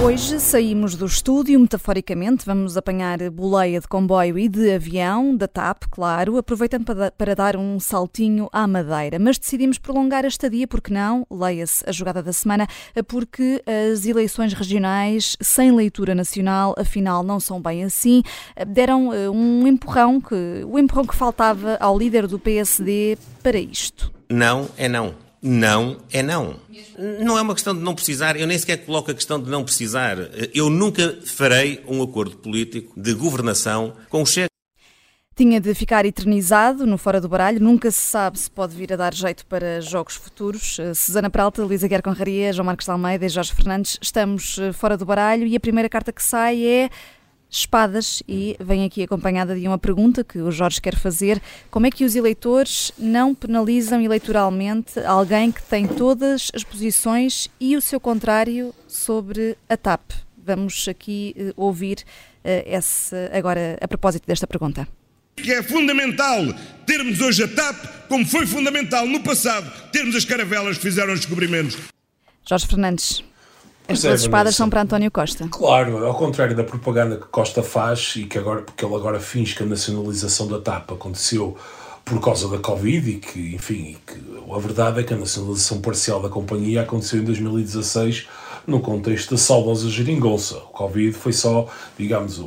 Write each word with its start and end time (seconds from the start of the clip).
Hoje 0.00 0.38
saímos 0.38 0.94
do 0.94 1.06
estúdio, 1.06 1.58
metaforicamente, 1.58 2.46
vamos 2.46 2.76
apanhar 2.76 3.18
boleia 3.30 3.80
de 3.80 3.88
comboio 3.88 4.38
e 4.38 4.48
de 4.48 4.72
avião, 4.72 5.36
da 5.36 5.48
TAP, 5.48 5.86
claro, 5.90 6.36
aproveitando 6.36 6.84
para, 7.16 7.34
dar 7.34 7.56
um 7.56 7.80
saltinho 7.80 8.48
à 8.52 8.64
Madeira. 8.68 9.18
Mas 9.18 9.38
decidimos 9.38 9.76
prolongar 9.76 10.24
a 10.24 10.28
estadia, 10.28 10.68
porque 10.68 10.94
não, 10.94 11.26
leia-se 11.28 11.82
a 11.84 11.90
jogada 11.90 12.22
da 12.22 12.32
semana, 12.32 12.68
porque 13.08 13.60
as 13.92 14.06
eleições 14.06 14.52
regionais 14.52 15.36
sem 15.40 15.72
leitura 15.72 16.14
nacional, 16.14 16.76
afinal, 16.78 17.24
não 17.24 17.40
são 17.40 17.60
bem 17.60 17.82
assim, 17.82 18.22
deram 18.68 19.12
eh, 19.12 19.28
um 19.28 19.66
empurrão, 19.66 20.20
que, 20.20 20.62
o 20.64 20.78
empurrão 20.78 21.04
que 21.04 21.16
faltava 21.16 21.76
ao 21.80 21.98
líder 21.98 22.28
do 22.28 22.38
PSD 22.38 23.18
para 23.42 23.58
isto. 23.58 24.12
Não 24.30 24.68
é 24.76 24.88
não. 24.88 25.27
Não 25.50 25.96
é 26.12 26.22
não. 26.22 26.60
Não 27.24 27.38
é 27.38 27.40
uma 27.40 27.54
questão 27.54 27.74
de 27.74 27.80
não 27.80 27.94
precisar, 27.94 28.36
eu 28.36 28.46
nem 28.46 28.58
sequer 28.58 28.84
coloco 28.84 29.10
a 29.10 29.14
questão 29.14 29.40
de 29.40 29.48
não 29.48 29.64
precisar. 29.64 30.18
Eu 30.52 30.68
nunca 30.68 31.18
farei 31.24 31.82
um 31.88 32.02
acordo 32.02 32.36
político 32.36 32.92
de 33.00 33.14
governação 33.14 33.94
com 34.10 34.20
o 34.20 34.26
chefe. 34.26 34.50
Tinha 35.34 35.58
de 35.58 35.72
ficar 35.72 36.04
eternizado 36.04 36.86
no 36.86 36.98
Fora 36.98 37.18
do 37.18 37.30
Baralho, 37.30 37.62
nunca 37.62 37.90
se 37.90 38.00
sabe 38.00 38.38
se 38.38 38.50
pode 38.50 38.76
vir 38.76 38.92
a 38.92 38.96
dar 38.96 39.14
jeito 39.14 39.46
para 39.46 39.80
jogos 39.80 40.16
futuros. 40.16 40.76
Susana 40.94 41.30
Peralta, 41.30 41.64
Luísa 41.64 41.88
Guerra 41.88 42.02
Conraria, 42.02 42.52
João 42.52 42.66
Marcos 42.66 42.86
Almeida 42.86 43.24
e 43.24 43.30
Jorge 43.30 43.54
Fernandes, 43.54 43.98
estamos 44.02 44.58
eh, 44.58 44.72
fora 44.72 44.98
do 44.98 45.06
baralho 45.06 45.46
e 45.46 45.56
a 45.56 45.60
primeira 45.60 45.88
carta 45.88 46.12
que 46.12 46.22
sai 46.22 46.62
é 46.62 46.90
espadas 47.50 48.22
e 48.28 48.56
vem 48.60 48.84
aqui 48.84 49.02
acompanhada 49.02 49.58
de 49.58 49.66
uma 49.66 49.78
pergunta 49.78 50.22
que 50.22 50.38
o 50.38 50.50
Jorge 50.50 50.80
quer 50.80 50.96
fazer: 50.96 51.40
como 51.70 51.86
é 51.86 51.90
que 51.90 52.04
os 52.04 52.14
eleitores 52.14 52.92
não 52.98 53.34
penalizam 53.34 54.00
eleitoralmente 54.00 54.98
alguém 55.00 55.50
que 55.50 55.62
tem 55.62 55.86
todas 55.86 56.50
as 56.54 56.64
posições 56.64 57.48
e 57.60 57.76
o 57.76 57.80
seu 57.80 57.98
contrário 57.98 58.74
sobre 58.86 59.56
a 59.68 59.76
TAP? 59.76 60.12
Vamos 60.44 60.86
aqui 60.88 61.34
uh, 61.36 61.52
ouvir 61.56 61.98
uh, 61.98 62.48
esse, 62.66 63.14
agora 63.32 63.78
a 63.80 63.88
propósito 63.88 64.26
desta 64.26 64.46
pergunta. 64.46 64.88
Que 65.36 65.52
é 65.52 65.62
fundamental 65.62 66.42
termos 66.84 67.20
hoje 67.20 67.44
a 67.44 67.48
TAP, 67.48 68.08
como 68.08 68.26
foi 68.26 68.46
fundamental 68.46 69.06
no 69.06 69.20
passado 69.22 69.70
termos 69.92 70.16
as 70.16 70.24
caravelas 70.24 70.76
que 70.76 70.82
fizeram 70.82 71.12
os 71.12 71.20
descobrimentos. 71.20 71.76
Jorge 72.48 72.66
Fernandes. 72.66 73.27
As 73.88 74.02
duas 74.02 74.20
espadas 74.20 74.54
são 74.54 74.68
para 74.68 74.82
António 74.82 75.10
Costa. 75.10 75.48
Claro, 75.50 76.04
ao 76.04 76.14
contrário 76.14 76.54
da 76.54 76.62
propaganda 76.62 77.16
que 77.16 77.26
Costa 77.28 77.62
faz 77.62 78.14
e 78.16 78.24
que 78.26 78.36
agora, 78.36 78.60
porque 78.60 78.84
ele 78.84 78.94
agora 78.94 79.18
finge 79.18 79.54
que 79.54 79.62
a 79.62 79.66
nacionalização 79.66 80.46
da 80.46 80.60
TAP 80.60 80.92
aconteceu 80.92 81.56
por 82.04 82.20
causa 82.20 82.48
da 82.48 82.58
Covid 82.58 83.10
e 83.10 83.14
que, 83.14 83.54
enfim, 83.54 83.96
que 84.06 84.52
a 84.54 84.58
verdade 84.58 85.00
é 85.00 85.02
que 85.02 85.14
a 85.14 85.16
nacionalização 85.16 85.80
parcial 85.80 86.20
da 86.20 86.28
companhia 86.28 86.82
aconteceu 86.82 87.20
em 87.20 87.24
2016 87.24 88.28
no 88.66 88.80
contexto 88.80 89.30
da 89.30 89.38
saudosa 89.38 89.88
geringonça. 89.88 90.58
O 90.58 90.68
Covid 90.68 91.12
foi 91.12 91.32
só, 91.32 91.66
digamos, 91.98 92.38
o, 92.38 92.44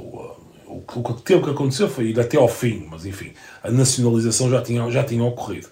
o, 0.67 0.83
o 0.95 1.03
que 1.03 1.21
teve 1.23 1.43
que 1.43 1.49
acontecer 1.49 1.87
foi 1.87 2.05
ir 2.09 2.19
até 2.19 2.37
ao 2.37 2.47
fim, 2.47 2.87
mas 2.89 3.03
enfim, 3.03 3.33
a 3.63 3.71
nacionalização 3.71 4.47
já 4.47 4.61
tinha, 4.61 4.89
já 4.91 5.03
tinha 5.03 5.23
ocorrido. 5.23 5.69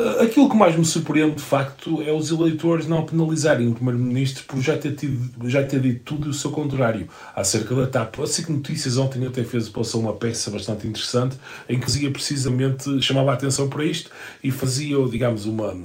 Eh, 0.00 0.24
aquilo 0.24 0.48
que 0.48 0.56
mais 0.56 0.74
me 0.76 0.84
surpreende, 0.84 1.36
de 1.36 1.42
facto, 1.42 2.02
é 2.02 2.10
os 2.10 2.30
eleitores 2.30 2.86
não 2.86 3.04
penalizarem 3.04 3.68
o 3.68 3.74
Primeiro-Ministro 3.74 4.44
por 4.44 4.60
já 4.60 4.76
ter, 4.78 4.94
tido, 4.94 5.48
já 5.48 5.62
ter 5.62 5.80
dito 5.80 6.00
tudo 6.04 6.28
e 6.28 6.30
o 6.30 6.34
seu 6.34 6.50
contrário 6.50 7.06
acerca 7.36 7.74
da 7.74 7.86
TAP. 7.86 8.20
A 8.20 8.26
SIC 8.26 8.48
Notícias 8.48 8.96
ontem 8.96 9.26
até 9.26 9.44
fez 9.44 9.68
passou 9.68 10.00
uma 10.00 10.14
peça 10.14 10.50
bastante 10.50 10.86
interessante 10.86 11.36
em 11.68 11.78
que 11.78 11.86
dizia 11.86 12.10
precisamente, 12.10 13.02
chamava 13.02 13.32
a 13.32 13.34
atenção 13.34 13.68
para 13.68 13.84
isto 13.84 14.10
e 14.42 14.50
fazia, 14.50 14.96
digamos, 15.10 15.44
uma 15.44 15.76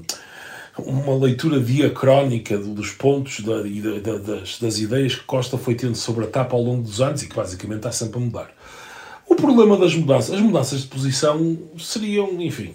uma 0.77 1.15
leitura 1.15 1.57
diacrónica 1.57 2.57
dos 2.57 2.91
pontos 2.91 3.39
da, 3.39 3.61
da, 3.61 4.17
das, 4.17 4.59
das 4.59 4.77
ideias 4.77 5.15
que 5.15 5.23
Costa 5.23 5.57
foi 5.57 5.73
tendo 5.73 5.95
sobre 5.95 6.25
a 6.25 6.27
TAP 6.27 6.51
ao 6.51 6.61
longo 6.61 6.83
dos 6.83 6.99
anos 6.99 7.23
e 7.23 7.29
que 7.29 7.35
basicamente 7.35 7.77
está 7.77 7.93
sempre 7.93 8.17
a 8.17 8.21
mudar. 8.21 8.51
O 9.25 9.35
problema 9.35 9.77
das 9.77 9.95
mudanças, 9.95 10.35
as 10.35 10.41
mudanças 10.41 10.81
de 10.81 10.87
posição 10.87 11.57
seriam, 11.77 12.41
enfim, 12.41 12.73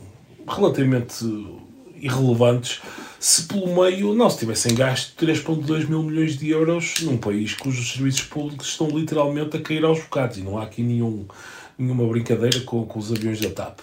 relativamente 0.51 1.25
irrelevantes 2.01 2.81
se 3.19 3.43
pelo 3.43 3.67
meio 3.83 4.15
não 4.15 4.31
se 4.31 4.39
tivessem 4.39 4.75
gasto 4.75 5.15
3,2 5.23 5.87
mil 5.87 6.03
milhões 6.03 6.39
de 6.39 6.49
euros 6.49 6.95
num 7.03 7.19
país 7.19 7.55
cujos 7.55 7.93
serviços 7.93 8.23
públicos 8.23 8.69
estão 8.69 8.89
literalmente 8.89 9.57
a 9.57 9.61
cair 9.61 9.85
aos 9.85 10.01
bocados 10.01 10.39
e 10.39 10.41
não 10.41 10.59
há 10.59 10.63
aqui 10.63 10.83
nenhum, 10.83 11.27
nenhuma 11.79 12.07
brincadeira 12.07 12.61
com, 12.61 12.87
com 12.87 12.99
os 12.99 13.13
aviões 13.13 13.39
da 13.39 13.51
TAP. 13.51 13.81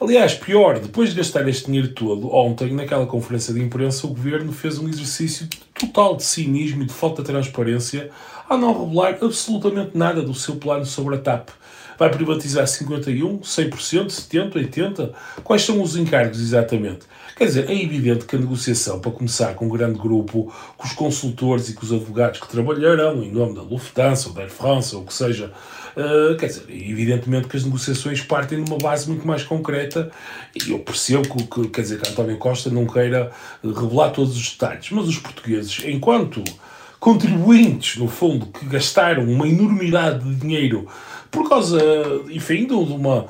Aliás, 0.00 0.34
pior, 0.34 0.78
depois 0.78 1.10
de 1.10 1.16
gastar 1.16 1.46
este 1.46 1.66
dinheiro 1.66 1.88
todo, 1.88 2.34
ontem, 2.34 2.72
naquela 2.72 3.06
conferência 3.06 3.52
de 3.52 3.60
imprensa, 3.60 4.06
o 4.06 4.10
governo 4.10 4.50
fez 4.50 4.78
um 4.78 4.88
exercício 4.88 5.46
total 5.74 6.16
de 6.16 6.24
cinismo 6.24 6.82
e 6.82 6.86
de 6.86 6.92
falta 6.92 7.22
de 7.22 7.28
transparência 7.28 8.10
ao 8.48 8.58
não 8.58 8.86
revelar 8.86 9.18
absolutamente 9.22 9.90
nada 9.96 10.22
do 10.22 10.34
seu 10.34 10.56
plano 10.56 10.86
sobre 10.86 11.16
a 11.16 11.18
TAP. 11.18 11.50
Vai 12.00 12.08
privatizar 12.08 12.66
51, 12.66 13.40
100%, 13.40 14.06
70%, 14.06 14.52
80%? 14.54 15.10
Quais 15.44 15.60
são 15.60 15.82
os 15.82 15.96
encargos 15.96 16.40
exatamente? 16.40 17.00
Quer 17.36 17.44
dizer, 17.44 17.68
é 17.68 17.74
evidente 17.74 18.24
que 18.24 18.36
a 18.36 18.38
negociação, 18.38 18.98
para 19.00 19.12
começar 19.12 19.52
com 19.52 19.66
um 19.66 19.68
grande 19.68 19.98
grupo, 19.98 20.50
com 20.78 20.86
os 20.86 20.94
consultores 20.94 21.68
e 21.68 21.74
com 21.74 21.84
os 21.84 21.92
advogados 21.92 22.40
que 22.40 22.48
trabalharão 22.48 23.22
em 23.22 23.30
nome 23.30 23.54
da 23.54 23.60
Lufthansa 23.60 24.30
ou 24.30 24.34
da 24.34 24.40
Air 24.40 24.50
France 24.50 24.96
ou 24.96 25.02
o 25.02 25.04
que 25.04 25.12
seja, 25.12 25.52
uh, 25.94 26.34
quer 26.38 26.46
dizer, 26.46 26.64
evidentemente 26.70 27.48
que 27.48 27.58
as 27.58 27.64
negociações 27.64 28.22
partem 28.22 28.64
de 28.64 28.70
uma 28.70 28.78
base 28.78 29.06
muito 29.06 29.26
mais 29.26 29.42
concreta 29.42 30.10
e 30.56 30.70
eu 30.70 30.78
percebo 30.78 31.28
que, 31.28 31.46
que, 31.46 31.68
quer 31.68 31.82
dizer, 31.82 32.00
que 32.00 32.08
António 32.08 32.38
Costa 32.38 32.70
não 32.70 32.86
queira 32.86 33.30
revelar 33.62 34.08
todos 34.08 34.34
os 34.34 34.52
detalhes, 34.52 34.88
mas 34.90 35.06
os 35.06 35.18
portugueses, 35.18 35.82
enquanto 35.84 36.42
contribuintes, 36.98 37.96
no 37.96 38.08
fundo, 38.08 38.46
que 38.46 38.64
gastaram 38.64 39.24
uma 39.24 39.46
enormidade 39.46 40.24
de 40.24 40.34
dinheiro 40.34 40.88
por 41.30 41.48
causa, 41.48 41.78
enfim, 42.30 42.66
de 42.66 42.74
uma. 42.74 43.26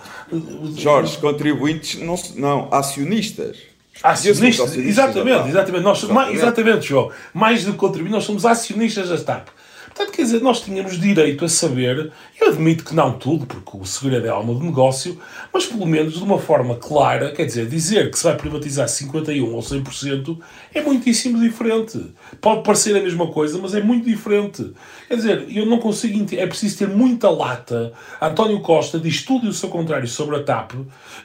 Jorge, 0.77 1.19
contribuintes, 1.19 2.00
não, 2.00 2.16
não 2.37 2.69
acionistas. 2.71 3.59
Acionistas, 4.03 4.77
exatamente, 4.77 5.49
exatamente. 5.49 5.83
Nós, 5.83 6.03
mais, 6.05 6.34
exatamente, 6.34 6.87
João. 6.87 7.11
Mais 7.34 7.65
do 7.65 7.72
que 7.72 7.78
contribuinte, 7.78 8.15
nós 8.15 8.25
somos 8.25 8.47
acionistas 8.47 9.11
da 9.11 9.19
TAP. 9.19 9.49
Portanto, 9.88 10.15
quer 10.15 10.22
dizer, 10.22 10.41
nós 10.41 10.61
tínhamos 10.61 10.99
direito 10.99 11.44
a 11.44 11.49
saber, 11.49 12.12
eu 12.41 12.49
admito 12.49 12.84
que 12.84 12.94
não 12.94 13.12
tudo, 13.12 13.44
porque 13.44 13.77
o 13.77 13.84
segredo 13.84 14.27
é 14.27 14.31
alma 14.31 14.55
de 14.55 14.65
negócio, 14.65 15.21
mas 15.53 15.67
pelo 15.67 15.84
menos 15.84 16.15
de 16.15 16.22
uma 16.22 16.38
forma 16.38 16.77
clara, 16.77 17.32
quer 17.32 17.44
dizer, 17.44 17.67
dizer 17.67 18.11
que 18.11 18.17
se 18.17 18.25
vai 18.25 18.37
privatizar 18.37 18.87
51% 18.87 19.53
ou 19.53 19.61
100% 19.61 20.38
é 20.75 20.81
muitíssimo 20.81 21.41
diferente. 21.41 22.14
Pode 22.41 22.62
parecer 22.62 22.97
a 22.97 23.00
mesma 23.00 23.26
coisa, 23.28 23.58
mas 23.58 23.75
é 23.75 23.82
muito 23.82 24.04
diferente. 24.04 24.72
Quer 25.08 25.16
dizer, 25.16 25.47
eu 25.48 25.66
não 25.66 25.78
consigo 25.78 26.19
entender, 26.19 26.42
é 26.42 26.47
preciso 26.47 26.78
ter 26.78 26.88
muita 26.88 27.28
lata. 27.28 27.92
António 28.20 28.60
Costa 28.60 28.98
diz 28.98 29.22
tudo 29.22 29.47
e 29.47 29.48
o 29.48 29.53
seu 29.53 29.69
contrário 29.69 30.08
sobre 30.08 30.36
a 30.36 30.42
TAP, 30.42 30.72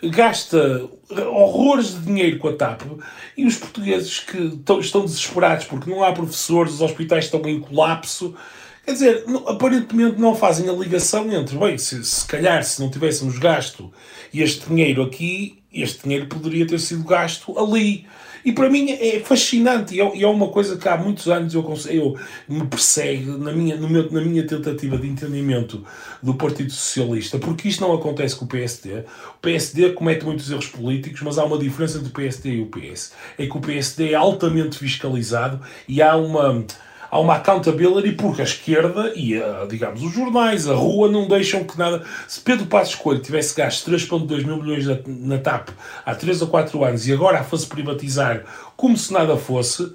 gasta 0.03 0.89
horrores 1.31 1.94
de 1.94 2.00
dinheiro 2.06 2.39
com 2.39 2.50
a 2.50 2.53
TAP 2.53 2.81
e 3.38 3.45
os 3.45 3.56
portugueses 3.57 4.19
que 4.19 4.59
estão 4.79 5.06
desesperados 5.06 5.66
porque 5.66 5.89
não 5.89 6.03
há 6.03 6.12
professores, 6.12 6.73
os 6.73 6.81
hospitais 6.81 7.25
estão 7.25 7.41
em 7.47 7.59
colapso 7.59 8.35
Quer 8.85 8.94
dizer, 8.94 9.25
aparentemente 9.47 10.22
não 10.22 10.35
fazem 10.35 10.69
a 10.69 10.72
ligação 10.72 11.31
entre, 11.33 11.57
bem, 11.57 11.75
se, 11.75 12.06
se 12.06 12.23
calhar 12.27 12.63
se 12.63 12.79
não 12.79 12.91
tivéssemos 12.91 13.39
gasto 13.39 13.91
este 14.31 14.67
dinheiro 14.67 15.01
aqui, 15.01 15.63
este 15.73 16.03
dinheiro 16.03 16.27
poderia 16.27 16.67
ter 16.67 16.79
sido 16.79 17.03
gasto 17.03 17.57
ali. 17.57 18.06
E 18.45 18.51
para 18.51 18.69
mim 18.69 18.91
é 18.91 19.19
fascinante 19.22 19.95
e 19.95 20.00
é, 20.00 20.22
é 20.22 20.28
uma 20.28 20.50
coisa 20.50 20.78
que 20.78 20.88
há 20.88 20.95
muitos 20.95 21.28
anos 21.28 21.53
eu, 21.56 21.78
eu 21.89 22.16
me 22.47 22.67
persegue 22.67 23.25
na 23.25 23.51
minha, 23.51 23.75
meu, 23.75 24.11
na 24.11 24.22
minha 24.22 24.45
tentativa 24.45 24.97
de 24.97 25.07
entendimento 25.07 25.83
do 26.22 26.35
Partido 26.35 26.72
Socialista, 26.72 27.39
porque 27.39 27.67
isto 27.67 27.81
não 27.81 27.91
acontece 27.94 28.35
com 28.35 28.45
o 28.45 28.47
PSD. 28.47 29.00
O 29.00 29.39
PSD 29.42 29.94
comete 29.94 30.24
muitos 30.24 30.51
erros 30.51 30.68
políticos, 30.68 31.21
mas 31.24 31.39
há 31.39 31.44
uma 31.44 31.57
diferença 31.57 31.97
entre 31.97 32.09
o 32.09 32.13
PSD 32.13 32.50
e 32.51 32.62
o 32.62 32.68
PS. 32.68 33.13
É 33.38 33.47
que 33.47 33.57
o 33.57 33.62
PSD 33.62 34.12
é 34.12 34.15
altamente 34.15 34.77
fiscalizado 34.77 35.59
e 35.88 36.00
há 36.00 36.15
uma 36.15 36.63
há 37.15 37.19
uma 37.19 37.35
accountability 37.35 38.12
porque 38.12 38.41
a 38.41 38.44
esquerda 38.44 39.13
e, 39.15 39.41
a, 39.41 39.65
digamos, 39.65 40.03
os 40.03 40.13
jornais, 40.13 40.67
a 40.67 40.75
rua, 40.75 41.09
não 41.09 41.29
deixam 41.29 41.63
que 41.63 41.77
nada. 41.77 42.03
Se 42.27 42.41
Pedro 42.41 42.65
Passos 42.65 42.95
Coelho 42.95 43.21
tivesse 43.21 43.56
gasto 43.56 43.89
3,2 43.89 44.45
mil 44.45 44.62
milhões 44.62 44.85
na, 44.85 44.97
na 45.07 45.38
TAP 45.38 45.69
há 46.06 46.13
3 46.13 46.41
ou 46.41 46.50
4 46.50 46.83
anos 46.83 47.07
e 47.07 47.13
agora 47.13 47.39
a 47.39 47.44
fosse 47.44 47.67
privatizar 47.67 48.44
como 48.75 48.97
se 48.97 49.13
nada 49.13 49.38
fosse, 49.38 49.94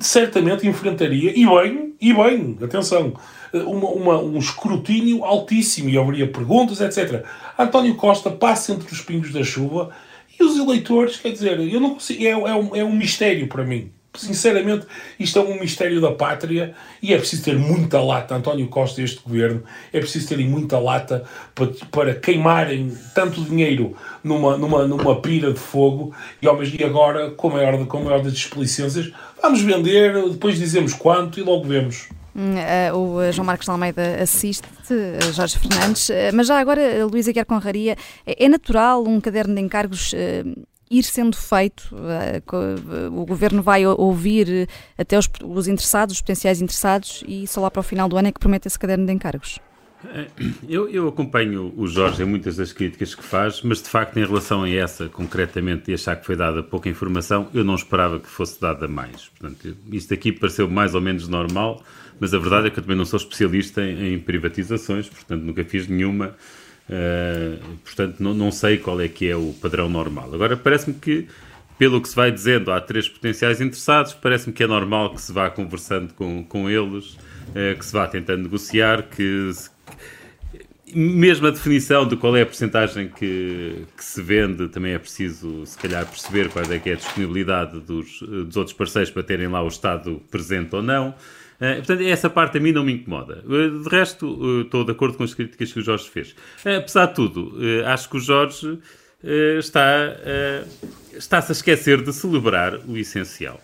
certamente 0.00 0.66
enfrentaria, 0.66 1.38
e 1.38 1.44
bem, 1.44 1.94
e 2.00 2.14
bem, 2.14 2.56
atenção, 2.62 3.12
uma, 3.52 3.88
uma, 3.88 4.18
um 4.18 4.38
escrutínio 4.38 5.26
altíssimo 5.26 5.90
e 5.90 5.98
haveria 5.98 6.26
perguntas, 6.26 6.80
etc. 6.80 7.22
António 7.58 7.94
Costa 7.96 8.30
passa 8.30 8.72
entre 8.72 8.90
os 8.90 9.02
pingos 9.02 9.30
da 9.30 9.44
chuva 9.44 9.90
e 10.40 10.42
os 10.42 10.56
eleitores, 10.56 11.18
quer 11.18 11.32
dizer, 11.32 11.60
eu 11.60 11.78
não 11.78 11.90
consigo, 11.90 12.24
é, 12.24 12.30
é, 12.30 12.54
um, 12.54 12.76
é 12.76 12.82
um 12.82 12.96
mistério 12.96 13.46
para 13.46 13.62
mim. 13.62 13.92
Sinceramente, 14.14 14.86
isto 15.18 15.38
é 15.38 15.42
um 15.42 15.58
mistério 15.58 15.98
da 15.98 16.12
pátria 16.12 16.74
e 17.02 17.14
é 17.14 17.18
preciso 17.18 17.44
ter 17.44 17.58
muita 17.58 17.98
lata, 17.98 18.34
António 18.34 18.68
Costa 18.68 19.00
e 19.00 19.04
este 19.04 19.22
governo, 19.22 19.62
é 19.90 19.98
preciso 20.00 20.28
terem 20.28 20.46
muita 20.46 20.78
lata 20.78 21.24
para, 21.54 21.68
para 21.90 22.14
queimarem 22.14 22.94
tanto 23.14 23.42
dinheiro 23.42 23.96
numa, 24.22 24.58
numa, 24.58 24.86
numa 24.86 25.20
pira 25.22 25.50
de 25.50 25.58
fogo 25.58 26.14
e, 26.42 26.46
ao 26.46 26.58
mesmo, 26.58 26.78
e 26.78 26.84
agora, 26.84 27.30
com 27.30 27.48
a 27.48 27.52
maior, 27.54 27.86
com 27.86 27.98
a 27.98 28.00
maior 28.02 28.22
das 28.22 28.34
displicências, 28.34 29.10
vamos 29.40 29.62
vender, 29.62 30.28
depois 30.28 30.58
dizemos 30.58 30.92
quanto 30.92 31.40
e 31.40 31.42
logo 31.42 31.64
vemos. 31.64 32.10
Hum, 32.36 32.54
uh, 32.54 32.96
o 32.96 33.32
João 33.32 33.46
Marcos 33.46 33.64
de 33.64 33.70
Almeida 33.70 34.22
assiste, 34.22 34.66
uh, 34.90 35.32
Jorge 35.32 35.58
Fernandes, 35.58 36.10
mas 36.34 36.46
já 36.46 36.58
agora, 36.58 37.06
Luísa 37.06 37.32
Guiar 37.32 37.46
Conraria, 37.46 37.96
é, 38.26 38.44
é 38.44 38.48
natural 38.48 39.06
um 39.06 39.18
caderno 39.22 39.54
de 39.54 39.60
encargos 39.62 40.14
ir 40.92 41.02
sendo 41.02 41.36
feito? 41.36 41.94
o 43.12 43.24
governo 43.24 43.62
vai 43.62 43.86
ouvir 43.86 44.68
até 44.96 45.18
os, 45.18 45.28
os 45.42 45.66
interessados, 45.68 46.16
os 46.16 46.20
potenciais 46.20 46.60
interessados, 46.60 47.24
e 47.26 47.46
só 47.46 47.60
lá 47.60 47.70
para 47.70 47.80
o 47.80 47.82
final 47.82 48.08
do 48.08 48.16
ano 48.16 48.28
é 48.28 48.32
que 48.32 48.38
promete 48.38 48.68
esse 48.68 48.78
caderno 48.78 49.06
de 49.06 49.12
encargos? 49.12 49.58
Eu, 50.68 50.88
eu, 50.88 51.08
acompanho 51.08 51.72
o 51.76 51.86
Jorge 51.86 52.22
em 52.22 52.26
muitas 52.26 52.56
das 52.56 52.72
críticas 52.72 53.14
que 53.14 53.22
faz, 53.22 53.62
mas 53.62 53.80
de 53.80 53.88
facto, 53.88 54.16
em 54.16 54.24
relação 54.24 54.64
a 54.64 54.70
essa, 54.70 55.08
concretamente, 55.08 55.90
e 55.90 55.94
achar 55.94 56.16
que 56.16 56.26
foi 56.26 56.34
dada 56.34 56.62
pouca 56.62 56.88
informação, 56.88 57.48
eu 57.54 57.62
não 57.62 57.74
esperava 57.74 58.18
que 58.18 58.28
fosse 58.28 58.60
dada 58.60 58.88
mais. 58.88 59.28
Portanto, 59.28 59.76
isto 59.92 60.12
aqui 60.12 60.32
pareceu 60.32 60.68
mais 60.68 60.94
ou 60.94 61.00
menos 61.00 61.28
normal, 61.28 61.82
mas 62.18 62.34
a 62.34 62.38
verdade 62.38 62.66
é 62.66 62.70
que 62.70 62.78
eu 62.78 62.82
também 62.82 62.96
não 62.96 63.04
sou 63.04 63.16
especialista 63.16 63.82
em, 63.82 64.14
em 64.14 64.18
privatizações, 64.18 65.08
portanto, 65.08 65.42
nunca 65.42 65.64
fiz 65.64 65.86
nenhuma. 65.86 66.34
Uh, 66.88 67.76
portanto, 67.84 68.20
não, 68.20 68.34
não 68.34 68.50
sei 68.50 68.76
qual 68.76 69.00
é 69.00 69.08
que 69.08 69.28
é 69.28 69.36
o 69.36 69.54
padrão 69.60 69.88
normal. 69.88 70.34
Agora, 70.34 70.56
parece-me 70.56 70.94
que 70.94 71.28
pelo 71.78 72.00
que 72.00 72.08
se 72.08 72.14
vai 72.14 72.30
dizendo, 72.30 72.70
há 72.70 72.80
três 72.80 73.08
potenciais 73.08 73.60
interessados, 73.60 74.14
parece-me 74.14 74.52
que 74.52 74.62
é 74.62 74.68
normal 74.68 75.14
que 75.14 75.20
se 75.20 75.32
vá 75.32 75.50
conversando 75.50 76.14
com, 76.14 76.44
com 76.44 76.70
eles, 76.70 77.18
eh, 77.56 77.74
que 77.74 77.84
se 77.84 77.92
vá 77.92 78.06
tentando 78.06 78.44
negociar, 78.44 79.02
que, 79.02 79.50
mesmo 80.94 81.48
a 81.48 81.50
definição 81.50 82.06
de 82.06 82.16
qual 82.16 82.36
é 82.36 82.42
a 82.42 82.46
porcentagem 82.46 83.08
que, 83.08 83.84
que, 83.96 84.04
se 84.04 84.22
vende, 84.22 84.68
também 84.68 84.92
é 84.92 84.98
preciso, 84.98 85.66
se 85.66 85.76
calhar, 85.76 86.06
perceber 86.06 86.50
qual 86.50 86.64
é, 86.70 86.78
que 86.78 86.90
é 86.90 86.92
a 86.92 86.96
disponibilidade 86.96 87.80
dos, 87.80 88.20
dos 88.20 88.56
outros 88.56 88.76
parceiros 88.76 89.10
para 89.10 89.22
terem 89.22 89.48
lá 89.48 89.60
o 89.62 89.68
Estado 89.68 90.22
presente 90.30 90.76
ou 90.76 90.82
não. 90.82 91.14
Uh, 91.62 91.76
portanto, 91.76 92.02
essa 92.02 92.28
parte 92.28 92.58
a 92.58 92.60
mim 92.60 92.72
não 92.72 92.84
me 92.84 92.94
incomoda. 92.94 93.44
Uh, 93.46 93.84
de 93.84 93.88
resto, 93.88 94.26
uh, 94.26 94.62
estou 94.62 94.84
de 94.84 94.90
acordo 94.90 95.16
com 95.16 95.22
as 95.22 95.32
críticas 95.32 95.72
que 95.72 95.78
o 95.78 95.82
Jorge 95.82 96.10
fez. 96.10 96.34
apesar 96.64 97.06
de 97.06 97.14
tudo, 97.14 97.56
acho 97.86 98.10
que 98.10 98.16
o 98.16 98.20
Jorge 98.20 98.80
está, 99.58 99.86
está-se 101.12 101.52
a 101.52 101.54
esquecer 101.54 102.02
de 102.02 102.12
celebrar 102.12 102.74
o 102.88 102.96
essencial. 102.96 103.60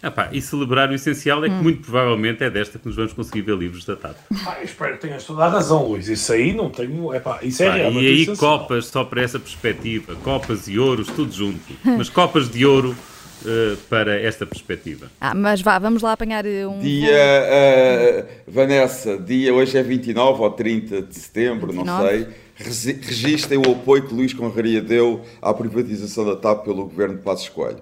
Epá, 0.00 0.28
e 0.32 0.40
celebrar 0.40 0.90
o 0.90 0.94
essencial 0.94 1.44
é 1.44 1.48
que 1.48 1.54
hum. 1.54 1.62
muito 1.62 1.82
provavelmente 1.82 2.42
é 2.42 2.50
desta 2.50 2.76
que 2.76 2.86
nos 2.86 2.96
vamos 2.96 3.12
conseguir 3.12 3.42
ver 3.42 3.56
livros 3.56 3.84
da 3.84 3.94
TAP. 3.94 4.16
Ah, 4.44 4.58
espero 4.62 4.94
que 4.94 5.02
tenhas 5.02 5.24
toda 5.24 5.44
a 5.44 5.48
razão, 5.48 5.86
Luís. 5.86 6.08
Isso 6.08 6.32
aí 6.32 6.52
não 6.52 6.70
tenho. 6.70 7.14
Epá, 7.14 7.38
isso 7.42 7.62
é 7.62 7.68
Pá, 7.68 7.74
realmente 7.74 8.04
E 8.04 8.30
aí, 8.30 8.36
copas 8.36 8.86
só 8.86 9.04
para 9.04 9.22
essa 9.22 9.38
perspectiva, 9.38 10.16
copas 10.16 10.66
e 10.66 10.76
ouros, 10.76 11.06
tudo 11.08 11.32
junto. 11.32 11.60
Mas 11.84 12.08
copas 12.08 12.50
de 12.50 12.66
ouro 12.66 12.96
uh, 13.44 13.76
para 13.88 14.20
esta 14.20 14.46
perspectiva. 14.46 15.10
Ah, 15.20 15.34
mas 15.34 15.60
vá, 15.60 15.78
vamos 15.78 16.02
lá 16.02 16.12
apanhar 16.12 16.46
eh, 16.46 16.66
um. 16.66 16.78
Dia, 16.78 17.10
uh, 17.10 18.50
Vanessa, 18.50 19.18
dia 19.18 19.52
hoje 19.54 19.76
é 19.76 19.82
29 19.82 20.42
ou 20.42 20.50
30 20.50 21.02
de 21.02 21.14
setembro, 21.14 21.72
29. 21.72 21.84
não 21.84 22.08
sei. 22.08 22.28
Registrem 22.54 23.58
o 23.58 23.72
apoio 23.72 24.06
que 24.06 24.14
Luís 24.14 24.32
Conraria 24.32 24.80
deu 24.80 25.22
à 25.40 25.52
privatização 25.52 26.24
da 26.24 26.36
TAP 26.36 26.64
pelo 26.64 26.84
governo 26.84 27.16
de 27.16 27.22
Passos 27.22 27.48
Coelho. 27.48 27.80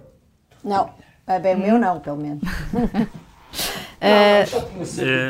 Não. 0.64 0.90
Ah, 1.26 1.38
bem, 1.38 1.54
o 1.54 1.58
meu 1.58 1.78
não, 1.78 2.00
pelo 2.00 2.16
menos. 2.16 2.42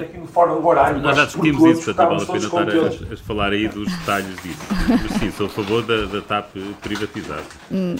Aqui 0.02 0.18
no 0.18 0.26
Fórum 0.26 0.56
do 0.56 0.62
Baralho. 0.62 1.00
Nós 1.00 1.16
já 1.16 1.24
discutimos 1.24 1.78
isso, 1.78 1.92
portanto 1.92 2.08
vale 2.08 2.22
a 2.22 2.26
pena 2.26 2.38
estar 2.38 3.10
a, 3.10 3.14
a, 3.14 3.16
falar 3.16 3.52
aí 3.52 3.66
dos 3.66 3.90
detalhes 3.98 4.42
disso. 4.42 4.60
Mas 4.88 5.18
sim, 5.18 5.30
sou 5.32 5.46
a 5.46 5.48
favor 5.48 5.82
da, 5.82 6.06
da 6.06 6.20
TAP 6.20 6.54
privatizada. 6.80 7.42
Uh, 7.70 7.96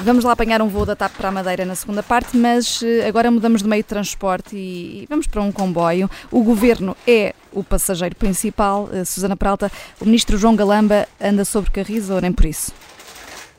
vamos 0.00 0.24
lá 0.24 0.32
apanhar 0.32 0.60
um 0.60 0.68
voo 0.68 0.84
da 0.84 0.94
TAP 0.94 1.12
para 1.16 1.28
a 1.30 1.32
Madeira 1.32 1.64
na 1.64 1.74
segunda 1.74 2.02
parte, 2.02 2.36
mas 2.36 2.82
uh, 2.82 3.08
agora 3.08 3.30
mudamos 3.30 3.62
de 3.62 3.68
meio 3.68 3.82
de 3.82 3.88
transporte 3.88 4.54
e, 4.54 5.04
e, 5.04 5.06
vamos 5.08 5.26
para 5.26 5.40
um 5.40 5.50
comboio. 5.50 6.10
O 6.30 6.42
governo 6.42 6.94
é 7.06 7.34
o 7.50 7.64
passageiro 7.64 8.14
principal. 8.14 8.90
Uh, 8.92 9.06
Susana 9.06 9.36
Peralta, 9.36 9.72
o 10.00 10.04
ministro 10.04 10.36
João 10.36 10.54
Galamba 10.54 11.08
anda 11.18 11.46
sobre 11.46 11.70
carris 11.70 12.10
ou 12.10 12.20
nem 12.20 12.30
por 12.32 12.44
isso? 12.44 12.72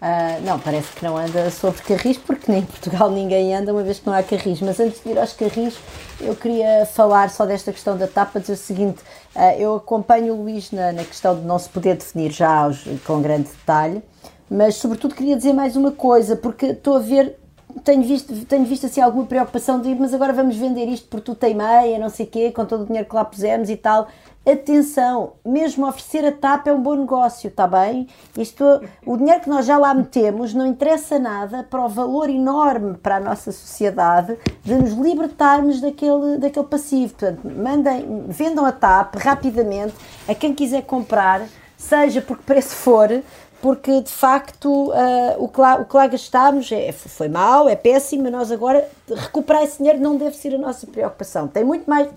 Uh, 0.01 0.44
não, 0.45 0.59
parece 0.59 0.92
que 0.94 1.03
não 1.03 1.18
anda 1.18 1.50
sobre 1.50 1.81
carris, 1.81 2.18
porque 2.18 2.51
nem 2.51 2.62
em 2.62 2.65
Portugal 2.65 3.09
ninguém 3.09 3.56
anda, 3.56 3.71
uma 3.71 3.81
vez 3.81 3.97
que 4.00 4.06
não 4.06 4.13
há 4.13 4.21
carris. 4.21 4.62
Mas 4.62 4.80
antes 4.80 5.01
de 5.01 5.09
ir 5.09 5.18
aos 5.18 5.33
carris, 5.33 5.75
eu 6.19 6.36
queria 6.36 6.86
falar 6.86 7.30
só 7.30 7.45
desta 7.45 7.71
questão 7.71 7.97
da 7.97 8.06
tapa, 8.06 8.39
dizer 8.39 8.53
o 8.53 8.57
seguinte: 8.57 9.01
uh, 9.36 9.57
eu 9.57 9.75
acompanho 9.75 10.33
o 10.33 10.44
Luís 10.44 10.71
na, 10.71 10.92
na, 10.92 11.03
questão 11.03 11.36
de 11.36 11.42
não 11.42 11.57
se 11.57 11.69
poder 11.69 11.95
definir 11.95 12.31
já 12.31 12.69
com 13.06 13.21
grande 13.21 13.50
detalhe, 13.50 14.03
mas 14.50 14.75
sobretudo 14.75 15.15
queria 15.15 15.36
dizer 15.36 15.53
mais 15.53 15.75
uma 15.75 15.92
coisa, 15.92 16.36
porque 16.36 16.68
estou 16.68 16.97
a 16.97 17.00
ver. 17.00 17.39
Tenho 17.83 18.03
visto, 18.03 18.33
tenho 18.45 18.63
visto 18.63 18.86
assim 18.86 19.01
alguma 19.01 19.25
preocupação 19.25 19.81
de 19.81 19.94
mas 19.95 20.13
agora 20.13 20.31
vamos 20.31 20.56
vender 20.56 20.86
isto 20.86 21.09
por 21.09 21.19
tu 21.19 21.36
tem 21.36 21.53
meia, 21.53 22.00
não 22.00 22.09
sei 22.09 22.25
o 22.25 22.30
quê, 22.30 22.50
com 22.50 22.63
todo 22.63 22.83
o 22.83 22.86
dinheiro 22.86 23.07
que 23.07 23.13
lá 23.13 23.25
pusemos 23.25 23.69
e 23.69 23.75
tal. 23.75 24.07
Atenção, 24.45 25.33
mesmo 25.44 25.88
oferecer 25.88 26.24
a 26.24 26.31
TAP 26.31 26.68
é 26.68 26.71
um 26.71 26.80
bom 26.80 26.94
negócio, 26.94 27.47
está 27.47 27.65
bem? 27.65 28.07
Isto, 28.38 28.63
o 29.03 29.18
dinheiro 29.18 29.42
que 29.42 29.50
nós 29.50 29.65
já 29.65 29.75
lá 29.75 29.92
metemos 29.92 30.53
não 30.53 30.68
interessa 30.68 31.18
nada 31.18 31.63
para 31.63 31.83
o 31.83 31.89
valor 31.89 32.30
enorme 32.30 32.95
para 32.95 33.15
a 33.15 33.19
nossa 33.19 33.51
sociedade 33.51 34.38
de 34.63 34.75
nos 34.75 34.92
libertarmos 34.92 35.81
daquele, 35.81 36.38
daquele 36.38 36.68
passivo. 36.68 37.15
Portanto, 37.15 37.42
mandem, 37.44 38.25
vendam 38.27 38.63
a 38.65 38.71
TAP 38.71 39.15
rapidamente 39.15 39.95
a 40.27 40.36
quem 40.36 40.53
quiser 40.53 40.83
comprar, 40.83 41.42
seja 41.75 42.21
por 42.21 42.38
que 42.38 42.44
preço 42.44 42.75
for, 42.75 43.24
porque 43.63 44.00
de 44.01 44.12
facto 44.12 44.92
uh, 44.92 45.44
o, 45.44 45.47
que 45.47 45.59
lá, 45.59 45.77
o 45.77 45.86
que 45.86 45.97
lá 45.97 46.06
gastámos 46.06 46.71
é, 46.71 46.92
foi 46.92 47.30
mau, 47.30 47.68
é 47.68 47.75
péssimo, 47.75 48.30
nós 48.30 48.51
agora 48.51 48.88
recuperar 49.09 49.63
esse 49.63 49.80
dinheiro 49.80 50.00
não 50.00 50.18
deve 50.18 50.36
ser 50.36 50.53
a 50.53 50.59
nossa 50.59 50.86
preocupação. 50.86 51.47
Tem 51.47 51.63
muito 51.63 51.89
mais. 51.89 52.07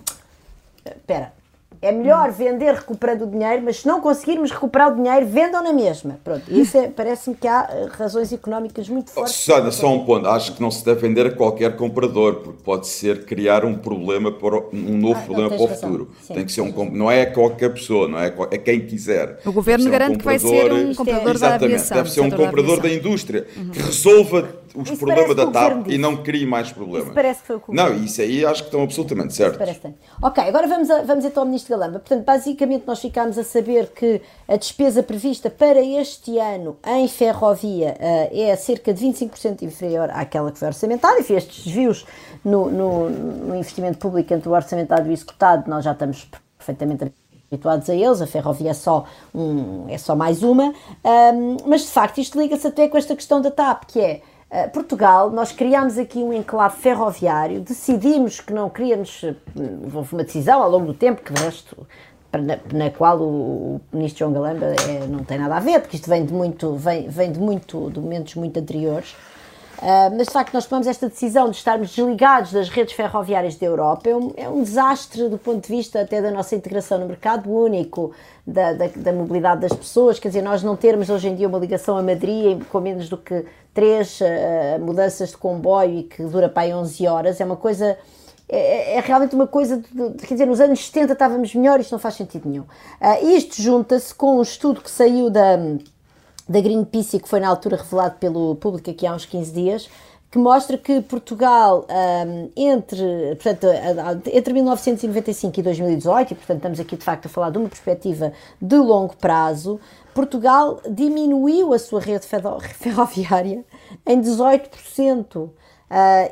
Espera, 0.84 1.37
é 1.80 1.92
melhor 1.92 2.30
vender 2.30 2.74
recuperando 2.74 3.22
o 3.22 3.26
dinheiro, 3.26 3.62
mas 3.64 3.78
se 3.80 3.86
não 3.86 4.00
conseguirmos 4.00 4.50
recuperar 4.50 4.92
o 4.92 4.96
dinheiro, 4.96 5.26
vendam 5.26 5.62
na 5.62 5.72
mesma. 5.72 6.18
Pronto, 6.24 6.42
isso 6.48 6.76
é, 6.76 6.88
parece-me 6.88 7.36
que 7.36 7.46
há 7.46 7.68
eh, 7.70 7.88
razões 7.90 8.32
económicas 8.32 8.88
muito 8.88 9.10
fortes. 9.10 9.34
Susana, 9.34 9.70
só 9.70 9.92
um 9.92 10.04
ponto. 10.04 10.26
Acho 10.28 10.54
que 10.54 10.60
não 10.60 10.70
se 10.70 10.84
deve 10.84 11.00
vender 11.00 11.26
a 11.26 11.30
qualquer 11.30 11.76
comprador, 11.76 12.36
porque 12.36 12.62
pode 12.62 12.88
ser 12.88 13.24
criar 13.24 13.64
um 13.64 13.76
problema, 13.76 14.32
para, 14.32 14.58
um 14.72 14.98
novo 14.98 15.20
ah, 15.20 15.24
problema 15.24 15.48
para 15.50 15.62
o 15.62 15.68
futuro. 15.68 16.10
Sim, 16.22 16.34
Tem 16.34 16.44
que 16.44 16.52
ser 16.52 16.60
um 16.62 16.90
não 16.90 17.10
é 17.10 17.26
qualquer 17.26 17.72
pessoa, 17.72 18.08
não 18.08 18.18
é, 18.18 18.32
é 18.50 18.58
quem 18.58 18.80
quiser. 18.80 19.40
O 19.44 19.52
governo 19.52 19.90
garante 19.90 20.14
um 20.14 20.18
que 20.18 20.24
vai 20.24 20.38
ser 20.38 20.72
um 20.72 20.94
comprador 20.94 21.36
é, 21.36 21.38
da 21.38 21.54
aviação. 21.54 21.96
Deve 21.96 22.10
ser 22.10 22.20
um 22.20 22.30
comprador 22.30 22.76
da, 22.76 22.88
da 22.88 22.94
indústria 22.94 23.46
uhum. 23.56 23.70
que 23.70 23.80
resolva 23.80 24.48
os 24.74 24.88
isso 24.88 24.98
problemas 24.98 25.34
da 25.34 25.46
TAP 25.46 25.88
e 25.88 25.98
não 25.98 26.16
crie 26.22 26.46
mais 26.46 26.72
problemas. 26.72 27.06
Isso 27.06 27.14
parece 27.14 27.40
que 27.40 27.46
foi 27.46 27.56
o 27.56 27.60
que 27.60 27.72
Não, 27.72 27.94
isso 27.94 28.20
aí 28.20 28.44
acho 28.44 28.62
que 28.62 28.68
estão 28.68 28.82
absolutamente 28.82 29.34
certos. 29.34 29.58
Parece 29.58 29.94
ok, 30.22 30.44
agora 30.44 30.66
vamos, 30.66 30.90
a, 30.90 31.02
vamos 31.02 31.24
então 31.24 31.42
ao 31.42 31.46
Ministro 31.46 31.76
Galamba. 31.76 31.98
Portanto, 31.98 32.24
basicamente 32.24 32.84
nós 32.86 33.00
ficámos 33.00 33.38
a 33.38 33.44
saber 33.44 33.88
que 33.94 34.20
a 34.46 34.56
despesa 34.56 35.02
prevista 35.02 35.50
para 35.50 35.80
este 35.80 36.38
ano 36.38 36.76
em 36.86 37.08
ferrovia 37.08 37.96
uh, 37.98 38.36
é 38.36 38.56
cerca 38.56 38.92
de 38.92 39.04
25% 39.04 39.62
inferior 39.62 40.10
àquela 40.10 40.50
que 40.50 40.58
foi 40.58 40.68
orçamentada. 40.68 41.18
E 41.20 41.22
fez 41.22 41.44
estes 41.44 41.64
desvios 41.64 42.06
no, 42.44 42.70
no, 42.70 43.10
no 43.10 43.54
investimento 43.56 43.98
público 43.98 44.32
entre 44.32 44.48
o 44.48 44.52
orçamentado 44.52 45.06
e 45.06 45.10
o 45.10 45.12
executado, 45.12 45.68
nós 45.68 45.84
já 45.84 45.92
estamos 45.92 46.28
perfeitamente 46.56 47.12
habituados 47.50 47.88
a 47.88 47.94
eles, 47.94 48.20
a 48.20 48.26
ferrovia 48.26 48.70
é 48.70 48.74
só, 48.74 49.04
um, 49.34 49.88
é 49.88 49.96
só 49.96 50.14
mais 50.14 50.42
uma, 50.42 50.74
um, 51.04 51.56
mas 51.66 51.82
de 51.82 51.88
facto 51.88 52.18
isto 52.18 52.38
liga-se 52.40 52.66
até 52.66 52.88
com 52.88 52.98
esta 52.98 53.16
questão 53.16 53.40
da 53.40 53.50
TAP, 53.50 53.84
que 53.86 54.00
é 54.00 54.22
Portugal, 54.72 55.30
nós 55.30 55.52
criámos 55.52 55.98
aqui 55.98 56.18
um 56.18 56.32
enclave 56.32 56.76
ferroviário, 56.78 57.60
decidimos 57.60 58.40
que 58.40 58.52
não 58.52 58.70
queríamos, 58.70 59.22
eh, 59.22 59.34
houve 59.92 60.14
uma 60.14 60.24
decisão 60.24 60.62
ao 60.62 60.70
longo 60.70 60.86
do 60.86 60.94
tempo, 60.94 61.20
que 61.22 61.34
de 61.34 61.42
resto, 61.42 61.86
na, 62.32 62.58
na 62.72 62.90
qual 62.90 63.18
o, 63.18 63.76
o, 63.76 63.80
ministro 63.92 64.20
João 64.20 64.32
Galamba 64.32 64.66
é, 64.66 65.06
não 65.06 65.22
tem 65.22 65.38
nada 65.38 65.56
a 65.56 65.60
ver, 65.60 65.80
porque 65.80 65.96
isto 65.96 66.08
vem 66.08 66.24
de 66.24 66.32
muito, 66.32 66.74
vem, 66.76 67.08
vem 67.08 67.30
de 67.30 67.38
muito, 67.38 67.90
de 67.90 68.00
momentos 68.00 68.34
muito 68.36 68.58
anteriores, 68.58 69.14
Uh, 69.78 70.10
mas 70.16 70.26
de 70.26 70.32
facto, 70.32 70.52
nós 70.52 70.66
tomamos 70.66 70.88
esta 70.88 71.08
decisão 71.08 71.50
de 71.50 71.56
estarmos 71.56 71.94
desligados 71.94 72.52
das 72.52 72.68
redes 72.68 72.94
ferroviárias 72.94 73.54
da 73.54 73.66
Europa. 73.66 74.10
É 74.10 74.16
um, 74.16 74.32
é 74.36 74.48
um 74.48 74.62
desastre 74.62 75.28
do 75.28 75.38
ponto 75.38 75.64
de 75.64 75.68
vista 75.68 76.00
até 76.00 76.20
da 76.20 76.32
nossa 76.32 76.56
integração 76.56 76.98
no 76.98 77.06
mercado 77.06 77.48
único, 77.48 78.12
da, 78.44 78.72
da, 78.72 78.88
da, 78.88 79.12
mobilidade 79.12 79.60
das 79.60 79.72
pessoas. 79.72 80.18
Quer 80.18 80.28
dizer, 80.28 80.42
nós 80.42 80.64
não 80.64 80.74
termos 80.74 81.08
hoje 81.08 81.28
em 81.28 81.36
dia 81.36 81.46
uma 81.46 81.58
ligação 81.58 81.96
a 81.96 82.02
Madrid 82.02 82.60
com 82.64 82.80
menos 82.80 83.08
do 83.08 83.16
que 83.16 83.44
três 83.72 84.20
uh, 84.20 84.80
mudanças 84.80 85.30
de 85.30 85.36
comboio 85.36 85.98
e 86.00 86.02
que 86.02 86.24
dura 86.24 86.48
para 86.48 86.64
aí 86.64 86.74
11 86.74 87.06
horas 87.06 87.40
é 87.40 87.44
uma 87.44 87.56
coisa. 87.56 87.96
É, 88.50 88.96
é 88.96 89.00
realmente 89.00 89.34
uma 89.34 89.46
coisa, 89.46 89.76
de, 89.76 90.26
quer 90.26 90.34
dizer, 90.34 90.46
nos 90.46 90.58
anos 90.58 90.86
70 90.86 91.12
estávamos 91.12 91.54
melhor, 91.54 91.78
isto 91.78 91.92
não 91.92 91.98
faz 91.98 92.14
sentido 92.14 92.48
nenhum. 92.48 92.64
Uh, 92.64 93.28
isto 93.36 93.62
junta-se 93.62 94.12
com 94.12 94.38
um 94.38 94.42
estudo 94.42 94.80
que 94.80 94.90
saiu 94.90 95.30
da 95.30 95.56
da 96.48 96.60
Greenpeace 96.60 97.16
e 97.16 97.20
que 97.20 97.28
foi 97.28 97.40
na 97.40 97.48
altura 97.48 97.76
revelado 97.76 98.16
pelo 98.18 98.54
público 98.56 98.90
aqui 98.90 99.06
há 99.06 99.14
uns 99.14 99.26
15 99.26 99.52
dias, 99.52 99.88
que 100.30 100.38
mostra 100.38 100.76
que 100.76 101.00
Portugal, 101.00 101.86
entre, 102.54 103.34
portanto, 103.36 103.66
entre 104.30 104.52
1995 104.52 105.58
e 105.58 105.62
2018, 105.62 106.32
e 106.32 106.34
portanto 106.34 106.56
estamos 106.56 106.80
aqui 106.80 106.96
de 106.96 107.04
facto 107.04 107.26
a 107.26 107.28
falar 107.30 107.48
de 107.48 107.56
uma 107.56 107.68
perspectiva 107.68 108.32
de 108.60 108.76
longo 108.76 109.16
prazo, 109.16 109.80
Portugal 110.18 110.80
diminuiu 110.90 111.72
a 111.72 111.78
sua 111.78 112.00
rede 112.00 112.26
ferroviária 112.74 113.64
em 114.04 114.20
18%. 114.20 115.36
Uh, 115.36 115.50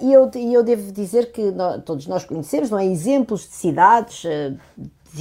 e, 0.03 0.13
eu, 0.13 0.31
e 0.35 0.53
eu 0.53 0.63
devo 0.63 0.93
dizer 0.93 1.33
que 1.33 1.51
nós, 1.53 1.83
todos 1.85 2.07
nós 2.07 2.25
conhecemos, 2.25 2.69
não 2.69 2.79
é? 2.79 2.85
Exemplos 2.85 3.43
de 3.43 3.55
cidades, 3.55 4.25
uh, 4.25 4.59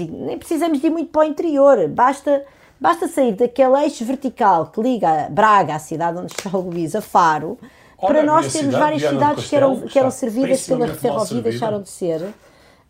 nem 0.10 0.38
precisamos 0.38 0.82
de 0.82 0.88
ir 0.88 0.90
muito 0.90 1.12
para 1.12 1.22
o 1.22 1.24
interior, 1.24 1.88
basta, 1.88 2.44
basta 2.80 3.08
sair 3.08 3.34
daquele 3.34 3.84
eixo 3.84 4.06
vertical 4.06 4.68
que 4.68 4.82
liga 4.82 5.28
Braga, 5.30 5.76
a 5.76 5.80
cidade 5.80 6.18
onde 6.18 6.34
está 6.34 6.56
o 6.58 6.62
Luís, 6.62 6.96
a 6.96 7.02
Faro, 7.02 7.58
Ora, 7.98 8.14
para 8.14 8.24
nós 8.24 8.52
termos 8.52 8.76
várias 8.76 9.02
cidades 9.02 9.48
que 9.48 9.56
eram, 9.56 9.82
que 9.82 9.98
eram 9.98 10.12
servidas 10.12 10.68
pela 10.68 10.88
ferrovia 10.88 11.40
e 11.40 11.42
deixaram 11.42 11.82
de 11.82 11.90
ser. 11.90 12.34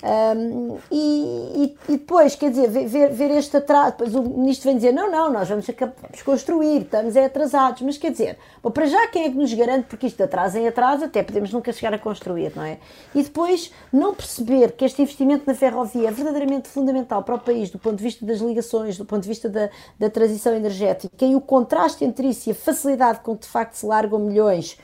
Um, 0.04 0.78
e, 0.92 1.76
e, 1.88 1.92
depois, 1.98 2.36
quer 2.36 2.52
dizer, 2.52 2.68
ver, 2.68 3.12
ver 3.12 3.32
este 3.32 3.58
atraso, 3.58 3.92
depois 3.92 4.14
o 4.14 4.22
ministro 4.22 4.70
vem 4.70 4.76
dizer: 4.76 4.92
não, 4.92 5.10
não, 5.10 5.32
nós 5.32 5.48
vamos, 5.48 5.66
vamos 5.66 6.22
construir, 6.22 6.82
estamos 6.82 7.16
é 7.16 7.26
atrasados. 7.26 7.82
Mas 7.82 7.98
quer 7.98 8.12
dizer, 8.12 8.38
bom, 8.62 8.72
para 8.72 8.86
já, 8.86 9.08
quem 9.08 9.24
é 9.24 9.30
que 9.30 9.38
nos 9.38 9.54
garante? 9.54 9.88
Porque 9.88 10.08
isto 10.08 10.18
de 10.18 10.24
atraso 10.24 10.58
em 10.58 10.68
atraso, 10.68 11.06
até 11.06 11.24
podemos 11.24 11.52
nunca 11.54 11.72
chegar 11.72 11.94
a 11.94 11.98
construir, 11.98 12.52
não 12.56 12.64
é? 12.64 12.78
E 13.16 13.24
depois, 13.24 13.72
não 13.92 14.14
perceber 14.14 14.74
que 14.74 14.84
este 14.84 15.02
investimento 15.02 15.44
na 15.48 15.54
ferrovia 15.54 16.10
é 16.10 16.12
verdadeiramente 16.12 16.68
fundamental 16.68 17.24
para 17.24 17.36
o 17.36 17.40
país, 17.40 17.70
do 17.70 17.80
ponto 17.80 17.96
de 17.96 18.04
vista 18.04 18.26
das 18.26 18.40
ligações, 18.40 18.98
do 18.98 19.06
ponto 19.06 19.24
de 19.24 19.30
vista 19.30 19.50
da, 19.50 19.70
da 19.98 20.10
transição 20.10 20.54
energética, 20.54 21.26
e 21.26 21.36
o 21.36 21.42
contraste 21.42 22.04
entre 22.04 22.28
isso 22.28 22.50
e 22.50 22.52
a 22.52 22.56
facilidade 22.56 23.22
com 23.22 23.36
que 23.36 23.44
de 23.44 23.52
facto 23.52 23.74
se 23.74 23.86
largam 23.86 24.20
milhões 24.20 24.78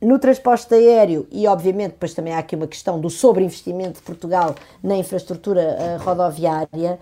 no 0.00 0.18
transporte 0.18 0.74
aéreo, 0.74 1.26
e 1.30 1.46
obviamente 1.46 1.92
depois 1.92 2.12
também 2.12 2.34
há 2.34 2.38
aqui 2.38 2.54
uma 2.54 2.66
questão 2.66 3.00
do 3.00 3.08
sobreinvestimento 3.08 3.94
de 3.94 4.02
Portugal 4.02 4.54
na 4.82 4.96
infraestrutura 4.96 5.76
uh, 5.78 6.04
rodoviária, 6.04 6.98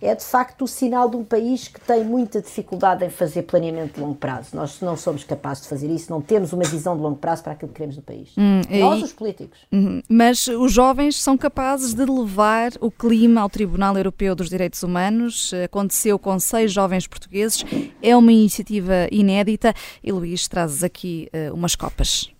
é 0.00 0.14
de 0.14 0.24
facto 0.24 0.62
o 0.62 0.68
sinal 0.68 1.08
de 1.08 1.16
um 1.16 1.24
país 1.24 1.68
que 1.68 1.80
tem 1.80 2.04
muita 2.04 2.40
dificuldade 2.40 3.04
em 3.04 3.10
fazer 3.10 3.42
planeamento 3.42 3.94
de 3.94 4.00
longo 4.00 4.14
prazo. 4.14 4.54
Nós 4.54 4.80
não 4.80 4.96
somos 4.96 5.24
capazes 5.24 5.64
de 5.64 5.68
fazer 5.68 5.90
isso, 5.90 6.10
não 6.10 6.20
temos 6.20 6.52
uma 6.52 6.64
visão 6.64 6.96
de 6.96 7.02
longo 7.02 7.16
prazo 7.16 7.42
para 7.42 7.52
aquilo 7.52 7.70
que 7.70 7.76
queremos 7.76 7.96
no 7.96 8.02
país. 8.02 8.30
Hum, 8.36 8.60
Nós, 8.80 9.02
os 9.02 9.12
políticos. 9.12 9.58
Hum, 9.72 10.02
mas 10.08 10.46
os 10.46 10.72
jovens 10.72 11.20
são 11.20 11.36
capazes 11.36 11.94
de 11.94 12.04
levar 12.04 12.72
o 12.80 12.90
clima 12.90 13.40
ao 13.40 13.48
Tribunal 13.48 13.96
Europeu 13.96 14.34
dos 14.34 14.48
Direitos 14.48 14.82
Humanos. 14.82 15.52
Aconteceu 15.64 16.18
com 16.18 16.38
seis 16.38 16.72
jovens 16.72 17.06
portugueses. 17.06 17.64
É 18.02 18.16
uma 18.16 18.32
iniciativa 18.32 19.08
inédita 19.10 19.74
e 20.02 20.12
Luís 20.12 20.46
trazes 20.48 20.82
aqui 20.82 21.28
uh, 21.32 21.54
umas 21.54 21.74
copas. 21.74 22.30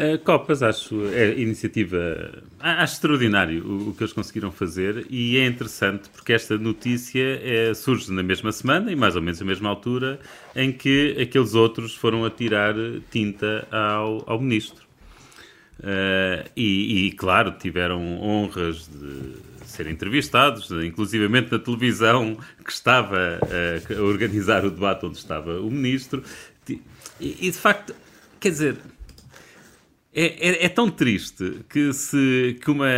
Uh, 0.00 0.18
Copas, 0.24 0.62
acho, 0.62 1.08
é 1.12 1.38
iniciativa, 1.38 2.42
acho 2.58 2.94
extraordinário 2.94 3.62
o, 3.66 3.90
o, 3.90 3.94
que 3.94 4.02
eles 4.02 4.14
conseguiram 4.14 4.50
fazer 4.50 5.06
e 5.10 5.36
é 5.36 5.44
interessante 5.44 6.08
porque 6.08 6.32
esta 6.32 6.56
notícia 6.56 7.38
é, 7.42 7.74
surge 7.74 8.10
na 8.10 8.22
mesma 8.22 8.50
semana 8.50 8.90
e 8.90 8.96
mais 8.96 9.14
ou 9.14 9.20
menos 9.20 9.38
na 9.40 9.44
mesma 9.46 9.68
altura 9.68 10.18
em 10.56 10.72
que 10.72 11.14
aqueles 11.20 11.52
outros 11.52 11.94
foram 11.94 12.24
atirar 12.24 12.74
tinta 13.10 13.68
ao, 13.70 14.24
ao 14.26 14.40
ministro. 14.40 14.86
Uh, 15.80 16.48
e, 16.56 17.08
e, 17.08 17.12
claro, 17.12 17.52
tiveram 17.52 18.22
honras 18.22 18.88
de 18.88 19.34
ser 19.66 19.86
entrevistados, 19.86 20.70
inclusivamente 20.70 21.52
na 21.52 21.58
televisão 21.58 22.38
que 22.64 22.72
estava 22.72 23.38
uh, 23.42 23.98
a 23.98 24.02
organizar 24.02 24.64
o 24.64 24.70
debate 24.70 25.04
onde 25.04 25.18
estava 25.18 25.60
o 25.60 25.70
ministro. 25.70 26.22
E, 26.66 26.80
e 27.20 27.50
de 27.50 27.58
facto, 27.58 27.94
quer 28.38 28.48
dizer 28.48 28.76
é, 30.12 30.48
é, 30.48 30.64
é, 30.64 30.68
tão 30.68 30.90
triste 30.90 31.60
que, 31.68 31.92
se, 31.92 32.56
que, 32.60 32.70
uma, 32.70 32.88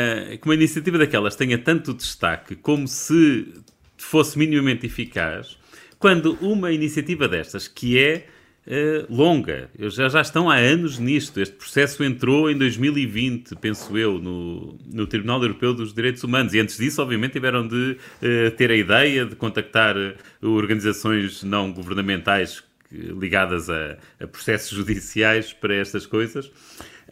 que 0.40 0.46
uma 0.46 0.54
iniciativa 0.54 0.96
daquelas 0.96 1.36
tenha 1.36 1.58
tanto 1.58 1.92
destaque 1.92 2.56
como 2.56 2.88
se 2.88 3.52
fosse 3.98 4.38
minimamente 4.38 4.86
eficaz, 4.86 5.58
quando 5.98 6.36
uma 6.40 6.72
iniciativa 6.72 7.28
destas, 7.28 7.68
que 7.68 7.98
é 7.98 8.26
uh, 8.66 9.14
longa, 9.14 9.70
já, 9.78 10.08
já 10.08 10.20
estão 10.20 10.50
há 10.50 10.56
anos 10.56 10.98
nisto, 10.98 11.40
este 11.40 11.54
processo 11.54 12.02
entrou 12.02 12.50
em 12.50 12.56
2020, 12.56 13.56
penso 13.56 13.96
eu, 13.96 14.18
no, 14.18 14.76
no 14.92 15.06
Tribunal 15.06 15.40
Europeu 15.42 15.74
dos 15.74 15.94
Direitos 15.94 16.24
Humanos, 16.24 16.54
e 16.54 16.60
antes 16.60 16.76
disso, 16.78 17.00
obviamente, 17.00 17.32
tiveram 17.32 17.68
de 17.68 17.96
uh, 17.96 18.50
ter 18.56 18.70
a 18.70 18.76
ideia 18.76 19.26
de 19.26 19.36
contactar 19.36 19.96
uh, 19.96 20.48
organizações 20.48 21.42
não 21.42 21.72
governamentais 21.72 22.64
ligadas 22.90 23.70
a, 23.70 23.96
a 24.20 24.26
processos 24.26 24.70
judiciais 24.76 25.52
para 25.52 25.74
estas 25.74 26.04
coisas. 26.04 26.50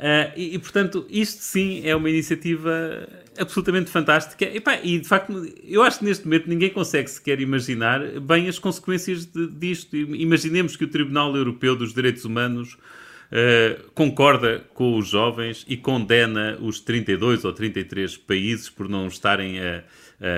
Uh, 0.00 0.32
e, 0.34 0.54
e, 0.54 0.58
portanto, 0.58 1.06
isto 1.10 1.42
sim 1.42 1.86
é 1.86 1.94
uma 1.94 2.08
iniciativa 2.08 3.06
absolutamente 3.38 3.90
fantástica. 3.90 4.46
E, 4.46 4.58
pá, 4.58 4.78
e, 4.82 4.98
de 4.98 5.06
facto, 5.06 5.46
eu 5.62 5.82
acho 5.82 5.98
que 5.98 6.06
neste 6.06 6.24
momento 6.24 6.48
ninguém 6.48 6.70
consegue 6.70 7.10
sequer 7.10 7.38
imaginar 7.38 8.00
bem 8.18 8.48
as 8.48 8.58
consequências 8.58 9.26
de, 9.26 9.46
disto. 9.48 9.94
Imaginemos 9.94 10.74
que 10.74 10.84
o 10.84 10.88
Tribunal 10.88 11.36
Europeu 11.36 11.76
dos 11.76 11.92
Direitos 11.92 12.24
Humanos 12.24 12.74
uh, 12.74 13.90
concorda 13.92 14.64
com 14.72 14.96
os 14.96 15.06
jovens 15.06 15.66
e 15.68 15.76
condena 15.76 16.56
os 16.62 16.80
32 16.80 17.44
ou 17.44 17.52
33 17.52 18.16
países 18.16 18.70
por 18.70 18.88
não 18.88 19.06
estarem 19.06 19.60
a, 19.60 19.84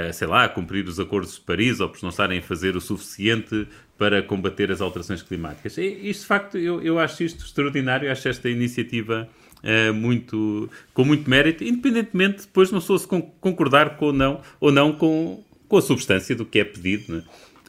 a, 0.09 0.13
sei 0.13 0.27
lá, 0.27 0.43
a 0.43 0.49
cumprir 0.49 0.89
os 0.89 0.99
acordos 0.99 1.37
de 1.37 1.41
Paris 1.41 1.79
ou 1.79 1.89
por 1.89 2.03
não 2.03 2.11
estarem 2.11 2.41
a 2.41 2.43
fazer 2.43 2.75
o 2.75 2.81
suficiente 2.81 3.69
para 3.97 4.25
combater 4.25 4.73
as 4.73 4.81
alterações 4.81 5.23
climáticas. 5.23 5.79
E, 5.79 5.87
isto, 6.11 6.23
de 6.23 6.27
facto, 6.27 6.59
eu, 6.59 6.83
eu 6.83 6.99
acho 6.99 7.23
isto 7.23 7.45
extraordinário, 7.45 8.11
acho 8.11 8.29
esta 8.29 8.51
iniciativa 8.51 9.29
uh, 9.63 9.95
muito, 9.95 10.69
com 10.93 11.05
muito 11.05 11.29
mérito, 11.29 11.65
independentemente 11.65 12.43
depois 12.43 12.71
uma 12.71 12.81
pessoa 12.81 12.99
se 12.99 13.07
concordar 13.07 13.97
com 13.97 14.07
ou 14.07 14.13
não, 14.13 14.41
ou 14.61 14.73
não 14.73 14.93
com, 14.93 15.43
com 15.69 15.77
a 15.77 15.83
substância 15.83 16.35
do 16.35 16.45
que 16.45 16.59
é 16.59 16.65
pedido. 16.65 17.17
Né? 17.17 17.23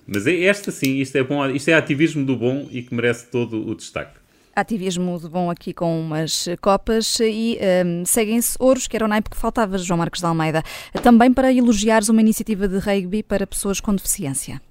Mas 0.08 0.28
é 0.28 0.44
esta 0.44 0.72
sim, 0.72 0.98
isto 0.98 1.16
é 1.18 1.24
bom, 1.24 1.46
isto 1.50 1.70
é 1.70 1.74
ativismo 1.74 2.26
do 2.26 2.36
bom 2.36 2.68
e 2.72 2.82
que 2.82 2.94
merece 2.94 3.28
todo 3.28 3.68
o 3.68 3.76
destaque. 3.76 4.24
Ativismo 4.56 5.20
de 5.20 5.28
bom 5.28 5.50
aqui 5.50 5.74
com 5.74 6.00
umas 6.00 6.48
copas 6.62 7.20
e 7.20 7.58
um, 7.86 8.06
seguem-se 8.06 8.56
ouros, 8.60 8.88
que 8.88 8.96
era 8.96 9.04
o 9.04 9.08
naipe 9.08 9.32
que 9.32 9.38
faltava, 9.38 9.80
João 9.80 9.98
Marcos 9.98 10.20
de 10.20 10.28
Almeida, 10.28 10.62
também 11.02 11.34
para 11.34 11.52
elogiares 11.52 12.08
uma 12.08 12.22
iniciativa 12.22 12.68
de 12.68 12.78
rugby 12.78 13.24
para 13.24 13.48
pessoas 13.48 13.80
com 13.80 13.96
deficiência. 13.96 14.62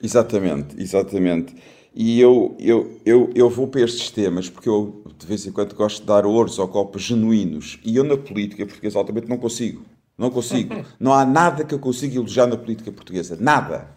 Exatamente, 0.00 0.80
exatamente. 0.80 1.56
E 1.92 2.20
eu, 2.20 2.54
eu, 2.60 3.00
eu, 3.04 3.32
eu 3.34 3.50
vou 3.50 3.66
para 3.66 3.80
estes 3.80 4.10
temas 4.10 4.48
porque 4.48 4.68
eu 4.68 5.02
de 5.18 5.26
vez 5.26 5.46
em 5.46 5.52
quando 5.52 5.74
gosto 5.74 6.00
de 6.00 6.06
dar 6.06 6.26
ouros 6.26 6.58
ou 6.58 6.68
copos 6.68 7.02
genuínos. 7.02 7.78
E 7.84 7.96
eu 7.96 8.04
na 8.04 8.16
política 8.16 8.64
portuguesa 8.66 8.98
altamente 8.98 9.28
não 9.28 9.38
consigo. 9.38 9.84
Não 10.18 10.30
consigo. 10.30 10.84
Não 10.98 11.12
há 11.12 11.26
nada 11.26 11.62
que 11.62 11.74
eu 11.74 11.78
consiga 11.78 12.16
elogiar 12.16 12.46
na 12.46 12.56
política 12.56 12.90
portuguesa. 12.90 13.36
Nada. 13.38 13.88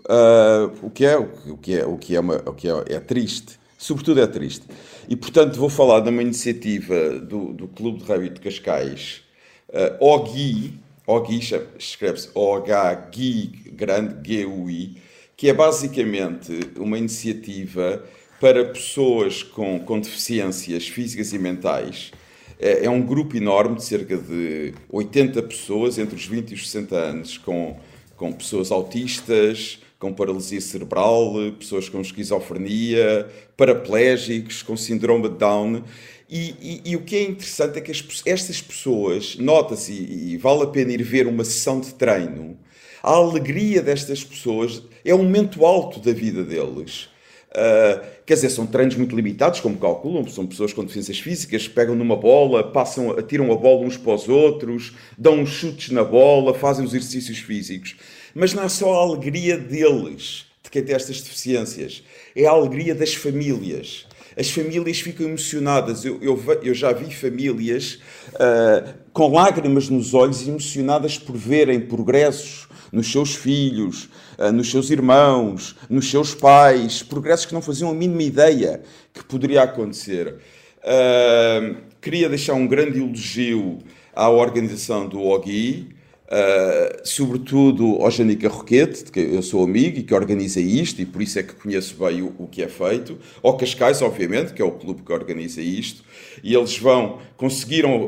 Uh, 0.00 0.86
o 0.86 0.90
que 0.90 1.04
é, 1.04 1.16
o 1.16 1.56
que 1.56 1.76
é, 1.76 1.86
o 1.86 1.96
que 1.96 2.14
é, 2.14 2.20
uma, 2.20 2.36
o 2.46 2.52
que 2.52 2.68
é, 2.68 2.84
é 2.88 3.00
triste. 3.00 3.58
Sobretudo 3.78 4.20
é 4.20 4.26
triste. 4.26 4.66
E 5.08 5.16
portanto 5.16 5.58
vou 5.58 5.70
falar 5.70 6.00
de 6.00 6.10
uma 6.10 6.20
iniciativa 6.20 7.18
do, 7.18 7.54
do 7.54 7.68
Clube 7.68 8.00
de 8.00 8.04
Rugby 8.04 8.28
de 8.28 8.40
Cascais, 8.40 9.22
uh, 9.70 10.04
OGI, 10.04 10.78
OGI 11.06 11.40
escreve-se 11.78 12.28
O-H-GI, 12.34 13.72
grande, 13.72 14.28
G-U-I, 14.28 14.96
que 15.36 15.48
é 15.48 15.54
basicamente 15.54 16.52
uma 16.76 16.98
iniciativa 16.98 18.04
para 18.40 18.64
pessoas 18.64 19.42
com, 19.42 19.78
com 19.78 20.00
deficiências 20.00 20.88
físicas 20.88 21.32
e 21.34 21.38
mentais. 21.38 22.10
É, 22.58 22.86
é, 22.86 22.90
um 22.90 23.02
grupo 23.02 23.36
enorme 23.36 23.76
de 23.76 23.84
cerca 23.84 24.16
de 24.16 24.72
80 24.90 25.42
pessoas 25.42 25.98
entre 25.98 26.16
os 26.16 26.26
20 26.26 26.50
e 26.50 26.54
os 26.54 26.70
60 26.70 26.96
anos, 26.96 27.38
com, 27.38 27.78
com 28.16 28.32
pessoas 28.32 28.72
autistas, 28.72 29.78
com 29.98 30.12
paralisia 30.12 30.60
cerebral, 30.60 31.34
pessoas 31.58 31.90
com 31.90 32.00
esquizofrenia, 32.00 33.28
paraplégicos, 33.56 34.62
com 34.62 34.74
síndrome 34.74 35.28
de 35.28 35.36
Down. 35.36 35.84
E, 36.28 36.54
e, 36.60 36.92
e, 36.92 36.96
o 36.96 37.02
que 37.02 37.16
é 37.16 37.22
interessante 37.22 37.78
é 37.78 37.80
que 37.82 37.90
as, 37.90 38.02
estas 38.24 38.62
pessoas, 38.62 39.36
nota-se, 39.36 39.92
e, 39.92 40.32
e 40.32 40.36
vale 40.38 40.62
a 40.62 40.66
pena 40.66 40.92
ir 40.92 41.02
ver 41.02 41.26
uma 41.26 41.44
sessão 41.44 41.80
de 41.80 41.92
treino, 41.94 42.58
a 43.02 43.12
alegria 43.12 43.82
destas 43.82 44.24
pessoas 44.24 44.82
é 45.04 45.14
um 45.14 45.24
momento 45.24 45.64
alto 45.66 46.00
da 46.00 46.12
vida 46.12 46.42
deles. 46.44 47.08
Uh, 47.50 48.19
quer 48.30 48.34
dizer, 48.34 48.50
são 48.50 48.64
treinos 48.64 48.94
muito 48.94 49.16
limitados, 49.16 49.58
como 49.58 49.76
calculam, 49.76 50.24
são 50.28 50.46
pessoas 50.46 50.72
com 50.72 50.82
deficiências 50.82 51.18
físicas, 51.18 51.66
pegam 51.66 51.96
numa 51.96 52.14
bola, 52.14 52.62
passam, 52.62 53.10
atiram 53.10 53.50
a 53.50 53.56
bola 53.56 53.84
uns 53.84 53.96
para 53.96 54.14
os 54.14 54.28
outros, 54.28 54.92
dão 55.18 55.40
uns 55.40 55.48
chutes 55.48 55.90
na 55.90 56.04
bola, 56.04 56.54
fazem 56.54 56.84
os 56.84 56.94
exercícios 56.94 57.38
físicos. 57.38 57.96
Mas 58.32 58.54
não 58.54 58.62
é 58.62 58.68
só 58.68 58.94
a 58.94 59.02
alegria 59.02 59.58
deles, 59.58 60.46
de 60.62 60.70
quem 60.70 60.80
tem 60.80 60.94
estas 60.94 61.20
deficiências, 61.20 62.04
é 62.36 62.46
a 62.46 62.52
alegria 62.52 62.94
das 62.94 63.12
famílias. 63.16 64.06
As 64.36 64.50
famílias 64.50 65.00
ficam 65.00 65.26
emocionadas. 65.26 66.04
Eu, 66.04 66.18
eu, 66.22 66.40
eu 66.62 66.74
já 66.74 66.92
vi 66.92 67.14
famílias 67.14 68.00
uh, 68.34 68.94
com 69.12 69.32
lágrimas 69.32 69.88
nos 69.88 70.14
olhos, 70.14 70.46
emocionadas 70.46 71.18
por 71.18 71.36
verem 71.36 71.80
progressos 71.80 72.68
nos 72.92 73.10
seus 73.10 73.34
filhos, 73.34 74.08
ah, 74.36 74.50
nos 74.50 74.70
seus 74.70 74.90
irmãos, 74.90 75.76
nos 75.88 76.10
seus 76.10 76.34
pais, 76.34 77.02
progressos 77.02 77.46
que 77.46 77.54
não 77.54 77.62
faziam 77.62 77.90
a 77.90 77.94
mínima 77.94 78.22
ideia 78.22 78.82
que 79.12 79.24
poderia 79.24 79.62
acontecer. 79.62 80.38
Uh, 80.80 81.76
queria 82.00 82.28
deixar 82.28 82.54
um 82.54 82.66
grande 82.66 82.98
elogio 82.98 83.78
à 84.14 84.28
organização 84.28 85.06
do 85.06 85.20
OGI, 85.20 85.94
Uh, 86.30 87.00
sobretudo 87.02 87.96
ao 88.00 88.08
Janica 88.08 88.48
Roquete, 88.48 89.02
de 89.02 89.10
que 89.10 89.18
eu 89.18 89.42
sou 89.42 89.64
amigo 89.64 89.98
e 89.98 90.04
que 90.04 90.14
organiza 90.14 90.60
isto, 90.60 91.02
e 91.02 91.04
por 91.04 91.20
isso 91.20 91.40
é 91.40 91.42
que 91.42 91.54
conheço 91.54 91.96
bem 91.98 92.22
o, 92.22 92.32
o, 92.38 92.46
que 92.46 92.62
é 92.62 92.68
feito, 92.68 93.18
ao 93.42 93.56
Cascais, 93.56 94.00
obviamente, 94.00 94.52
que 94.52 94.62
é 94.62 94.64
o 94.64 94.70
clube 94.70 95.02
que 95.02 95.12
organiza 95.12 95.60
isto, 95.60 96.04
e 96.40 96.54
eles 96.54 96.78
vão, 96.78 97.18
conseguiram 97.36 98.06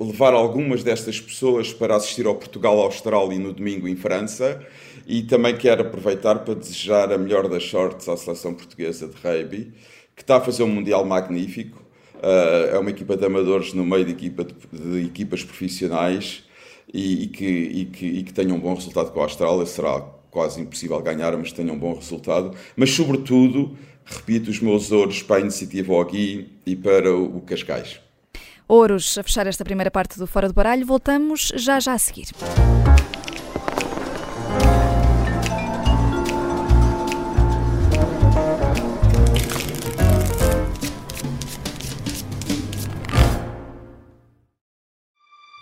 levar 0.00 0.34
algumas 0.34 0.84
destas 0.84 1.20
pessoas 1.20 1.72
para 1.72 1.96
assistir 1.96 2.26
ao 2.26 2.36
Portugal-Austrália 2.36 3.40
no 3.40 3.52
domingo 3.52 3.88
em 3.88 3.96
França, 3.96 4.64
e 5.04 5.24
também 5.24 5.56
quero 5.56 5.82
aproveitar 5.82 6.44
para 6.44 6.54
desejar 6.54 7.12
a 7.12 7.18
melhor 7.18 7.48
das 7.48 7.64
sortes 7.64 8.08
à 8.08 8.16
seleção 8.16 8.54
portuguesa 8.54 9.08
de 9.08 9.16
rugby, 9.16 9.72
que 10.14 10.22
está 10.22 10.36
a 10.36 10.40
fazer 10.40 10.62
um 10.62 10.68
Mundial 10.68 11.04
magnífico, 11.04 11.82
uh, 12.22 12.72
é 12.72 12.78
uma 12.78 12.90
equipa 12.90 13.16
de 13.16 13.26
amadores 13.26 13.72
no 13.72 13.84
meio 13.84 14.04
de, 14.04 14.12
equipa 14.12 14.44
de, 14.44 14.54
de 14.72 15.06
equipas 15.06 15.42
profissionais, 15.42 16.43
e, 16.94 17.24
e, 17.24 17.26
que, 17.26 17.44
e, 17.44 17.84
que, 17.86 18.06
e 18.06 18.22
que 18.22 18.32
tenham 18.32 18.56
um 18.56 18.60
bom 18.60 18.72
resultado 18.72 19.10
com 19.10 19.20
a 19.20 19.24
Austrália. 19.24 19.66
Será 19.66 20.00
quase 20.30 20.60
impossível 20.60 21.00
ganhar, 21.00 21.36
mas 21.36 21.52
tenham 21.52 21.74
um 21.74 21.78
bom 21.78 21.94
resultado. 21.94 22.56
Mas, 22.76 22.90
sobretudo, 22.90 23.76
repito 24.04 24.50
os 24.50 24.60
meus 24.60 24.92
ouros 24.92 25.20
para 25.22 25.36
a 25.36 25.40
iniciativa 25.40 25.92
OGI 25.92 26.48
e 26.64 26.76
para 26.76 27.12
o 27.12 27.40
Cascais. 27.40 28.00
Ouros, 28.66 29.18
a 29.18 29.22
fechar 29.22 29.46
esta 29.46 29.64
primeira 29.64 29.90
parte 29.90 30.18
do 30.18 30.26
Fora 30.26 30.48
do 30.48 30.54
Baralho, 30.54 30.86
voltamos 30.86 31.52
já 31.56 31.80
já 31.80 31.92
a 31.92 31.98
seguir. 31.98 32.28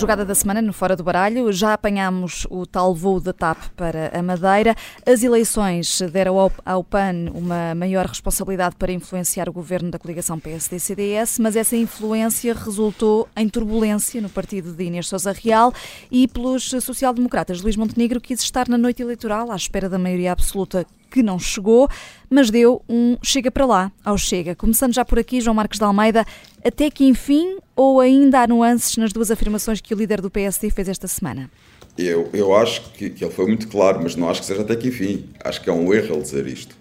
Jogada 0.00 0.24
da 0.24 0.34
semana 0.34 0.62
no 0.62 0.72
Fora 0.72 0.96
do 0.96 1.04
Baralho. 1.04 1.52
Já 1.52 1.74
apanhámos 1.74 2.46
o 2.48 2.64
tal 2.64 2.94
voo 2.94 3.20
da 3.20 3.34
TAP 3.34 3.68
para 3.76 4.10
a 4.18 4.22
Madeira. 4.22 4.74
As 5.06 5.22
eleições 5.22 6.00
deram 6.10 6.50
ao, 6.64 6.82
PAN 6.82 7.30
uma 7.34 7.74
maior 7.74 8.06
responsabilidade 8.06 8.76
para 8.76 8.90
influenciar 8.92 9.46
o 9.46 9.52
governo 9.52 9.90
da 9.90 9.98
coligação 9.98 10.40
PSD-CDS, 10.40 11.38
mas 11.38 11.54
essa 11.54 11.76
influência 11.76 12.54
resultou 12.54 13.28
em 13.36 13.46
turbulência 13.46 14.22
no 14.22 14.30
partido 14.30 14.72
de 14.72 14.84
Inês 14.84 15.06
Sousa 15.06 15.32
Real 15.32 15.70
e 16.10 16.26
pelos 16.26 16.70
social-democratas. 16.80 17.60
Luís 17.60 17.76
Montenegro 17.76 18.22
quis 18.22 18.40
estar 18.40 18.70
na 18.70 18.78
noite 18.78 19.02
eleitoral 19.02 19.52
à 19.52 19.56
espera 19.56 19.86
da 19.86 19.98
maioria 19.98 20.32
absoluta 20.32 20.86
que 21.10 21.22
não 21.22 21.38
chegou, 21.38 21.88
mas 22.28 22.50
deu 22.50 22.82
um 22.88 23.16
chega 23.22 23.50
para 23.50 23.66
lá 23.66 23.92
ao 24.04 24.16
chega. 24.16 24.54
Começando 24.54 24.94
já 24.94 25.04
por 25.04 25.18
aqui, 25.18 25.40
João 25.40 25.54
Marcos 25.54 25.78
de 25.78 25.84
Almeida, 25.84 26.24
até 26.64 26.90
que 26.90 27.04
enfim 27.04 27.58
ou 27.74 28.00
ainda 28.00 28.42
há 28.42 28.46
nuances 28.46 28.96
nas 28.96 29.12
duas 29.12 29.30
afirmações 29.30 29.80
que 29.80 29.92
o 29.92 29.96
líder 29.96 30.20
do 30.20 30.30
PSD 30.30 30.70
fez 30.70 30.88
esta 30.88 31.08
semana? 31.08 31.50
Eu, 31.98 32.30
eu 32.32 32.54
acho 32.54 32.92
que, 32.92 33.10
que 33.10 33.24
ele 33.24 33.32
foi 33.32 33.46
muito 33.46 33.68
claro, 33.68 34.00
mas 34.02 34.14
não 34.14 34.30
acho 34.30 34.40
que 34.40 34.46
seja 34.46 34.62
até 34.62 34.76
que 34.76 34.88
enfim. 34.88 35.26
Acho 35.44 35.60
que 35.60 35.68
é 35.68 35.72
um 35.72 35.92
erro 35.92 36.14
ele 36.14 36.22
dizer 36.22 36.46
isto. 36.46 36.76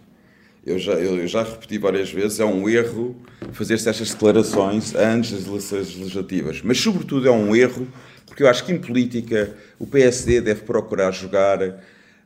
Eu 0.66 0.78
já, 0.78 0.94
eu 0.94 1.26
já 1.28 1.42
repeti 1.42 1.78
várias 1.78 2.12
vezes, 2.12 2.40
é 2.40 2.46
um 2.46 2.70
erro 2.70 3.16
fazer-se 3.54 3.90
estas 3.90 4.12
declarações 4.12 4.94
antes 4.94 5.32
das 5.32 5.48
eleições 5.48 5.96
legislativas. 5.96 6.62
Mas, 6.64 6.80
sobretudo, 6.80 7.28
é 7.28 7.32
um 7.32 7.56
erro 7.56 7.88
porque 8.30 8.44
eu 8.44 8.48
acho 8.48 8.64
que 8.64 8.72
em 8.72 8.78
política 8.78 9.54
o 9.78 9.88
PSD 9.88 10.40
deve 10.40 10.62
procurar 10.62 11.12
jogar 11.12 11.60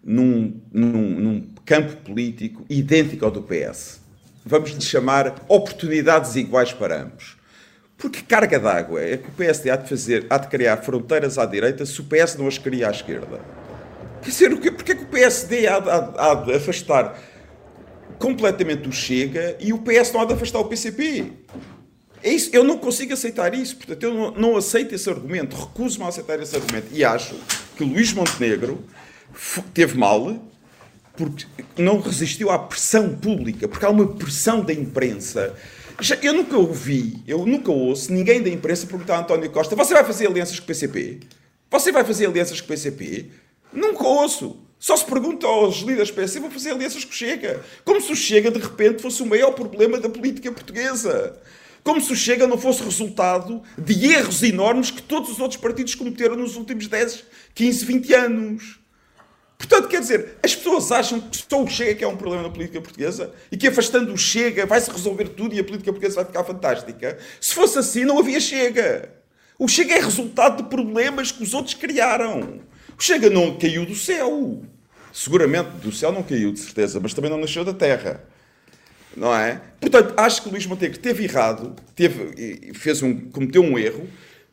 num, 0.04 0.62
num, 0.72 1.20
num 1.20 1.48
campo 1.66 1.96
político 1.98 2.66
idêntico 2.70 3.26
ao 3.26 3.32
do 3.32 3.42
PS. 3.42 4.02
Vamos 4.46 4.72
lhe 4.72 4.82
chamar 4.82 5.36
oportunidades 5.48 6.36
iguais 6.36 6.74
para 6.74 7.02
ambos. 7.02 7.38
Porque 7.98 8.22
carga 8.22 8.60
d'água 8.60 9.02
é 9.02 9.18
que 9.18 9.30
o 9.30 9.32
PSD 9.32 9.70
há 9.70 9.78
de 9.78 9.88
fazer, 9.88 10.26
há 10.30 10.38
de 10.38 10.48
criar 10.48 10.78
fronteiras 10.78 11.38
à 11.38 11.46
direita 11.46 11.86
se 11.86 12.02
o 12.02 12.04
PS 12.04 12.36
não 12.36 12.48
as 12.48 12.58
cria 12.58 12.90
à 12.90 12.92
esquerda. 12.92 13.40
Quer 14.22 14.30
dizer? 14.30 14.50
Porque 14.50 14.92
é 14.92 14.96
que 14.96 15.04
o 15.04 15.08
PSD 15.08 15.68
há 15.68 15.80
de, 15.80 15.90
há 15.90 16.34
de 16.36 16.54
afastar 16.54 17.18
completamente 18.20 18.90
o 18.90 18.92
Chega 18.92 19.56
e 19.60 19.72
o 19.72 19.80
PS 19.80 20.12
não 20.12 20.22
há 20.22 20.26
de 20.26 20.34
afastar 20.34 20.60
o 20.60 20.66
PCP? 20.66 21.32
É 22.22 22.30
isso, 22.30 22.50
eu 22.54 22.64
não 22.64 22.78
consigo 22.78 23.14
aceitar 23.14 23.54
isso, 23.54 23.76
portanto, 23.76 24.04
eu 24.04 24.14
não, 24.14 24.32
não 24.32 24.58
aceito 24.58 24.96
esse 24.96 25.10
argumento, 25.10 25.58
recuso-me 25.58 26.06
a 26.06 26.08
aceitar 26.08 26.42
esse 26.42 26.56
argumento. 26.56 26.88
E 26.92 27.04
acho 27.04 27.36
que 27.76 27.84
Luís 27.84 28.14
Montenegro 28.14 28.82
teve 29.74 29.98
mal 29.98 30.40
porque 31.16 31.46
não 31.78 32.00
resistiu 32.00 32.50
à 32.50 32.58
pressão 32.58 33.16
pública, 33.16 33.68
porque 33.68 33.86
há 33.86 33.90
uma 33.90 34.08
pressão 34.08 34.62
da 34.62 34.74
imprensa. 34.74 35.56
Eu 36.22 36.34
nunca 36.34 36.58
ouvi, 36.58 37.22
eu 37.28 37.46
nunca 37.46 37.72
ouço 37.72 38.12
ninguém 38.12 38.42
da 38.42 38.50
imprensa 38.50 38.88
perguntar 38.88 39.18
a 39.18 39.20
António 39.20 39.50
Costa: 39.52 39.76
você 39.76 39.94
vai 39.94 40.04
fazer 40.04 40.28
alianças 40.28 40.60
com 40.60 40.66
o 40.66 40.68
PCP? 40.68 41.20
Você 41.70 41.92
vai 41.92 42.04
fazer 42.04 42.26
alianças 42.26 42.60
com 42.60 42.66
o 42.66 42.70
PCP? 42.70 43.28
Nunca 43.72 44.04
ouço. 44.04 44.58
Só 44.80 44.98
se 44.98 45.06
pergunta 45.06 45.48
aos 45.48 45.78
líderes 45.78 46.12
PCP: 46.12 46.40
vão 46.42 46.52
fazer 46.52 46.72
alianças 46.72 47.06
com 47.06 47.12
Chega. 47.12 47.64
Como 47.86 48.02
se 48.02 48.12
o 48.12 48.16
Chega, 48.16 48.50
de 48.50 48.60
repente, 48.60 49.02
fosse 49.02 49.22
o 49.22 49.26
maior 49.26 49.52
problema 49.52 50.00
da 50.00 50.10
política 50.10 50.52
portuguesa. 50.52 51.40
Como 51.84 52.02
se 52.02 52.12
o 52.12 52.16
Chega 52.16 52.48
não 52.48 52.58
fosse 52.58 52.82
resultado 52.82 53.62
de 53.78 54.06
erros 54.08 54.42
enormes 54.42 54.90
que 54.90 55.02
todos 55.02 55.30
os 55.30 55.40
outros 55.40 55.60
partidos 55.60 55.96
cometeram 55.96 56.36
nos 56.36 56.56
últimos 56.56 56.88
10, 56.88 57.24
15, 57.54 57.86
20 57.86 58.14
anos. 58.14 58.83
Portanto, 59.64 59.88
quer 59.88 60.02
dizer, 60.02 60.38
as 60.44 60.54
pessoas 60.54 60.92
acham 60.92 61.22
que 61.22 61.38
só 61.38 61.64
o 61.64 61.68
Chega 61.68 61.96
que 61.96 62.04
é 62.04 62.08
um 62.08 62.18
problema 62.18 62.44
na 62.44 62.50
política 62.50 62.82
portuguesa 62.82 63.34
e 63.50 63.56
que 63.56 63.66
afastando 63.66 64.12
o 64.12 64.18
Chega 64.18 64.66
vai-se 64.66 64.92
resolver 64.92 65.30
tudo 65.30 65.56
e 65.56 65.60
a 65.60 65.64
política 65.64 65.90
portuguesa 65.90 66.16
vai 66.16 66.26
ficar 66.26 66.44
fantástica. 66.44 67.18
Se 67.40 67.56
fosse 67.56 67.80
assim, 67.80 68.04
não 68.04 68.20
havia 68.20 68.42
Chega. 68.42 69.10
O 69.58 69.66
Chega 69.70 69.94
é 69.96 70.02
resultado 70.02 70.64
de 70.64 70.70
problemas 70.70 71.32
que 71.32 71.42
os 71.42 71.54
outros 71.54 71.76
criaram. 71.76 72.60
O 72.98 73.02
Chega 73.02 73.30
não 73.30 73.58
caiu 73.58 73.86
do 73.86 73.96
céu. 73.96 74.62
Seguramente 75.14 75.70
do 75.78 75.94
céu 75.94 76.12
não 76.12 76.24
caiu, 76.24 76.52
de 76.52 76.60
certeza, 76.60 77.00
mas 77.00 77.14
também 77.14 77.32
não 77.32 77.38
nasceu 77.38 77.64
da 77.64 77.74
terra. 77.74 78.22
Não 79.16 79.34
é? 79.34 79.62
Portanto, 79.80 80.14
acho 80.18 80.42
que 80.42 80.50
o 80.50 80.52
Luís 80.52 80.66
Montenegro 80.66 81.00
teve 81.00 81.24
errado, 81.24 81.74
teve, 81.96 82.74
fez 82.74 83.02
um, 83.02 83.30
cometeu 83.30 83.64
um 83.64 83.80
erro, 83.80 84.10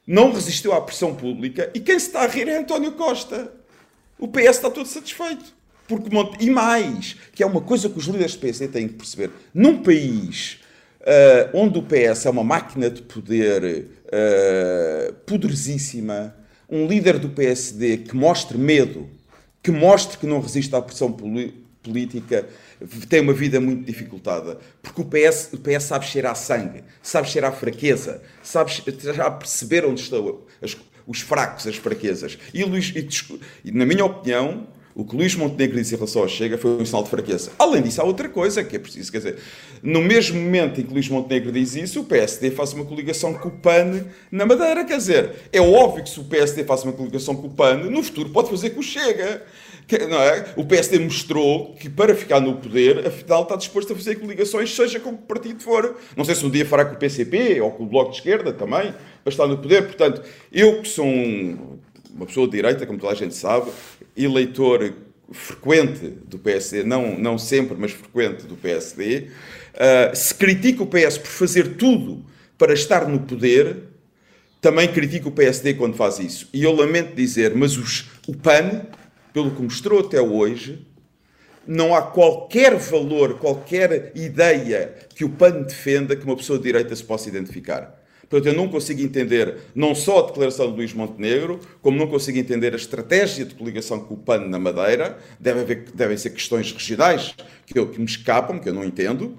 não 0.06 0.32
resistiu 0.32 0.72
à 0.72 0.80
pressão 0.80 1.16
pública 1.16 1.68
e 1.74 1.80
quem 1.80 1.98
se 1.98 2.06
está 2.06 2.20
a 2.22 2.28
rir 2.28 2.46
é 2.46 2.58
António 2.58 2.92
Costa 2.92 3.58
o 4.20 4.28
PS 4.28 4.56
está 4.56 4.70
todo 4.70 4.86
satisfeito. 4.86 5.58
Porque, 5.88 6.08
e 6.38 6.50
mais, 6.50 7.16
que 7.32 7.42
é 7.42 7.46
uma 7.46 7.60
coisa 7.60 7.88
que 7.88 7.98
os 7.98 8.04
líderes 8.04 8.34
do 8.34 8.40
PSD 8.40 8.68
têm 8.68 8.86
que 8.86 8.94
perceber. 8.94 9.30
Num 9.52 9.82
país 9.82 10.60
uh, 11.00 11.50
onde 11.52 11.78
o 11.78 11.82
PS 11.82 12.26
é 12.26 12.30
uma 12.30 12.44
máquina 12.44 12.88
de 12.88 13.02
poder 13.02 13.86
uh, 14.06 15.12
poderosíssima, 15.26 16.36
um 16.68 16.86
líder 16.86 17.18
do 17.18 17.30
PSD 17.30 17.98
que 17.98 18.14
mostre 18.14 18.56
medo, 18.56 19.08
que 19.60 19.72
mostre 19.72 20.16
que 20.18 20.26
não 20.26 20.40
resiste 20.40 20.74
à 20.76 20.80
pressão 20.80 21.12
política, 21.82 22.46
tem 23.08 23.20
uma 23.20 23.32
vida 23.32 23.60
muito 23.60 23.84
dificultada. 23.84 24.58
Porque 24.80 25.00
o 25.00 25.04
PS, 25.04 25.50
o 25.52 25.58
PS 25.58 25.84
sabe 25.84 26.06
cheirar 26.06 26.36
sangue, 26.36 26.84
sabe 27.02 27.28
cheirar 27.28 27.52
fraqueza, 27.52 28.22
sabe, 28.42 28.72
sabe 28.72 29.38
perceber 29.38 29.84
onde 29.84 30.00
estão 30.00 30.40
as, 30.62 30.76
os 31.06 31.20
fracos, 31.20 31.66
as 31.66 31.76
fraquezas. 31.76 32.38
E, 32.52 32.64
Luís, 32.64 32.92
e, 33.64 33.72
na 33.72 33.86
minha 33.86 34.04
opinião, 34.04 34.66
o 34.94 35.04
que 35.04 35.16
Luís 35.16 35.34
Montenegro 35.34 35.76
disse 35.76 35.94
em 35.94 35.96
relação 35.96 36.22
ao 36.22 36.28
Chega 36.28 36.58
foi 36.58 36.72
um 36.72 36.84
sinal 36.84 37.04
de 37.04 37.10
fraqueza. 37.10 37.52
Além 37.58 37.80
disso, 37.80 38.00
há 38.02 38.04
outra 38.04 38.28
coisa 38.28 38.64
que 38.64 38.74
é 38.74 38.78
preciso, 38.78 39.10
quer 39.10 39.18
dizer, 39.18 39.38
no 39.82 40.02
mesmo 40.02 40.40
momento 40.40 40.80
em 40.80 40.84
que 40.84 40.92
Luís 40.92 41.08
Montenegro 41.08 41.52
diz 41.52 41.74
isso, 41.76 42.00
o 42.00 42.04
PSD 42.04 42.50
faz 42.50 42.72
uma 42.72 42.84
coligação 42.84 43.32
com 43.34 43.48
o 43.48 43.52
PAN 43.52 44.04
na 44.30 44.44
Madeira, 44.44 44.84
quer 44.84 44.96
dizer, 44.96 45.32
é 45.52 45.60
óbvio 45.60 46.02
que 46.02 46.10
se 46.10 46.18
o 46.18 46.24
PSD 46.24 46.64
faz 46.64 46.82
uma 46.82 46.92
coligação 46.92 47.36
com 47.36 47.46
o 47.46 47.50
PAN, 47.50 47.76
no 47.76 48.02
futuro 48.02 48.30
pode 48.30 48.50
fazer 48.50 48.70
com 48.70 48.80
o 48.80 48.82
Chega. 48.82 49.42
É? 49.92 50.52
O 50.54 50.64
PSD 50.64 51.00
mostrou 51.00 51.74
que 51.74 51.88
para 51.88 52.14
ficar 52.14 52.38
no 52.38 52.54
poder, 52.56 53.08
afinal 53.08 53.42
está 53.42 53.56
disposto 53.56 53.92
a 53.92 53.96
fazer 53.96 54.16
coligações, 54.16 54.72
seja 54.72 55.00
com 55.00 55.16
que 55.16 55.24
partido 55.24 55.60
for. 55.60 55.96
Não 56.16 56.24
sei 56.24 56.36
se 56.36 56.46
um 56.46 56.50
dia 56.50 56.64
fará 56.64 56.84
com 56.84 56.94
o 56.94 56.96
PCP 56.96 57.60
ou 57.60 57.72
com 57.72 57.82
o 57.82 57.86
Bloco 57.86 58.12
de 58.12 58.18
Esquerda 58.18 58.52
também, 58.52 58.94
para 59.22 59.30
estar 59.30 59.46
no 59.46 59.58
poder. 59.58 59.84
Portanto, 59.86 60.22
eu 60.52 60.82
que 60.82 60.88
sou 60.88 61.06
um, 61.06 61.78
uma 62.14 62.26
pessoa 62.26 62.46
de 62.46 62.52
direita, 62.52 62.86
como 62.86 62.98
toda 62.98 63.12
a 63.12 63.16
gente 63.16 63.34
sabe, 63.34 63.70
eleitor 64.16 64.92
frequente 65.32 66.08
do 66.26 66.38
PSD, 66.38 66.82
não, 66.82 67.18
não 67.18 67.38
sempre, 67.38 67.76
mas 67.78 67.92
frequente 67.92 68.46
do 68.46 68.56
PSD, 68.56 69.28
uh, 69.74 70.16
se 70.16 70.34
critica 70.34 70.82
o 70.82 70.86
PS 70.86 71.18
por 71.18 71.28
fazer 71.28 71.76
tudo 71.76 72.24
para 72.58 72.74
estar 72.74 73.08
no 73.08 73.20
poder, 73.20 73.84
também 74.60 74.88
critica 74.92 75.28
o 75.28 75.32
PSD 75.32 75.74
quando 75.74 75.96
faz 75.96 76.18
isso. 76.18 76.48
E 76.52 76.64
eu 76.64 76.72
lamento 76.72 77.14
dizer, 77.14 77.54
mas 77.54 77.76
os, 77.78 78.10
o 78.26 78.36
PAN, 78.36 78.82
pelo 79.32 79.50
que 79.52 79.62
mostrou 79.62 80.00
até 80.00 80.20
hoje, 80.20 80.86
não 81.66 81.94
há 81.94 82.02
qualquer 82.02 82.76
valor, 82.76 83.38
qualquer 83.38 84.12
ideia 84.14 84.94
que 85.14 85.24
o 85.24 85.30
PAN 85.30 85.62
defenda 85.62 86.16
que 86.16 86.24
uma 86.24 86.36
pessoa 86.36 86.58
de 86.58 86.64
direita 86.64 86.94
se 86.94 87.04
possa 87.04 87.28
identificar. 87.28 87.99
Portanto, 88.30 88.54
eu 88.54 88.56
não 88.56 88.68
consigo 88.68 89.02
entender 89.02 89.56
não 89.74 89.92
só 89.92 90.20
a 90.20 90.26
declaração 90.28 90.70
de 90.70 90.76
Luís 90.76 90.94
Montenegro, 90.94 91.58
como 91.82 91.98
não 91.98 92.06
consigo 92.06 92.38
entender 92.38 92.72
a 92.72 92.76
estratégia 92.76 93.44
de 93.44 93.56
coligação 93.56 93.98
com 93.98 94.14
o 94.14 94.16
PAN 94.16 94.46
na 94.46 94.58
Madeira. 94.58 95.18
Deve 95.40 95.60
haver, 95.60 95.84
devem 95.92 96.16
ser 96.16 96.30
questões 96.30 96.70
regionais 96.70 97.34
que, 97.66 97.76
eu, 97.76 97.88
que 97.88 97.98
me 97.98 98.06
escapam, 98.06 98.60
que 98.60 98.68
eu 98.68 98.74
não 98.74 98.84
entendo. 98.84 99.36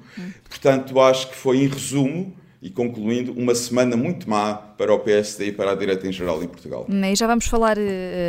Portanto, 0.50 1.00
acho 1.00 1.30
que 1.30 1.36
foi, 1.36 1.64
em 1.64 1.68
resumo, 1.68 2.36
e 2.62 2.70
concluindo, 2.70 3.32
uma 3.32 3.56
semana 3.56 3.96
muito 3.96 4.30
má 4.30 4.54
para 4.54 4.94
o 4.94 5.00
PSD 5.00 5.48
e 5.48 5.52
para 5.52 5.72
a 5.72 5.76
direita 5.76 6.06
em 6.06 6.12
geral 6.12 6.44
em 6.44 6.48
Portugal. 6.48 6.86
E 6.88 7.16
já 7.16 7.26
vamos 7.26 7.48
falar 7.48 7.78
uh, 7.78 7.82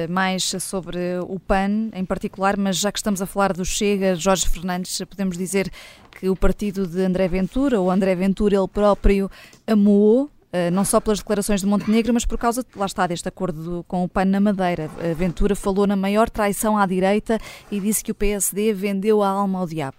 mais 0.08 0.44
sobre 0.60 0.96
o 1.28 1.38
PAN 1.40 1.90
em 1.92 2.04
particular, 2.04 2.56
mas 2.56 2.78
já 2.78 2.90
que 2.90 2.98
estamos 2.98 3.20
a 3.20 3.26
falar 3.26 3.52
do 3.52 3.64
Chega, 3.64 4.14
Jorge 4.14 4.48
Fernandes, 4.48 5.02
podemos 5.10 5.36
dizer 5.36 5.70
que 6.18 6.30
o 6.30 6.36
partido 6.36 6.86
de 6.86 7.02
André 7.02 7.28
Ventura, 7.28 7.80
ou 7.80 7.90
André 7.90 8.14
Ventura 8.14 8.56
ele 8.56 8.68
próprio, 8.68 9.30
amou 9.66 10.26
eh, 10.26 10.31
não 10.72 10.84
só 10.84 11.00
pelas 11.00 11.18
declarações 11.18 11.60
de 11.60 11.66
Montenegro, 11.66 12.12
mas 12.12 12.24
por 12.24 12.38
causa, 12.38 12.64
lá 12.76 12.86
está, 12.86 13.06
deste 13.06 13.28
acordo 13.28 13.84
com 13.88 14.04
o 14.04 14.08
PAN 14.08 14.26
na 14.26 14.40
Madeira. 14.40 14.90
Ventura 15.16 15.54
falou 15.54 15.86
na 15.86 15.96
maior 15.96 16.28
traição 16.28 16.76
à 16.76 16.84
direita 16.86 17.38
e 17.70 17.80
disse 17.80 18.04
que 18.04 18.10
o 18.10 18.14
PSD 18.14 18.72
vendeu 18.72 19.22
a 19.22 19.28
alma 19.28 19.58
ao 19.58 19.66
diabo. 19.66 19.96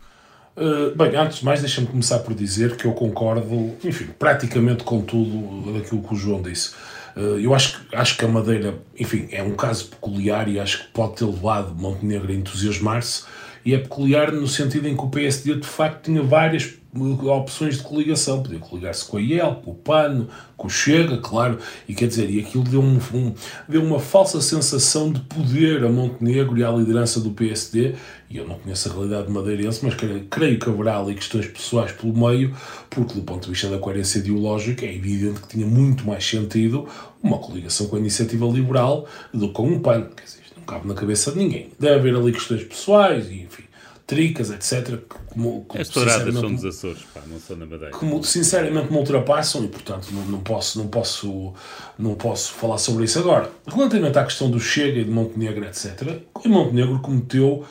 Uh, 0.55 0.95
bem, 0.95 1.15
antes 1.15 1.39
de 1.39 1.45
mais, 1.45 1.61
deixa-me 1.61 1.87
começar 1.87 2.19
por 2.19 2.35
dizer 2.35 2.75
que 2.75 2.85
eu 2.85 2.93
concordo, 2.93 3.75
enfim, 3.83 4.09
praticamente 4.19 4.83
com 4.83 5.01
tudo 5.01 5.73
daquilo 5.73 6.03
que 6.03 6.13
o 6.13 6.15
João 6.15 6.43
disse. 6.43 6.73
Uh, 7.15 7.39
eu 7.39 7.55
acho, 7.55 7.81
acho 7.91 8.17
que 8.17 8.23
a 8.23 8.27
Madeira, 8.27 8.75
enfim, 8.99 9.27
é 9.31 9.41
um 9.41 9.55
caso 9.55 9.87
peculiar 9.87 10.47
e 10.47 10.59
acho 10.59 10.85
que 10.85 10.91
pode 10.91 11.15
ter 11.15 11.25
levado 11.25 11.73
Montenegro 11.73 12.31
a 12.31 12.35
entusiasmar-se. 12.35 13.23
E 13.65 13.73
é 13.73 13.78
peculiar 13.78 14.32
no 14.32 14.47
sentido 14.47 14.88
em 14.88 14.95
que 14.95 15.04
o 15.04 15.10
PSD 15.10 15.56
de 15.56 15.67
facto 15.67 16.06
tinha 16.06 16.21
várias 16.21 16.73
opções 16.95 17.78
de 17.78 17.84
coligação, 17.84 18.43
podia 18.43 18.60
coligar-se 18.60 19.06
com 19.06 19.17
a 19.17 19.21
IEL, 19.21 19.56
com 19.56 19.71
o 19.71 19.76
PAN, 19.76 20.28
com 20.56 20.67
o 20.67 20.69
Chega, 20.69 21.17
claro, 21.17 21.58
e 21.88 21.95
quer 21.95 22.08
dizer, 22.08 22.30
e 22.30 22.39
aquilo 22.39 22.63
deu, 22.63 22.82
um, 22.82 22.99
um, 23.13 23.34
deu 23.67 23.84
uma 23.84 23.99
falsa 23.99 24.39
sensação 24.41 25.12
de 25.12 25.19
poder 25.21 25.84
a 25.84 25.89
Montenegro 25.89 26.56
e 26.58 26.63
à 26.63 26.69
liderança 26.71 27.19
do 27.19 27.32
PSD, 27.32 27.95
e 28.30 28.38
eu 28.38 28.47
não 28.47 28.60
conheço 28.60 28.89
a 28.89 28.93
realidade 28.93 29.32
madeirense, 29.32 29.80
mas 29.84 29.95
creio, 29.95 30.26
creio 30.26 30.60
que 30.60 30.69
haverá 30.69 30.99
ali 30.99 31.15
questões 31.15 31.47
pessoais 31.47 31.91
pelo 31.91 32.15
meio, 32.15 32.56
porque 32.89 33.15
do 33.15 33.23
ponto 33.23 33.45
de 33.45 33.49
vista 33.49 33.69
da 33.69 33.80
coerência 33.80 34.19
ideológica 34.19 34.86
é 34.86 34.93
evidente 34.93 35.41
que 35.41 35.47
tinha 35.47 35.65
muito 35.65 36.06
mais 36.06 36.23
sentido 36.23 36.88
uma 37.23 37.39
coligação 37.39 37.88
com 37.88 37.95
a 37.95 37.99
iniciativa 37.99 38.45
liberal 38.45 39.08
do 39.34 39.47
que 39.47 39.54
com 39.54 39.67
um 39.67 39.80
PAN, 39.80 40.10
quer 40.15 40.26
dizer, 40.26 40.42
cabe 40.65 40.88
na 40.88 40.93
cabeça 40.93 41.32
de 41.32 41.38
ninguém. 41.38 41.69
Deve 41.80 41.95
haver 41.95 42.15
ali 42.15 42.32
questões 42.32 42.63
pessoais, 42.63 43.30
e 43.30 43.41
enfim, 43.41 43.63
tricas, 44.06 44.52
etc. 44.52 44.99
Como, 45.08 45.65
como, 45.65 45.82
As 45.82 45.89
touradas 45.89 46.34
são 46.34 46.54
dos 46.54 46.65
Açores, 46.65 47.04
pá, 47.13 47.21
não 47.28 47.39
são 47.39 47.58
na 47.58 47.65
Madeira. 47.65 47.91
Como 47.91 48.23
sinceramente 48.23 48.91
me 48.91 48.97
ultrapassam 48.97 49.63
e, 49.63 49.67
portanto, 49.67 50.08
não, 50.12 50.26
não, 50.26 50.39
posso, 50.39 50.80
não, 50.80 50.88
posso, 50.88 51.54
não 51.97 52.15
posso 52.15 52.54
falar 52.54 52.78
sobre 52.78 53.06
isso 53.06 53.19
agora. 53.19 53.49
Relativamente 53.67 54.17
à 54.17 54.23
questão 54.23 54.49
do 54.49 54.60
Chega 54.60 54.99
e 54.99 55.04
de 55.04 55.12
Montenegro, 55.12 55.65
etc., 55.65 56.19
o 56.34 56.49
Montenegro 56.49 56.99
cometeu 56.99 57.65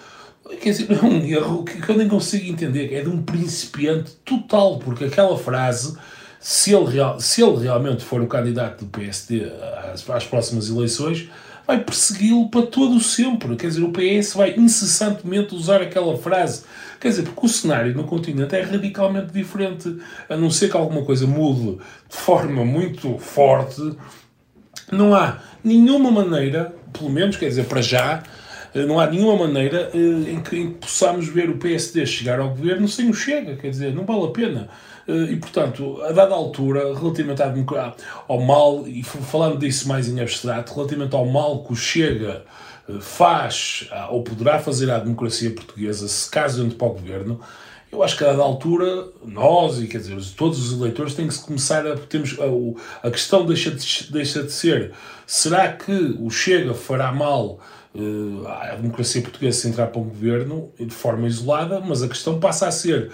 quer 0.61 0.71
dizer, 0.71 0.93
é 0.93 1.01
um 1.05 1.25
erro 1.25 1.65
que 1.65 1.89
eu 1.89 1.97
nem 1.97 2.09
consigo 2.09 2.51
entender, 2.51 2.93
é 2.93 3.03
de 3.03 3.09
um 3.09 3.23
principiante 3.23 4.13
total, 4.25 4.79
porque 4.79 5.05
aquela 5.05 5.39
frase, 5.39 5.97
se 6.41 6.75
ele, 6.75 6.87
real, 6.87 7.21
se 7.21 7.43
ele 7.43 7.63
realmente 7.63 8.05
for 8.05 8.21
o 8.21 8.27
candidato 8.27 8.85
do 8.85 8.91
PSD 8.91 9.51
às, 9.93 10.09
às 10.09 10.25
próximas 10.25 10.69
eleições, 10.69 11.29
vai 11.67 11.83
persegui-lo 11.83 12.49
para 12.49 12.67
todo 12.67 12.97
o 12.97 13.01
sempre. 13.01 13.57
Quer 13.57 13.69
dizer, 13.69 13.83
o 13.83 13.93
PS 13.93 14.35
vai 14.35 14.55
incessantemente 14.57 15.55
usar 15.55 15.81
aquela 15.81 16.17
frase. 16.17 16.65
Quer 17.01 17.09
dizer, 17.09 17.23
porque 17.23 17.47
o 17.47 17.49
cenário 17.49 17.95
no 17.95 18.05
continente 18.05 18.55
é 18.55 18.63
radicalmente 18.63 19.33
diferente. 19.33 19.97
A 20.29 20.37
não 20.37 20.51
ser 20.51 20.71
que 20.71 20.77
alguma 20.77 21.05
coisa 21.05 21.27
mude 21.27 21.79
de 22.09 22.17
forma 22.17 22.65
muito 22.65 23.19
forte, 23.19 23.81
não 24.91 25.15
há 25.15 25.39
nenhuma 25.65 26.11
maneira, 26.11 26.75
pelo 26.93 27.11
menos, 27.11 27.37
quer 27.37 27.49
dizer, 27.49 27.65
para 27.65 27.81
já, 27.81 28.23
não 28.75 28.99
há 28.99 29.07
nenhuma 29.07 29.37
maneira 29.37 29.91
eh, 29.93 30.31
em 30.33 30.41
que, 30.41 30.57
em 30.57 30.73
que 30.73 30.79
possamos 30.79 31.29
ver 31.29 31.51
o 31.51 31.59
PSD 31.59 32.07
chegar 32.07 32.41
ao 32.41 32.51
governo 32.51 32.89
sem 32.89 33.09
o 33.09 33.15
Chega. 33.15 33.57
Quer 33.57 33.71
dizer, 33.71 33.95
não 33.95 34.05
vale 34.05 34.25
a 34.25 34.29
pena. 34.29 34.69
Eh, 35.07 35.33
e, 35.33 35.37
portanto, 35.37 36.01
a 36.03 36.13
dada 36.13 36.35
altura, 36.35 36.95
relativamente 36.95 37.43
ao 38.29 38.41
mal, 38.41 38.87
e 38.87 39.03
falando 39.03 39.59
disso 39.59 39.89
mais 39.89 40.09
em 40.09 40.21
abstrato, 40.21 40.75
relativamente 40.75 41.15
ao 41.15 41.27
mal 41.27 41.65
que 41.65 41.73
o 41.73 41.77
Chega 41.77 42.45
eh, 42.89 42.99
faz 43.01 43.89
ou 44.11 44.23
poderá 44.23 44.59
fazer 44.59 44.91
à 44.91 44.99
democracia 44.99 45.51
portuguesa 45.51 46.07
se 46.09 46.31
caso 46.31 46.65
entre 46.65 46.77
para 46.77 46.89
o 46.89 46.93
governo, 46.93 47.41
eu 47.93 48.03
acho 48.03 48.17
que 48.17 48.25
a 48.25 48.29
dada 48.29 48.43
altura, 48.43 49.09
nós 49.23 49.79
e 49.79 49.87
quer 49.87 49.99
dizer, 49.99 50.17
todos 50.35 50.59
os 50.59 50.81
eleitores 50.81 51.15
têm 51.15 51.29
que 51.29 51.39
começar 51.41 51.87
a. 51.87 51.95
Temos, 51.95 52.39
a, 52.41 53.07
a 53.07 53.11
questão 53.11 53.45
deixa 53.45 53.71
de, 53.71 54.11
deixa 54.11 54.43
de 54.43 54.51
ser: 54.51 54.93
será 55.27 55.71
que 55.71 56.17
o 56.19 56.31
Chega 56.31 56.73
fará 56.73 57.13
mal 57.13 57.61
uh, 57.95 58.49
à 58.49 58.77
democracia 58.77 59.21
portuguesa 59.21 59.61
se 59.61 59.69
entrar 59.69 59.89
para 59.89 60.01
o 60.01 60.05
governo 60.05 60.73
de 60.79 60.89
forma 60.89 61.27
isolada? 61.27 61.81
Mas 61.81 62.03
a 62.03 62.09
questão 62.09 62.41
passa 62.41 62.67
a 62.67 62.71
ser 62.71 63.13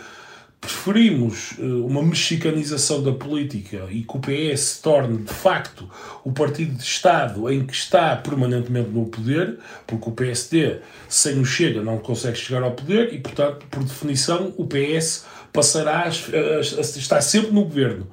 preferimos 0.61 1.55
eh, 1.59 1.63
uma 1.63 2.03
mexicanização 2.03 3.03
da 3.03 3.13
política 3.13 3.87
e 3.91 4.03
que 4.03 4.17
o 4.17 4.21
PS 4.21 4.61
se 4.61 4.83
torne 4.83 5.19
de 5.19 5.33
facto 5.33 5.89
o 6.25 6.33
partido 6.33 6.75
de 6.75 6.83
Estado 6.83 7.51
em 7.51 7.65
que 7.65 7.73
está 7.73 8.17
permanentemente 8.17 8.91
no 8.91 9.07
poder, 9.07 9.59
porque 9.87 10.09
o 10.09 10.13
PSD 10.13 10.81
sem 11.09 11.39
o 11.39 11.45
Chega 11.45 11.83
não 11.83 11.99
consegue 11.99 12.37
chegar 12.37 12.63
ao 12.63 12.73
poder 12.73 13.15
e, 13.15 13.19
portanto, 13.19 13.67
por 13.71 13.85
definição, 13.85 14.53
o 14.57 14.67
PS 14.67 15.25
passará 15.53 16.01
a, 16.01 16.07
a, 16.07 16.59
a 16.59 16.81
estar 16.81 17.21
sempre 17.21 17.53
no 17.53 17.65
governo. 17.65 18.07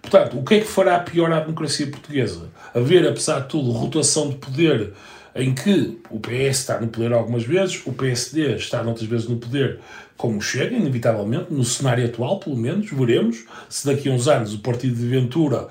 Portanto, 0.00 0.38
o 0.38 0.44
que 0.44 0.54
é 0.54 0.60
que 0.60 0.66
fará 0.66 0.98
pior 0.98 1.32
à 1.32 1.40
democracia 1.40 1.86
portuguesa? 1.86 2.50
Haver, 2.74 3.06
apesar 3.06 3.40
de 3.40 3.48
tudo, 3.48 3.70
rotação 3.70 4.28
de 4.28 4.36
poder 4.36 4.92
em 5.34 5.54
que 5.54 5.98
o 6.10 6.20
PS 6.20 6.58
está 6.58 6.80
no 6.80 6.88
poder 6.88 7.12
algumas 7.12 7.44
vezes, 7.44 7.80
o 7.86 7.92
PSD 7.92 8.56
está 8.56 8.82
noutras 8.82 9.08
vezes 9.08 9.28
no 9.28 9.36
poder 9.36 9.80
como 10.22 10.40
chega, 10.40 10.76
inevitavelmente, 10.76 11.52
no 11.52 11.64
cenário 11.64 12.06
atual, 12.06 12.38
pelo 12.38 12.56
menos, 12.56 12.88
veremos 12.88 13.44
se 13.68 13.84
daqui 13.84 14.08
a 14.08 14.12
uns 14.12 14.28
anos 14.28 14.54
o 14.54 14.60
partido 14.60 14.94
de 14.94 15.04
Ventura, 15.04 15.66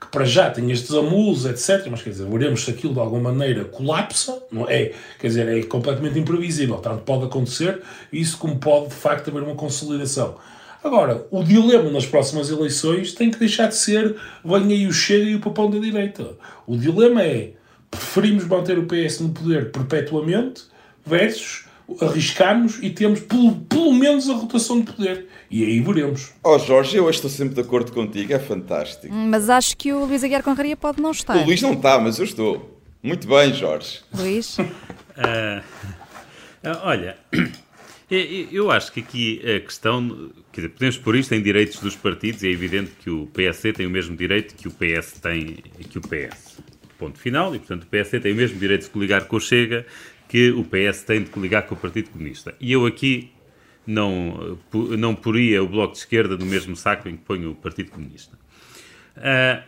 que 0.00 0.08
para 0.08 0.24
já 0.24 0.50
tem 0.50 0.72
estes 0.72 0.92
amulos, 0.92 1.46
etc., 1.46 1.86
mas 1.88 2.02
quer 2.02 2.10
dizer, 2.10 2.28
veremos 2.28 2.64
se 2.64 2.72
aquilo 2.72 2.94
de 2.94 2.98
alguma 2.98 3.30
maneira 3.30 3.64
colapsa, 3.64 4.42
não 4.50 4.68
é? 4.68 4.90
Quer 5.20 5.28
dizer, 5.28 5.46
é 5.56 5.62
completamente 5.62 6.18
imprevisível, 6.18 6.78
tanto 6.78 7.04
pode 7.04 7.26
acontecer, 7.26 7.80
isso 8.12 8.38
como 8.38 8.58
pode 8.58 8.88
de 8.88 8.94
facto 8.94 9.28
haver 9.28 9.44
uma 9.44 9.54
consolidação. 9.54 10.34
Agora, 10.82 11.24
o 11.30 11.44
dilema 11.44 11.88
nas 11.88 12.04
próximas 12.04 12.50
eleições 12.50 13.14
tem 13.14 13.30
que 13.30 13.38
deixar 13.38 13.68
de 13.68 13.76
ser 13.76 14.16
venha 14.44 14.74
aí 14.74 14.84
o 14.88 14.92
Chega 14.92 15.30
e 15.30 15.36
o 15.36 15.40
papão 15.40 15.70
da 15.70 15.78
direita. 15.78 16.28
O 16.66 16.76
dilema 16.76 17.22
é 17.22 17.52
preferimos 17.88 18.44
manter 18.48 18.80
o 18.80 18.84
PS 18.84 19.20
no 19.20 19.28
poder 19.28 19.70
perpetuamente 19.70 20.64
versus 21.06 21.70
arriscarmos 22.00 22.78
e 22.82 22.90
temos 22.90 23.20
pelo, 23.20 23.56
pelo 23.62 23.92
menos 23.92 24.28
a 24.28 24.34
rotação 24.34 24.80
de 24.80 24.92
poder. 24.92 25.26
E 25.50 25.64
aí 25.64 25.80
veremos. 25.80 26.32
Oh 26.42 26.58
Jorge, 26.58 26.96
eu 26.96 27.08
estou 27.10 27.28
sempre 27.28 27.54
de 27.54 27.60
acordo 27.60 27.92
contigo, 27.92 28.32
é 28.32 28.38
fantástico. 28.38 29.12
Mas 29.12 29.50
acho 29.50 29.76
que 29.76 29.92
o 29.92 30.04
Luís 30.04 30.24
Aguiar 30.24 30.42
Conraria 30.42 30.76
pode 30.76 31.00
não 31.00 31.10
estar. 31.10 31.36
O 31.36 31.44
Luís 31.44 31.60
não 31.60 31.74
está, 31.74 31.98
mas 31.98 32.18
eu 32.18 32.24
estou. 32.24 32.80
Muito 33.02 33.26
bem, 33.26 33.52
Jorge. 33.52 34.00
Luís? 34.14 34.56
uh, 34.58 34.62
uh, 36.62 36.78
olha, 36.84 37.16
eu 38.52 38.70
acho 38.70 38.92
que 38.92 39.00
aqui 39.00 39.42
a 39.44 39.60
questão, 39.60 40.30
quer 40.52 40.62
dizer, 40.62 40.68
podemos 40.70 40.98
pôr 40.98 41.16
isto 41.16 41.34
em 41.34 41.42
direitos 41.42 41.80
dos 41.80 41.96
partidos, 41.96 42.44
é 42.44 42.48
evidente 42.48 42.92
que 43.02 43.10
o 43.10 43.26
PSD 43.26 43.72
tem 43.72 43.86
o 43.86 43.90
mesmo 43.90 44.16
direito 44.16 44.54
que 44.54 44.68
o 44.68 44.70
PS 44.70 45.12
tem, 45.20 45.56
que 45.90 45.98
o 45.98 46.00
PS. 46.00 46.58
Ponto 46.98 47.18
final, 47.18 47.52
e 47.54 47.58
portanto 47.58 47.82
o 47.82 47.86
PSD 47.86 48.20
tem 48.20 48.32
o 48.32 48.36
mesmo 48.36 48.58
direito 48.58 48.82
de 48.82 48.86
se 48.86 48.90
coligar 48.92 49.24
com 49.24 49.36
o 49.36 49.40
Chega 49.40 49.84
que 50.32 50.50
o 50.50 50.64
PS 50.64 51.02
tem 51.02 51.22
de 51.22 51.28
coligar 51.28 51.66
com 51.66 51.74
o 51.74 51.78
Partido 51.78 52.08
Comunista. 52.08 52.54
E 52.58 52.72
eu 52.72 52.86
aqui 52.86 53.30
não, 53.86 54.58
não 54.98 55.14
poria 55.14 55.62
o 55.62 55.68
Bloco 55.68 55.92
de 55.92 55.98
Esquerda 55.98 56.38
no 56.38 56.46
mesmo 56.46 56.74
saco 56.74 57.06
em 57.06 57.18
que 57.18 57.22
ponho 57.22 57.50
o 57.50 57.54
Partido 57.54 57.90
Comunista. 57.90 58.38
Uh, 59.14 59.62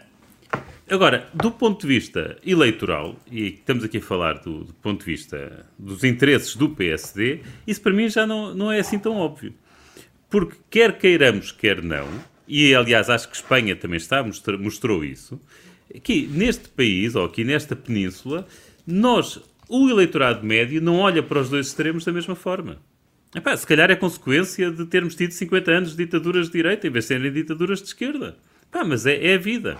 agora, 0.88 1.28
do 1.34 1.50
ponto 1.50 1.82
de 1.82 1.86
vista 1.86 2.38
eleitoral, 2.46 3.14
e 3.30 3.48
estamos 3.48 3.84
aqui 3.84 3.98
a 3.98 4.00
falar 4.00 4.38
do, 4.38 4.64
do, 4.64 4.72
ponto 4.72 5.00
de 5.00 5.04
vista 5.04 5.66
dos 5.78 6.02
interesses 6.02 6.56
do 6.56 6.70
PSD, 6.70 7.40
isso 7.66 7.82
para 7.82 7.92
mim 7.92 8.08
já 8.08 8.26
não, 8.26 8.54
não 8.54 8.72
é 8.72 8.80
assim 8.80 8.98
tão 8.98 9.18
óbvio. 9.18 9.52
Porque 10.30 10.56
quer 10.70 10.96
queiramos, 10.96 11.52
quer 11.52 11.82
não, 11.82 12.08
e 12.48 12.74
aliás 12.74 13.10
acho 13.10 13.28
que 13.28 13.36
Espanha 13.36 13.76
também 13.76 13.98
está, 13.98 14.22
mostrou, 14.22 14.58
mostrou 14.58 15.04
isso, 15.04 15.38
que 16.02 16.26
neste 16.26 16.70
país, 16.70 17.14
ou 17.14 17.26
aqui 17.26 17.44
nesta 17.44 17.76
península, 17.76 18.48
nós, 18.86 19.40
o 19.68 19.88
eleitorado 19.88 20.44
médio, 20.44 20.80
não 20.80 20.98
olha 20.98 21.22
para 21.22 21.40
os 21.40 21.48
dois 21.48 21.68
extremos 21.68 22.04
da 22.04 22.12
mesma 22.12 22.34
forma. 22.34 22.78
Epá, 23.34 23.56
se 23.56 23.66
calhar 23.66 23.90
é 23.90 23.96
consequência 23.96 24.70
de 24.70 24.86
termos 24.86 25.14
tido 25.14 25.32
50 25.32 25.70
anos 25.70 25.90
de 25.90 26.04
ditaduras 26.04 26.46
de 26.46 26.52
direita 26.52 26.86
em 26.86 26.90
vez 26.90 27.04
de 27.04 27.08
serem 27.08 27.32
ditaduras 27.32 27.80
de 27.80 27.88
esquerda. 27.88 28.36
Epá, 28.70 28.84
mas 28.84 29.06
é, 29.06 29.32
é 29.32 29.34
a 29.34 29.38
vida. 29.38 29.76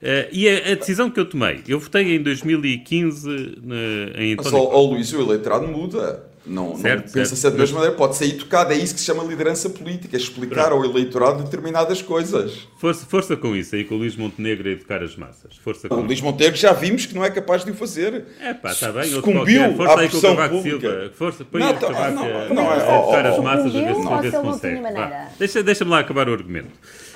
Uh, 0.00 0.28
e 0.30 0.48
a, 0.48 0.72
a, 0.72 0.74
decisão 0.74 1.10
que 1.10 1.18
eu 1.18 1.24
tomei, 1.24 1.62
eu 1.66 1.80
votei 1.80 2.14
em 2.14 2.22
2015 2.22 3.28
uh, 3.28 4.20
em 4.20 4.36
Mas, 4.36 4.52
ó, 4.52 4.80
Luís, 4.82 5.12
o 5.12 5.20
eleitorado 5.20 5.66
muda. 5.66 6.33
Não, 6.46 6.76
certo, 6.76 7.06
não 7.06 7.12
pensa-se 7.12 7.42
da 7.42 7.56
mesma 7.56 7.78
maneira, 7.78 7.96
pode 7.96 8.16
sair 8.16 8.34
tocado. 8.34 8.72
É 8.72 8.76
isso 8.76 8.94
que 8.94 9.00
se 9.00 9.06
chama 9.06 9.24
liderança 9.24 9.70
política, 9.70 10.16
explicar 10.16 10.68
Pronto. 10.68 10.84
ao 10.84 10.90
eleitorado 10.90 11.42
determinadas 11.42 12.02
coisas. 12.02 12.68
Força, 12.76 13.06
força 13.06 13.36
com 13.36 13.56
isso, 13.56 13.74
aí 13.74 13.84
com 13.84 13.94
o 13.94 13.98
Luís 13.98 14.14
Montenegro 14.14 14.68
a 14.68 14.72
educar 14.72 15.02
as 15.02 15.16
massas. 15.16 15.56
Força 15.56 15.88
o 15.90 16.00
Luís 16.00 16.20
Montenegro 16.20 16.56
já 16.56 16.72
vimos 16.72 17.06
que 17.06 17.14
não 17.14 17.24
é 17.24 17.30
capaz 17.30 17.64
de 17.64 17.70
o 17.70 17.74
fazer. 17.74 18.24
É 18.40 18.52
pá, 18.52 18.72
está 18.72 18.92
bem. 18.92 19.04
Sucumbiu 19.04 19.74
força 19.74 19.94
à 19.94 20.00
aí 20.00 20.08
com 20.08 20.16
o 20.18 20.20
Cavaco 20.20 20.62
Silva. 20.62 21.12
Força, 21.14 21.44
põe 21.44 21.60
não, 21.60 21.70
o 21.70 21.78
Cavaco 21.78 22.14
não, 22.14 22.28
não, 22.28 22.54
não, 22.54 22.70
a, 22.70 22.74
é, 22.74 22.98
educar 22.98 23.26
as 23.26 23.38
massas 23.38 23.76
a 23.76 23.80
ver 23.80 23.94
se, 23.94 24.06
a 24.06 24.20
ver 24.20 24.30
se 24.30 24.38
consegue. 24.38 24.80
Deixa-me 25.38 25.64
deixa 25.64 25.84
lá 25.84 26.00
acabar 26.00 26.28
o 26.28 26.32
argumento. 26.32 26.68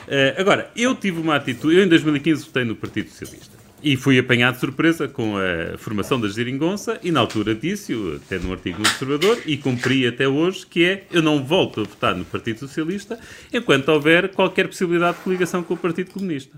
Uh, 0.08 0.40
agora, 0.40 0.70
eu 0.74 0.94
tive 0.94 1.20
uma 1.20 1.36
atitude, 1.36 1.76
eu 1.76 1.84
em 1.84 1.88
2015 1.88 2.46
votei 2.46 2.64
no 2.64 2.74
Partido 2.74 3.10
Socialista. 3.10 3.57
E 3.80 3.96
fui 3.96 4.18
apanhado 4.18 4.54
de 4.54 4.60
surpresa 4.60 5.06
com 5.06 5.36
a 5.36 5.78
formação 5.78 6.20
da 6.20 6.26
geringonça 6.28 6.98
e 7.02 7.12
na 7.12 7.20
altura 7.20 7.54
disse, 7.54 7.94
até 8.16 8.38
num 8.38 8.52
artigo 8.52 8.78
no 8.80 8.88
Observador, 8.88 9.40
e 9.46 9.56
cumpri 9.56 10.04
até 10.04 10.26
hoje, 10.26 10.66
que 10.66 10.84
é 10.84 11.04
eu 11.12 11.22
não 11.22 11.44
volto 11.44 11.80
a 11.80 11.84
votar 11.84 12.14
no 12.14 12.24
Partido 12.24 12.58
Socialista 12.58 13.18
enquanto 13.52 13.88
houver 13.90 14.30
qualquer 14.30 14.66
possibilidade 14.66 15.18
de 15.18 15.22
coligação 15.22 15.62
com 15.62 15.74
o 15.74 15.76
Partido 15.76 16.10
Comunista. 16.10 16.56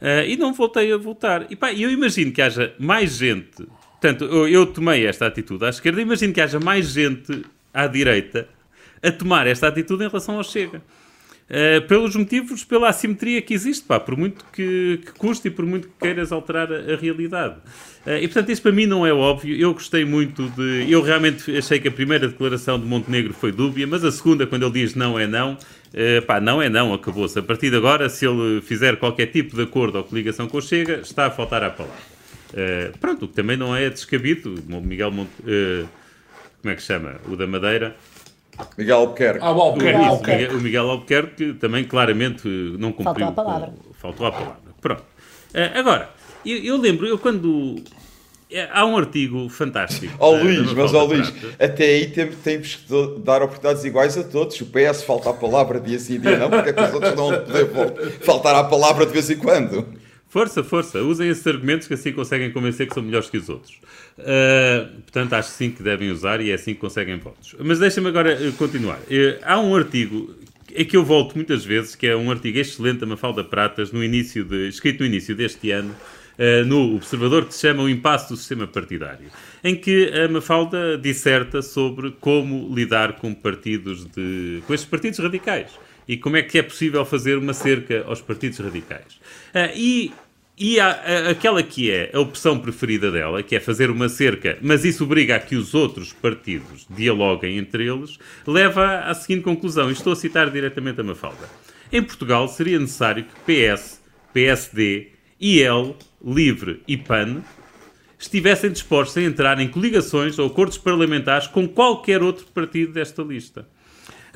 Uh, 0.00 0.28
e 0.28 0.36
não 0.36 0.52
voltei 0.52 0.92
a 0.92 0.96
votar. 0.96 1.46
E 1.50 1.56
pá, 1.56 1.72
eu 1.72 1.90
imagino 1.90 2.30
que 2.30 2.40
haja 2.40 2.72
mais 2.78 3.16
gente, 3.16 3.66
portanto, 3.92 4.24
eu, 4.24 4.46
eu 4.46 4.66
tomei 4.66 5.04
esta 5.04 5.26
atitude 5.26 5.64
à 5.64 5.70
esquerda, 5.70 6.00
imagino 6.00 6.32
que 6.32 6.40
haja 6.40 6.60
mais 6.60 6.90
gente 6.90 7.44
à 7.74 7.88
direita 7.88 8.48
a 9.02 9.10
tomar 9.10 9.46
esta 9.46 9.66
atitude 9.68 10.04
em 10.04 10.08
relação 10.08 10.36
ao 10.36 10.44
Chega. 10.44 10.80
Uh, 11.48 11.80
pelos 11.86 12.16
motivos, 12.16 12.64
pela 12.64 12.88
assimetria 12.88 13.40
que 13.40 13.54
existe, 13.54 13.84
pá, 13.84 14.00
por 14.00 14.16
muito 14.16 14.44
que, 14.52 14.98
que 15.04 15.12
custe 15.12 15.46
e 15.46 15.50
por 15.50 15.64
muito 15.64 15.86
que 15.86 15.94
queiras 16.00 16.32
alterar 16.32 16.72
a, 16.72 16.94
a 16.94 16.96
realidade. 16.96 17.54
Uh, 18.04 18.16
e 18.20 18.26
portanto, 18.26 18.50
isso 18.50 18.60
para 18.60 18.72
mim 18.72 18.84
não 18.84 19.06
é 19.06 19.12
óbvio. 19.12 19.56
Eu 19.56 19.72
gostei 19.72 20.04
muito 20.04 20.48
de. 20.50 20.90
Eu 20.90 21.02
realmente 21.02 21.56
achei 21.56 21.78
que 21.78 21.86
a 21.86 21.92
primeira 21.92 22.26
declaração 22.26 22.80
de 22.80 22.84
Montenegro 22.84 23.32
foi 23.32 23.52
dúbia, 23.52 23.86
mas 23.86 24.04
a 24.04 24.10
segunda, 24.10 24.44
quando 24.44 24.64
ele 24.64 24.72
diz 24.72 24.96
não 24.96 25.16
é 25.16 25.28
não, 25.28 25.52
uh, 25.52 26.26
pá, 26.26 26.40
não 26.40 26.60
é 26.60 26.68
não, 26.68 26.92
acabou-se. 26.92 27.38
A 27.38 27.42
partir 27.42 27.70
de 27.70 27.76
agora, 27.76 28.08
se 28.08 28.26
ele 28.26 28.60
fizer 28.60 28.96
qualquer 28.96 29.26
tipo 29.26 29.54
de 29.54 29.62
acordo 29.62 29.98
ou 29.98 30.04
coligação 30.04 30.48
com 30.48 30.58
o 30.58 30.62
Chega, 30.62 30.94
está 30.94 31.26
a 31.26 31.30
faltar 31.30 31.62
à 31.62 31.70
palavra. 31.70 31.96
Uh, 32.50 32.98
pronto, 32.98 33.24
o 33.26 33.28
que 33.28 33.34
também 33.34 33.56
não 33.56 33.74
é 33.74 33.88
descabido. 33.88 34.52
Miguel 34.82 35.12
como 35.12 36.72
é 36.72 36.74
que 36.74 36.82
chama? 36.82 37.20
O 37.28 37.36
da 37.36 37.46
Madeira 37.46 37.94
Miguel 38.76 38.98
Albuquerque. 38.98 39.40
Ah, 39.42 39.52
o, 39.52 39.60
Albuquerque. 39.60 40.00
O, 40.00 40.16
Miguel, 40.16 40.50
o 40.50 40.60
Miguel 40.60 40.90
Albuquerque 40.90 41.52
também 41.54 41.84
claramente 41.84 42.48
não 42.78 42.92
cumpriu. 42.92 43.26
Faltou 43.26 43.28
a 43.28 43.32
palavra. 43.32 43.66
Com, 43.66 43.94
faltou 43.94 44.26
a 44.26 44.32
palavra. 44.32 44.56
Pronto. 44.80 45.02
Uh, 45.54 45.78
agora, 45.78 46.10
eu, 46.44 46.58
eu, 46.58 46.76
lembro, 46.76 47.06
eu 47.06 47.18
quando. 47.18 47.76
É, 48.50 48.68
há 48.72 48.84
um 48.84 48.96
artigo 48.96 49.48
fantástico. 49.48 50.14
Ó 50.20 50.30
oh, 50.30 50.36
Luís, 50.36 50.72
mas 50.72 50.94
ó 50.94 51.02
oh, 51.02 51.06
Luís, 51.06 51.32
até 51.58 51.84
aí 51.84 52.06
temos, 52.06 52.36
temos 52.36 52.76
que 52.76 53.20
dar 53.24 53.42
oportunidades 53.42 53.84
iguais 53.84 54.16
a 54.16 54.22
todos. 54.22 54.60
O 54.60 54.66
PS 54.66 55.02
falta 55.02 55.30
a 55.30 55.34
palavra 55.34 55.80
dia 55.80 55.98
sim 55.98 56.20
dia 56.20 56.38
não, 56.38 56.48
porque 56.48 56.70
é 56.70 56.72
que 56.72 56.80
os 56.80 56.94
outros 56.94 57.14
não 57.16 57.30
podem 57.30 58.10
faltar 58.20 58.54
a 58.54 58.64
palavra 58.64 59.04
de 59.04 59.12
vez 59.12 59.28
em 59.30 59.36
quando. 59.36 59.84
Força, 60.28 60.62
força. 60.64 61.02
Usem 61.02 61.28
esses 61.28 61.46
argumentos 61.46 61.86
que 61.86 61.94
assim 61.94 62.12
conseguem 62.12 62.50
convencer 62.50 62.88
que 62.88 62.94
são 62.94 63.02
melhores 63.02 63.30
que 63.30 63.38
os 63.38 63.48
outros. 63.48 63.74
Uh, 64.18 65.00
portanto, 65.02 65.32
acho 65.34 65.50
sim 65.50 65.70
que 65.70 65.82
devem 65.82 66.10
usar 66.10 66.40
e 66.40 66.50
é 66.50 66.54
assim 66.54 66.74
que 66.74 66.80
conseguem 66.80 67.16
votos. 67.16 67.54
Mas 67.60 67.78
deixa-me 67.78 68.08
agora 68.08 68.32
eh, 68.32 68.52
continuar. 68.58 68.98
Uh, 68.98 69.38
há 69.42 69.58
um 69.60 69.74
artigo 69.74 70.34
é 70.74 70.84
que 70.84 70.96
eu 70.96 71.04
volto 71.04 71.36
muitas 71.36 71.64
vezes, 71.64 71.94
que 71.94 72.06
é 72.06 72.16
um 72.16 72.30
artigo 72.30 72.58
excelente 72.58 72.98
da 72.98 73.06
Mafalda 73.06 73.44
Pratas, 73.44 73.92
no 73.92 74.02
início 74.02 74.44
de, 74.44 74.68
escrito 74.68 75.00
no 75.00 75.06
início 75.06 75.34
deste 75.34 75.70
ano, 75.70 75.94
uh, 76.38 76.66
no 76.66 76.96
Observador, 76.96 77.46
que 77.46 77.54
se 77.54 77.60
chama 77.60 77.84
O 77.84 77.88
Impasse 77.88 78.28
do 78.28 78.36
Sistema 78.36 78.66
Partidário, 78.66 79.28
em 79.62 79.76
que 79.76 80.10
a 80.12 80.28
Mafalda 80.28 80.98
disserta 80.98 81.62
sobre 81.62 82.10
como 82.20 82.74
lidar 82.74 83.14
com 83.14 83.32
partidos 83.32 84.04
de, 84.06 84.60
com 84.66 84.74
estes 84.74 84.90
partidos 84.90 85.20
radicais 85.20 85.85
e 86.08 86.16
como 86.16 86.36
é 86.36 86.42
que 86.42 86.58
é 86.58 86.62
possível 86.62 87.04
fazer 87.04 87.36
uma 87.36 87.52
cerca 87.52 88.04
aos 88.06 88.20
partidos 88.20 88.58
radicais. 88.58 89.14
Uh, 89.54 89.72
e 89.74 90.12
e 90.58 90.80
há, 90.80 91.28
aquela 91.28 91.62
que 91.62 91.90
é 91.90 92.10
a 92.14 92.18
opção 92.18 92.58
preferida 92.58 93.12
dela, 93.12 93.42
que 93.42 93.54
é 93.54 93.60
fazer 93.60 93.90
uma 93.90 94.08
cerca, 94.08 94.56
mas 94.62 94.86
isso 94.86 95.04
obriga 95.04 95.36
a 95.36 95.38
que 95.38 95.54
os 95.54 95.74
outros 95.74 96.14
partidos 96.14 96.86
dialoguem 96.88 97.58
entre 97.58 97.86
eles, 97.86 98.18
leva 98.46 99.00
à 99.00 99.12
seguinte 99.12 99.42
conclusão, 99.42 99.90
e 99.90 99.92
estou 99.92 100.14
a 100.14 100.16
citar 100.16 100.50
diretamente 100.50 100.98
a 100.98 101.04
Mafalda. 101.04 101.46
Em 101.92 102.02
Portugal 102.02 102.48
seria 102.48 102.78
necessário 102.78 103.24
que 103.24 103.74
PS, 103.74 104.00
PSD, 104.32 105.08
IL, 105.38 105.94
LIVRE 106.24 106.80
e 106.88 106.96
PAN 106.96 107.42
estivessem 108.18 108.72
dispostos 108.72 109.18
a 109.18 109.22
entrar 109.22 109.60
em 109.60 109.68
coligações 109.68 110.38
ou 110.38 110.46
acordos 110.46 110.78
parlamentares 110.78 111.48
com 111.48 111.68
qualquer 111.68 112.22
outro 112.22 112.46
partido 112.46 112.94
desta 112.94 113.22
lista. 113.22 113.68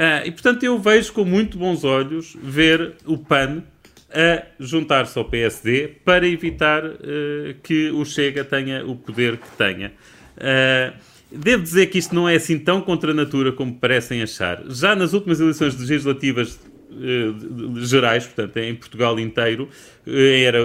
Uh, 0.01 0.27
e, 0.27 0.31
portanto, 0.31 0.65
eu 0.65 0.79
vejo 0.79 1.13
com 1.13 1.27
muito 1.27 1.59
bons 1.59 1.85
olhos 1.85 2.35
ver 2.43 2.95
o 3.05 3.19
PAN 3.19 3.63
a 4.11 4.47
juntar-se 4.59 5.19
ao 5.19 5.27
PSD 5.27 5.89
para 6.03 6.27
evitar 6.27 6.83
uh, 6.87 6.97
que 7.63 7.91
o 7.91 8.03
Chega 8.07 8.43
tenha 8.43 8.83
o 8.87 8.97
poder 8.97 9.37
que 9.37 9.51
tenha. 9.59 9.93
Uh, 10.39 10.97
devo 11.31 11.63
dizer 11.63 11.89
que 11.89 11.99
isto 11.99 12.15
não 12.15 12.27
é 12.27 12.37
assim 12.37 12.59
tão 12.59 12.81
contra 12.81 13.11
a 13.11 13.15
natura 13.15 13.53
como 13.53 13.75
parecem 13.75 14.23
achar. 14.23 14.63
Já 14.71 14.97
nas 14.97 15.13
últimas 15.13 15.39
eleições 15.39 15.79
legislativas 15.79 16.59
gerais, 17.83 18.25
portanto, 18.27 18.57
em 18.57 18.75
Portugal 18.75 19.21
inteiro, 19.21 19.69
era 20.05 20.59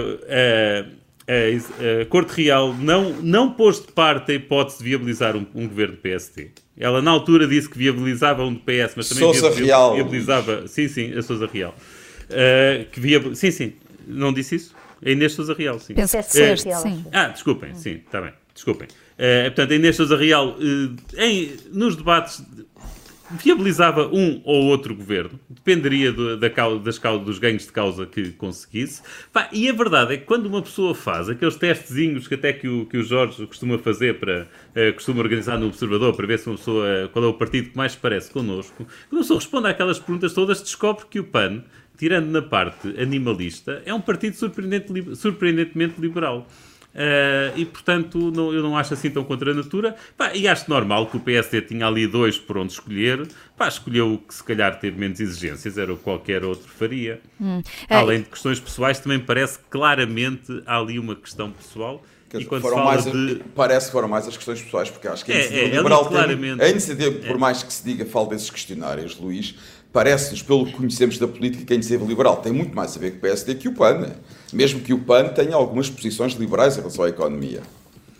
a, 1.28 1.32
a, 1.32 2.02
a 2.02 2.06
Corte 2.06 2.42
Real 2.42 2.74
não, 2.74 3.10
não 3.22 3.52
pôs 3.52 3.80
de 3.80 3.92
parte 3.92 4.32
a 4.32 4.34
hipótese 4.34 4.78
de 4.78 4.84
viabilizar 4.84 5.36
um, 5.36 5.46
um 5.54 5.66
governo 5.66 5.96
PSD. 5.96 6.50
Ela, 6.78 7.00
na 7.00 7.10
altura, 7.10 7.46
disse 7.46 7.68
que 7.68 7.78
viabilizava 7.78 8.44
um 8.44 8.52
do 8.52 8.60
PS, 8.60 8.94
mas 8.96 9.08
também 9.08 9.34
Sousa 9.34 9.50
Real. 9.50 9.94
viabilizava. 9.94 10.68
Sim, 10.68 10.88
sim, 10.88 11.16
a 11.16 11.22
Sousa 11.22 11.46
Real. 11.46 11.74
Uh, 12.24 12.84
que 12.90 13.00
via... 13.00 13.34
Sim, 13.34 13.50
sim, 13.50 13.72
não 14.06 14.32
disse 14.32 14.56
isso? 14.56 14.74
A 15.04 15.10
Inês 15.10 15.32
Sousa 15.32 15.54
Real, 15.54 15.78
sim. 15.78 15.94
Penso 15.94 16.16
que 16.16 16.22
uh, 16.22 16.76
sim. 16.76 17.04
Ah, 17.12 17.28
desculpem, 17.28 17.74
sim, 17.74 18.00
está 18.04 18.20
bem, 18.20 18.32
desculpem. 18.54 18.88
Uh, 18.88 19.44
portanto, 19.46 19.72
a 19.72 19.74
Inês 19.74 19.96
Sousa 19.96 20.16
Real, 20.16 20.56
em, 21.16 21.52
nos 21.72 21.96
debates, 21.96 22.42
viabilizava 23.30 24.08
um 24.08 24.40
ou 24.44 24.66
outro 24.66 24.94
governo, 24.94 25.38
dependeria 25.48 26.12
do, 26.12 26.36
da 26.36 26.48
das 26.48 26.98
dos 27.24 27.38
ganhos 27.38 27.66
de 27.66 27.72
causa 27.72 28.06
que 28.06 28.32
conseguisse. 28.32 29.02
Pá, 29.32 29.48
e 29.52 29.68
a 29.68 29.72
verdade 29.72 30.14
é 30.14 30.16
que 30.16 30.24
quando 30.24 30.46
uma 30.46 30.62
pessoa 30.62 30.94
faz 30.94 31.28
aqueles 31.28 31.56
testezinhos 31.56 32.28
que 32.28 32.34
até 32.34 32.52
que 32.52 32.68
o, 32.68 32.86
que 32.86 32.98
o 32.98 33.02
Jorge 33.02 33.46
costuma 33.46 33.78
fazer, 33.78 34.18
para, 34.18 34.42
uh, 34.42 34.94
costuma 34.94 35.20
organizar 35.20 35.58
no 35.58 35.66
Observador, 35.66 36.14
para 36.14 36.26
ver 36.26 36.38
se 36.38 36.48
uma 36.48 36.56
pessoa, 36.56 37.10
qual 37.12 37.24
é 37.24 37.28
o 37.28 37.34
partido 37.34 37.70
que 37.70 37.76
mais 37.76 37.94
parece 37.94 38.30
connosco, 38.30 38.86
quando 39.08 39.12
uma 39.12 39.20
pessoa 39.20 39.40
responde 39.40 39.68
àquelas 39.68 39.98
perguntas 39.98 40.32
todas, 40.32 40.62
descobre 40.62 41.04
que 41.10 41.20
o 41.20 41.24
PAN 41.24 41.62
tirando 41.96 42.26
na 42.26 42.42
parte 42.42 42.88
animalista, 43.00 43.82
é 43.84 43.92
um 43.92 44.00
partido 44.00 44.36
surpreendente, 44.36 45.16
surpreendentemente 45.16 46.00
liberal. 46.00 46.46
Uh, 46.96 47.52
e 47.56 47.66
portanto 47.66 48.30
não, 48.30 48.54
eu 48.54 48.62
não 48.62 48.74
acho 48.74 48.94
assim 48.94 49.10
tão 49.10 49.22
contra 49.22 49.50
a 49.50 49.54
natura. 49.54 49.94
Pá, 50.16 50.34
e 50.34 50.48
acho 50.48 50.70
normal 50.70 51.06
que 51.06 51.18
o 51.18 51.20
PSD 51.20 51.60
tinha 51.60 51.86
ali 51.86 52.06
dois 52.06 52.38
por 52.38 52.56
onde 52.56 52.72
escolher. 52.72 53.28
Pá, 53.54 53.68
escolheu 53.68 54.14
o 54.14 54.18
que 54.18 54.34
se 54.34 54.42
calhar 54.42 54.80
ter 54.80 54.94
menos 54.96 55.20
exigências 55.20 55.76
era 55.76 55.92
o 55.92 55.98
que 55.98 56.02
qualquer 56.02 56.42
outro 56.42 56.68
faria. 56.68 57.20
Hum. 57.38 57.60
além 57.90 58.22
de 58.22 58.30
questões 58.30 58.58
pessoais 58.58 58.98
também 58.98 59.18
parece 59.18 59.58
claramente 59.68 60.62
há 60.64 60.78
ali 60.78 60.98
uma 60.98 61.14
questão 61.14 61.50
pessoal. 61.50 62.02
Quer 62.30 62.38
dizer, 62.38 62.60
foram 62.60 62.84
mais, 62.84 63.04
de... 63.04 63.42
Parece 63.54 63.86
que 63.86 63.92
foram 63.92 64.08
mais 64.08 64.26
as 64.26 64.36
questões 64.36 64.60
pessoais, 64.60 64.90
porque 64.90 65.06
acho 65.06 65.24
que 65.24 65.32
a 65.32 65.34
é, 65.34 65.38
iniciativa 65.38 65.74
é, 65.74 65.76
liberal 65.76 66.06
claramente, 66.06 66.58
tem, 66.58 66.66
a 66.66 66.70
iniciativa, 66.70 67.26
por 67.26 67.38
mais 67.38 67.62
que 67.62 67.72
se 67.72 67.84
diga, 67.84 68.04
falo 68.04 68.26
desses 68.26 68.50
questionários, 68.50 69.16
Luís, 69.16 69.54
parece-nos, 69.92 70.42
pelo 70.42 70.66
que 70.66 70.72
conhecemos 70.72 71.18
da 71.18 71.28
política, 71.28 71.64
que 71.64 71.72
a 71.72 71.76
iniciativa 71.76 72.08
liberal 72.08 72.36
tem 72.38 72.52
muito 72.52 72.74
mais 72.74 72.96
a 72.96 73.00
ver 73.00 73.12
com 73.12 73.18
o 73.18 73.20
PSD 73.20 73.54
que 73.54 73.68
o 73.68 73.74
PAN, 73.74 74.10
mesmo 74.56 74.80
que 74.80 74.94
o 74.94 74.98
PAN 74.98 75.28
tenha 75.28 75.54
algumas 75.54 75.90
posições 75.90 76.32
liberais 76.32 76.76
em 76.76 76.80
relação 76.80 77.04
à 77.04 77.08
economia. 77.08 77.62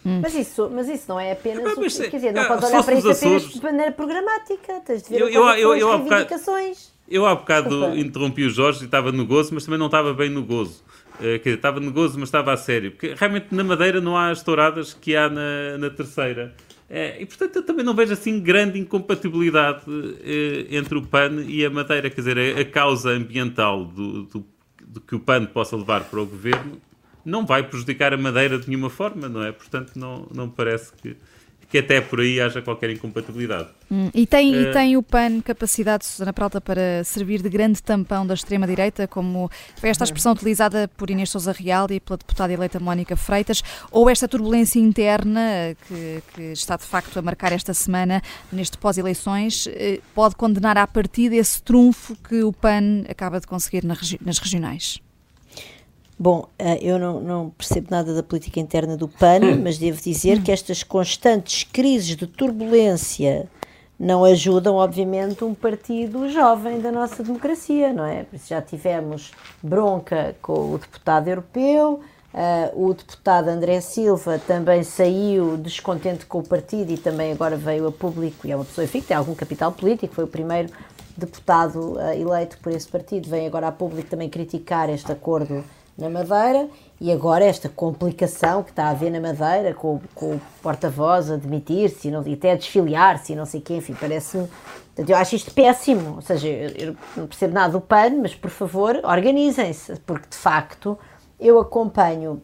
Hum. 0.05 0.21
Mas, 0.23 0.35
isso, 0.35 0.71
mas 0.73 0.89
isso 0.89 1.05
não 1.09 1.19
é 1.19 1.33
apenas. 1.33 1.67
Ah, 1.67 1.75
mas, 1.77 1.99
quer 1.99 2.11
dizer, 2.11 2.33
não 2.33 2.43
ah, 2.43 2.45
podes 2.47 2.69
olhar 2.69 2.85
para 2.85 2.95
isso 2.95 3.11
apenas 3.11 3.43
de 3.49 3.63
maneira 3.63 3.91
programática. 3.91 4.81
Tens 4.87 5.03
de 5.03 5.09
ver 5.09 5.21
eu, 5.21 5.29
eu, 5.29 5.45
eu, 5.49 5.75
eu, 5.75 5.91
reivindicações. 5.91 6.93
Eu 7.09 7.25
há 7.27 7.35
bocado 7.35 7.97
interrompi 7.97 8.45
o 8.45 8.51
Jorge 8.51 8.83
e 8.83 8.85
estava 8.85 9.11
no 9.11 9.25
gozo, 9.27 9.55
mas 9.55 9.65
também 9.65 9.79
não 9.79 9.87
estava 9.87 10.13
bem 10.13 10.29
no 10.29 10.45
gozo. 10.45 10.85
Uh, 11.15 11.21
quer 11.21 11.39
dizer, 11.39 11.55
estava 11.55 11.81
no 11.81 11.91
gozo, 11.91 12.19
mas 12.19 12.29
estava 12.29 12.53
a 12.53 12.57
sério. 12.57 12.93
Porque 12.93 13.15
realmente 13.17 13.47
na 13.51 13.65
Madeira 13.65 14.01
não 14.01 14.17
há 14.17 14.31
as 14.31 14.43
touradas 14.43 14.93
que 14.93 15.17
há 15.17 15.29
na, 15.29 15.79
na 15.79 15.91
terceira. 15.91 16.55
É, 16.89 17.21
e 17.21 17.27
portanto 17.27 17.57
eu 17.57 17.63
também 17.65 17.85
não 17.85 17.95
vejo 17.95 18.13
assim 18.13 18.39
grande 18.39 18.79
incompatibilidade 18.79 19.83
eh, 20.23 20.67
entre 20.71 20.97
o 20.97 21.03
PAN 21.03 21.45
e 21.49 21.65
a 21.65 21.71
Madeira. 21.71 22.09
Quer 22.11 22.21
dizer, 22.21 22.39
a, 22.39 22.61
a 22.61 22.65
causa 22.65 23.11
ambiental 23.11 23.85
do, 23.85 24.23
do, 24.23 24.47
do, 24.87 25.01
que 25.01 25.15
o 25.15 25.21
PAN 25.21 25.47
possa 25.47 25.77
levar 25.77 26.05
para 26.05 26.21
o 26.21 26.27
governo 26.27 26.81
não 27.27 27.45
vai 27.45 27.65
prejudicar 27.65 28.15
a 28.15 28.17
Madeira 28.17 28.57
de 28.57 28.69
nenhuma 28.69 28.89
forma, 28.89 29.29
não 29.29 29.43
é? 29.43 29.51
Portanto, 29.51 29.99
não, 29.99 30.29
não 30.33 30.49
parece 30.49 30.93
que, 30.93 31.17
que 31.77 31.79
até 31.79 32.01
por 32.01 32.21
aí 32.21 32.41
haja 32.41 32.63
qualquer 32.63 32.91
incompatibilidade. 32.91 33.69
Hum, 33.91 34.11
e, 34.15 34.27
tem, 34.27 34.55
uh, 34.55 34.61
e 34.63 34.73
tem 34.73 34.97
o 34.97 35.03
PAN 35.03 35.41
capacidade, 35.41 36.07
Susana 36.07 36.33
Pralta, 36.33 36.61
para 36.61 37.05
servir 37.05 37.43
de 37.43 37.49
grande 37.49 37.83
tampão 37.83 38.27
da 38.27 38.35
extrema-direita, 38.35 39.07
como 39.07 39.51
foi 39.77 39.91
esta 39.91 40.05
expressão 40.05 40.33
utilizada 40.33 40.89
por 40.97 41.11
Inês 41.11 41.31
Souza 41.31 41.53
Real 41.53 41.87
e 41.91 42.01
pela 42.01 42.17
deputada 42.17 42.53
eleita 42.53 42.81
Mónica 42.81 43.17
Freitas, 43.17 43.63
ou 43.91 44.09
esta 44.09 44.27
turbulência 44.27 44.81
interna 44.81 45.77
que, 45.87 46.23
que 46.35 46.43
está 46.53 46.77
de 46.77 46.85
facto 46.85 47.19
a 47.19 47.23
marcar 47.23 47.53
esta 47.53 47.75
semana 47.75 48.23
neste 48.51 48.79
pós-eleições, 48.79 49.67
eh, 49.69 50.01
pode 50.15 50.35
condenar 50.35 50.79
à 50.79 50.87
partida 50.87 51.37
esse 51.37 51.63
trunfo 51.63 52.17
que 52.17 52.43
o 52.43 52.53
PAN 52.53 53.05
acaba 53.09 53.39
de 53.39 53.47
conseguir 53.47 53.85
nas 53.85 54.39
regionais? 54.39 55.01
Bom, 56.19 56.49
eh, 56.59 56.79
eu 56.81 56.99
não, 56.99 57.21
não, 57.21 57.51
percebo 57.51 57.89
nada 57.91 58.15
da 58.15 58.23
política 58.23 58.59
interna 58.59 58.97
do 58.97 59.07
PAN, 59.07 59.57
mas 59.63 59.77
devo 59.77 60.01
dizer 60.01 60.43
que 60.43 60.51
estas 60.51 60.83
constantes 60.83 61.63
crises 61.65 62.17
de 62.17 62.27
turbulência 62.27 63.47
não 63.99 64.25
ajudam, 64.25 64.77
obviamente, 64.77 65.45
um 65.45 65.55
partido 65.55 66.29
jovem 66.31 66.81
da 66.81 66.91
nossa 66.91 67.23
democracia, 67.23 67.93
não 67.93 68.05
é? 68.05 68.25
Já 68.47 68.63
tivemos 68.63 69.33
bronca 69.63 70.35
com 70.41 70.73
o 70.73 70.79
deputado 70.79 71.29
europeu, 71.29 72.01
uh, 72.33 72.87
o 72.87 72.95
deputado 72.95 73.49
André 73.49 73.81
Silva 73.83 74.39
também 74.39 74.83
saiu 74.85 75.59
descontente 75.59 76.25
com 76.25 76.39
o 76.39 76.47
partido 76.47 76.93
e 76.93 76.97
também 76.97 77.33
agora 77.33 77.57
veio 77.57 77.89
a 77.89 77.93
público, 77.93 78.47
e 78.47 78.53
é 78.53 78.57
uma 78.57 78.65
pessoa, 78.65 78.87
enfim, 78.87 79.01
que 79.03 79.09
tem 79.09 79.17
algum 79.17 79.35
capital 79.35 79.73
político, 79.73 80.15
foi 80.15 80.25
o 80.25 80.29
primeiro 80.29 80.71
deputado 81.15 81.95
uh, 81.95 82.13
eleito 82.13 82.59
por 82.59 82.73
esse 82.73 82.89
partido, 82.89 83.29
vem 83.29 83.47
agora 83.47 83.69
a 83.69 83.73
público 83.73 84.09
também 84.09 84.31
criticar 84.31 84.89
este 84.89 85.13
acordo 85.13 85.63
na 85.97 86.11
Madeira 86.11 86.69
e 87.01 87.11
agora 87.11 87.45
esta 87.45 87.69
complicação 87.69 88.63
que 88.63 88.71
está 88.71 88.85
a 88.85 88.91
haver 88.91 89.11
na 89.11 89.21
Madeira 89.21 89.75
com, 89.75 90.01
com 90.15 90.35
o 90.35 90.41
porta-voz 90.63 91.31
a 91.31 91.37
demitir-se 91.37 92.09
e 92.09 92.33
até 92.33 92.53
a 92.53 92.57
desfiliar-se 92.57 93.33
e 93.33 93.37
não 93.37 93.47
sei 93.47 93.61
o 93.61 93.63
quê, 93.63 93.77
enfim, 93.77 93.95
parece-me. 93.99 94.49
Eu 94.97 95.17
acho 95.17 95.37
isto 95.37 95.53
péssimo, 95.53 96.17
ou 96.17 96.23
seja, 96.23 96.49
eu 96.49 96.97
não 97.17 97.27
percebo 97.27 97.53
nada 97.53 97.73
do 97.73 97.81
PAN, 97.81 98.23
mas 98.23 98.35
por 98.35 98.51
favor 98.51 98.99
organizem-se, 99.05 99.97
porque 100.07 100.29
de 100.31 100.37
facto 100.37 100.99
eu 101.39 101.59
acompanho 101.59 102.43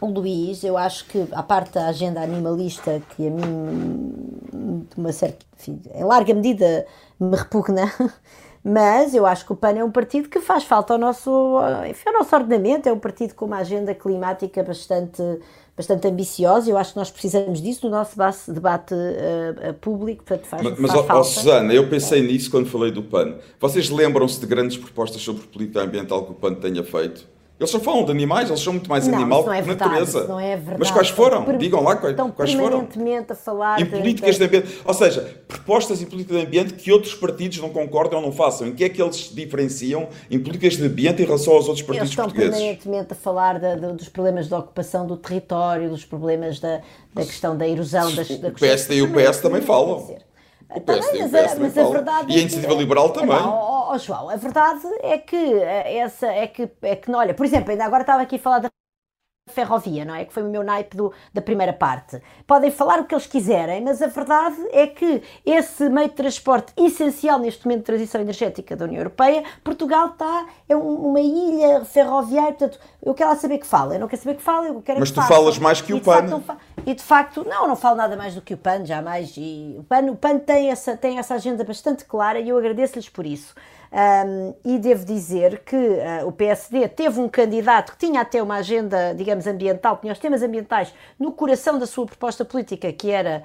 o 0.00 0.06
Luís, 0.06 0.62
eu 0.62 0.76
acho 0.76 1.06
que, 1.06 1.26
a 1.32 1.42
parte 1.42 1.74
da 1.74 1.86
agenda 1.86 2.20
animalista, 2.20 3.00
que 3.10 3.26
a 3.26 3.30
mim, 3.30 4.86
de 4.90 5.00
uma 5.00 5.12
certa, 5.12 5.44
enfim, 5.58 5.80
em 5.94 6.04
larga 6.04 6.34
medida, 6.34 6.86
me 7.18 7.36
repugna, 7.36 7.90
mas 8.68 9.14
eu 9.14 9.24
acho 9.24 9.46
que 9.46 9.52
o 9.52 9.56
PAN 9.56 9.78
é 9.78 9.84
um 9.84 9.92
partido 9.92 10.28
que 10.28 10.40
faz 10.40 10.64
falta 10.64 10.92
ao 10.92 10.98
nosso, 10.98 11.56
enfim, 11.88 12.08
ao 12.08 12.14
nosso 12.14 12.34
ordenamento, 12.34 12.88
é 12.88 12.92
um 12.92 12.98
partido 12.98 13.32
com 13.32 13.44
uma 13.44 13.58
agenda 13.58 13.94
climática 13.94 14.60
bastante, 14.60 15.22
bastante 15.76 16.08
ambiciosa, 16.08 16.68
eu 16.68 16.76
acho 16.76 16.92
que 16.92 16.98
nós 16.98 17.08
precisamos 17.08 17.62
disso 17.62 17.88
no 17.88 17.92
nosso 17.92 18.52
debate 18.52 18.92
uh, 18.92 19.72
público, 19.74 20.24
portanto 20.24 20.48
faz, 20.48 20.62
mas, 20.64 20.78
mas 20.80 20.90
faz 20.90 21.06
falta. 21.06 21.28
Susana, 21.28 21.72
eu 21.72 21.88
pensei 21.88 22.20
nisso 22.26 22.50
quando 22.50 22.68
falei 22.68 22.90
do 22.90 23.04
PAN. 23.04 23.36
Vocês 23.60 23.88
lembram-se 23.88 24.40
de 24.40 24.46
grandes 24.46 24.76
propostas 24.76 25.22
sobre 25.22 25.46
política 25.46 25.82
ambiental 25.82 26.24
que 26.24 26.32
o 26.32 26.34
PAN 26.34 26.54
tenha 26.54 26.82
feito? 26.82 27.35
Eles 27.58 27.70
só 27.70 27.80
falam 27.80 28.04
de 28.04 28.10
animais, 28.10 28.50
eles 28.50 28.60
são 28.60 28.74
muito 28.74 28.88
mais 28.88 29.06
não, 29.06 29.14
animal 29.14 29.42
que 29.42 29.48
é 29.48 29.62
verdade, 29.62 29.90
natureza. 29.90 30.26
Não 30.26 30.38
é 30.38 30.56
verdade. 30.56 30.76
Mas 30.78 30.90
quais 30.90 31.08
foram? 31.08 31.42
Per 31.42 31.56
Digam 31.56 31.82
lá 31.82 31.96
quais, 31.96 32.10
estão 32.10 32.30
quais 32.30 32.52
foram. 32.52 32.86
a 33.30 33.34
falar 33.34 33.80
em 33.80 33.86
políticas 33.86 34.36
de... 34.36 34.44
ambiente. 34.44 34.80
Ou 34.84 34.92
seja, 34.92 35.34
propostas 35.48 36.02
em 36.02 36.04
política 36.04 36.34
de 36.34 36.44
ambiente 36.44 36.74
que 36.74 36.92
outros 36.92 37.14
partidos 37.14 37.58
não 37.58 37.70
concordam 37.70 38.18
ou 38.18 38.26
não 38.26 38.32
façam. 38.32 38.66
Em 38.66 38.74
que 38.74 38.84
é 38.84 38.90
que 38.90 39.00
eles 39.00 39.30
diferenciam 39.34 40.08
em 40.30 40.38
políticas 40.38 40.76
de 40.76 40.84
ambiente 40.84 41.22
em 41.22 41.24
relação 41.24 41.54
aos 41.54 41.66
outros 41.66 41.86
partidos 41.86 42.08
eles 42.08 42.10
estão 42.10 42.24
portugueses? 42.26 42.54
permanentemente 42.56 43.12
a 43.14 43.16
falar 43.16 43.58
de, 43.58 43.76
de, 43.80 43.92
dos 43.94 44.08
problemas 44.10 44.48
da 44.48 44.58
ocupação 44.58 45.06
do 45.06 45.16
território, 45.16 45.88
dos 45.88 46.04
problemas 46.04 46.60
da, 46.60 46.82
da 47.14 47.24
questão 47.24 47.56
da 47.56 47.66
erosão 47.66 48.14
das. 48.14 48.28
O 48.28 48.52
PSD 48.52 48.96
e 48.96 49.02
o 49.02 49.10
PS 49.14 49.38
também 49.40 49.62
falam. 49.62 50.14
O 50.70 50.80
PSD 50.80 51.18
mas, 51.30 51.52
e 51.54 51.56
o 51.56 51.60
mas, 51.60 51.78
a 51.78 51.84
verdade 51.90 52.32
e 52.32 52.34
a 52.34 52.38
é 52.38 52.40
Iniciativa 52.40 52.72
é, 52.72 52.76
Liberal 52.76 53.10
também. 53.10 53.36
É, 53.36 53.40
oh, 53.40 53.92
oh, 53.92 53.98
João, 53.98 54.28
a 54.28 54.36
verdade 54.36 54.86
é 55.02 55.18
que 55.18 55.54
essa 55.62 56.26
é 56.26 56.46
que, 56.46 56.68
é 56.82 56.96
que, 56.96 57.10
olha, 57.10 57.34
por 57.34 57.46
exemplo, 57.46 57.70
ainda 57.70 57.84
agora 57.84 58.02
estava 58.02 58.22
aqui 58.22 58.36
a 58.36 58.38
falar 58.38 58.58
da 58.58 58.70
ferrovia, 59.48 60.04
não 60.04 60.14
é? 60.14 60.24
Que 60.24 60.32
foi 60.32 60.42
o 60.42 60.48
meu 60.48 60.64
naipe 60.64 60.96
do, 60.96 61.12
da 61.32 61.40
primeira 61.40 61.72
parte. 61.72 62.20
Podem 62.46 62.70
falar 62.70 62.98
o 63.00 63.04
que 63.04 63.14
eles 63.14 63.26
quiserem, 63.26 63.80
mas 63.80 64.02
a 64.02 64.08
verdade 64.08 64.56
é 64.72 64.86
que 64.88 65.22
esse 65.44 65.88
meio 65.88 66.08
de 66.08 66.14
transporte 66.14 66.72
essencial 66.76 67.38
neste 67.38 67.64
momento 67.64 67.80
de 67.80 67.86
transição 67.86 68.20
energética 68.20 68.74
da 68.74 68.84
União 68.84 68.98
Europeia, 68.98 69.44
Portugal 69.62 70.08
está, 70.08 70.46
é 70.68 70.74
uma 70.74 71.20
ilha 71.20 71.84
ferroviária, 71.84 72.52
portanto, 72.54 72.80
eu 73.02 73.14
quero 73.14 73.30
lá 73.30 73.36
saber 73.36 73.58
que 73.58 73.66
fala, 73.66 73.94
eu 73.94 74.00
não 74.00 74.08
quero 74.08 74.22
saber 74.22 74.36
que 74.36 74.42
fala, 74.42 74.66
eu 74.66 74.82
quero 74.82 74.98
Mas 74.98 75.10
que 75.10 75.20
tu 75.20 75.22
falas 75.22 75.58
mais 75.58 75.80
que 75.80 75.94
o 75.94 76.00
PAN. 76.00 76.42
E 76.84 76.94
de 76.94 77.02
facto, 77.02 77.44
não, 77.48 77.68
não 77.68 77.76
falo 77.76 77.96
nada 77.96 78.16
mais 78.16 78.34
do 78.34 78.42
que 78.42 78.54
o 78.54 78.58
PAN, 78.58 78.84
jamais, 78.84 79.34
e 79.36 79.76
o 79.78 79.84
PAN, 79.84 80.10
o 80.10 80.16
PAN 80.16 80.38
tem, 80.38 80.70
essa, 80.70 80.96
tem 80.96 81.18
essa 81.18 81.34
agenda 81.34 81.62
bastante 81.62 82.04
clara 82.04 82.40
e 82.40 82.48
eu 82.48 82.58
agradeço-lhes 82.58 83.08
por 83.08 83.24
isso. 83.24 83.54
Um, 83.96 84.54
e 84.62 84.78
devo 84.78 85.06
dizer 85.06 85.60
que 85.60 85.74
uh, 85.74 86.26
o 86.26 86.30
PSD 86.30 86.86
teve 86.86 87.18
um 87.18 87.30
candidato 87.30 87.92
que 87.92 87.98
tinha 87.98 88.20
até 88.20 88.42
uma 88.42 88.56
agenda, 88.56 89.14
digamos, 89.14 89.46
ambiental, 89.46 89.96
tinha 89.96 90.12
os 90.12 90.18
temas 90.18 90.42
ambientais 90.42 90.92
no 91.18 91.32
coração 91.32 91.78
da 91.78 91.86
sua 91.86 92.04
proposta 92.04 92.44
política, 92.44 92.92
que 92.92 93.10
era, 93.10 93.42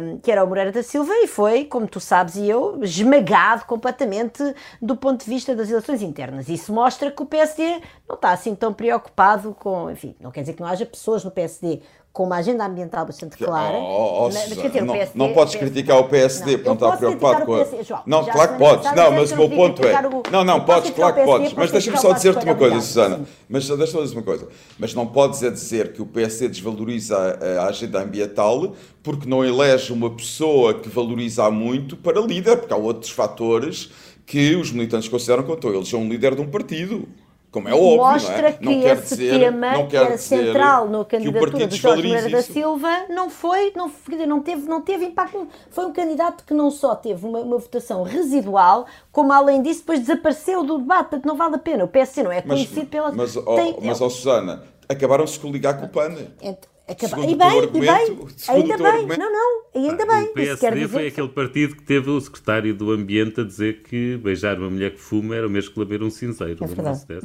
um, 0.00 0.18
que 0.18 0.32
era 0.32 0.42
o 0.42 0.46
Moreira 0.46 0.72
da 0.72 0.82
Silva, 0.82 1.12
e 1.16 1.26
foi, 1.26 1.66
como 1.66 1.86
tu 1.86 2.00
sabes 2.00 2.36
e 2.36 2.48
eu, 2.48 2.82
esmagado 2.82 3.66
completamente 3.66 4.42
do 4.80 4.96
ponto 4.96 5.22
de 5.22 5.30
vista 5.30 5.54
das 5.54 5.68
eleições 5.68 6.00
internas. 6.00 6.48
Isso 6.48 6.72
mostra 6.72 7.10
que 7.10 7.22
o 7.22 7.26
PSD 7.26 7.82
não 8.08 8.14
está 8.14 8.30
assim 8.32 8.54
tão 8.54 8.72
preocupado 8.72 9.54
com, 9.60 9.90
enfim, 9.90 10.16
não 10.18 10.30
quer 10.30 10.40
dizer 10.40 10.54
que 10.54 10.62
não 10.62 10.68
haja 10.68 10.86
pessoas 10.86 11.22
no 11.22 11.30
PSD 11.30 11.82
com 12.12 12.24
uma 12.24 12.36
agenda 12.36 12.66
ambiental 12.66 13.06
bastante 13.06 13.38
clara. 13.38 13.78
Oh, 13.78 14.26
oh, 14.26 14.30
mas, 14.30 14.48
dizer, 14.48 14.82
não, 14.82 14.94
PSD, 14.94 15.18
não 15.18 15.32
podes 15.32 15.54
criticar 15.54 15.98
o 15.98 16.04
PSD 16.04 16.58
porque 16.58 16.68
não 16.68 16.74
está 16.74 16.96
preocupado 16.96 17.46
com 17.46 17.54
a. 17.54 17.82
João, 17.82 18.02
não, 18.06 18.24
claro 18.24 18.52
que 18.52 18.58
podes. 18.58 18.92
Não, 18.94 19.10
mas 19.12 19.32
o 19.32 19.36
meu 19.36 19.48
ponto 19.48 19.82
é. 19.86 20.06
O... 20.06 20.22
Não, 20.30 20.44
não, 20.44 20.62
podes, 20.62 20.90
claro 20.90 21.14
que 21.14 21.24
podes. 21.24 21.54
Mas 21.54 21.70
deixa-me 21.70 21.96
só 21.98 22.12
dizer-te 22.12 22.44
uma 22.44 22.54
coisa, 22.54 22.80
Susana. 22.80 23.20
Mas 23.48 23.66
deixa-me 23.66 24.02
dizer 24.02 24.16
uma 24.16 24.22
coisa. 24.22 24.46
Mas 24.78 24.92
não 24.92 25.06
podes 25.06 25.42
é 25.42 25.50
dizer 25.50 25.92
que 25.94 26.02
o 26.02 26.06
PSD 26.06 26.48
desvaloriza 26.48 27.16
a, 27.16 27.62
a 27.62 27.66
agenda 27.68 28.02
ambiental 28.02 28.74
porque 29.02 29.28
não 29.28 29.42
elege 29.42 29.92
uma 29.92 30.10
pessoa 30.10 30.74
que 30.74 30.88
valoriza 30.90 31.50
muito 31.50 31.96
para 31.96 32.20
líder, 32.20 32.58
porque 32.58 32.74
há 32.74 32.76
outros 32.76 33.10
fatores 33.10 33.90
que 34.26 34.54
os 34.54 34.70
militantes 34.70 35.08
consideram 35.08 35.42
que 35.42 35.52
então, 35.52 35.74
eles 35.74 35.88
são 35.88 36.00
um 36.00 36.08
líder 36.08 36.34
de 36.34 36.42
um 36.42 36.48
partido. 36.48 37.08
Como 37.52 37.68
é 37.68 37.74
óbvio, 37.74 37.96
Mostra 37.98 38.40
não 38.40 38.48
é? 38.48 38.52
que 38.52 38.64
não 38.64 38.80
quer 38.80 38.96
esse 38.96 39.08
dizer, 39.14 39.38
tema 39.38 39.72
não 39.72 39.86
quer 39.86 40.12
é 40.12 40.16
central 40.16 40.88
na 40.88 41.04
candidatura 41.04 41.66
de 41.66 41.76
Jorge 41.76 42.02
Moreira 42.02 42.30
da 42.30 42.42
Silva 42.42 43.04
não 43.10 43.28
foi, 43.28 43.74
não, 43.76 43.92
não, 44.26 44.40
teve, 44.40 44.66
não 44.66 44.80
teve 44.80 45.04
impacto. 45.04 45.46
Foi 45.70 45.84
um 45.84 45.92
candidato 45.92 46.44
que 46.44 46.54
não 46.54 46.70
só 46.70 46.94
teve 46.94 47.26
uma, 47.26 47.40
uma 47.40 47.58
votação 47.58 48.04
residual, 48.04 48.86
como 49.12 49.34
além 49.34 49.60
disso 49.60 49.80
depois 49.80 50.00
desapareceu 50.00 50.64
do 50.64 50.78
debate, 50.78 51.10
portanto 51.10 51.26
não 51.26 51.36
vale 51.36 51.56
a 51.56 51.58
pena. 51.58 51.84
O 51.84 51.88
PSD 51.88 52.22
não 52.22 52.32
é 52.32 52.40
conhecido 52.40 52.80
mas, 52.80 52.88
pela... 52.88 53.12
Mas, 53.12 53.36
oh, 53.36 53.54
tem, 53.54 53.76
mas 53.82 54.00
oh, 54.00 54.08
Susana, 54.08 54.62
acabaram-se 54.88 55.38
coligar 55.38 55.78
com 55.78 55.84
o 55.84 55.88
PAN. 55.90 56.14
Acabar. 56.92 57.28
E 57.28 57.34
bem, 57.34 57.64
e 57.64 57.80
bem, 57.80 58.18
ainda 58.48 58.76
bem, 58.76 58.86
argumento. 58.86 59.18
não, 59.20 59.32
não, 59.32 59.62
ainda 59.74 60.06
bem. 60.06 60.24
O 60.24 60.34
PSD 60.34 60.88
foi 60.88 61.06
aquele 61.06 61.28
partido 61.28 61.76
que 61.76 61.82
teve 61.82 62.10
o 62.10 62.20
secretário 62.20 62.74
do 62.74 62.90
Ambiente 62.90 63.40
a 63.40 63.44
dizer 63.44 63.82
que 63.82 64.18
beijar 64.18 64.58
uma 64.58 64.68
mulher 64.68 64.90
que 64.92 65.00
fuma 65.00 65.34
era 65.34 65.46
o 65.46 65.50
mesmo 65.50 65.72
que 65.72 65.80
lamer 65.80 66.02
um 66.02 66.10
cinzeiro. 66.10 66.62
É 66.62 66.66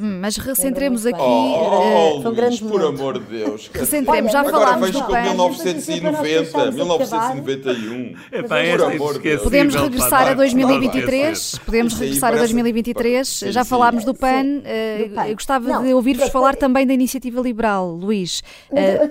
hum, 0.00 0.20
mas 0.20 0.36
recentremos 0.38 1.04
aqui. 1.04 1.18
Oh, 1.20 2.22
oh, 2.24 2.28
Luís, 2.30 2.60
por 2.60 2.82
amor 2.82 3.18
de 3.18 3.26
Deus. 3.26 3.70
Recentremos, 3.72 4.32
já 4.32 4.42
falámos 4.44 4.90
do 4.90 5.04
PAN. 5.04 5.22
1990, 5.22 6.70
1991. 6.72 8.14
Podemos 9.42 9.74
regressar 9.74 10.28
a 10.28 10.34
2023. 10.34 11.58
Podemos 11.58 11.94
regressar 11.94 12.32
a 12.34 12.38
2023. 12.38 13.44
Já 13.48 13.64
falámos 13.64 14.04
do 14.04 14.14
PAN. 14.14 14.62
Eh, 14.64 15.10
gostava 15.34 15.82
de 15.82 15.92
ouvir-vos 15.92 16.30
falar 16.30 16.56
também 16.56 16.86
da 16.86 16.94
iniciativa 16.94 17.40
liberal, 17.40 17.90
Luís. 17.90 18.42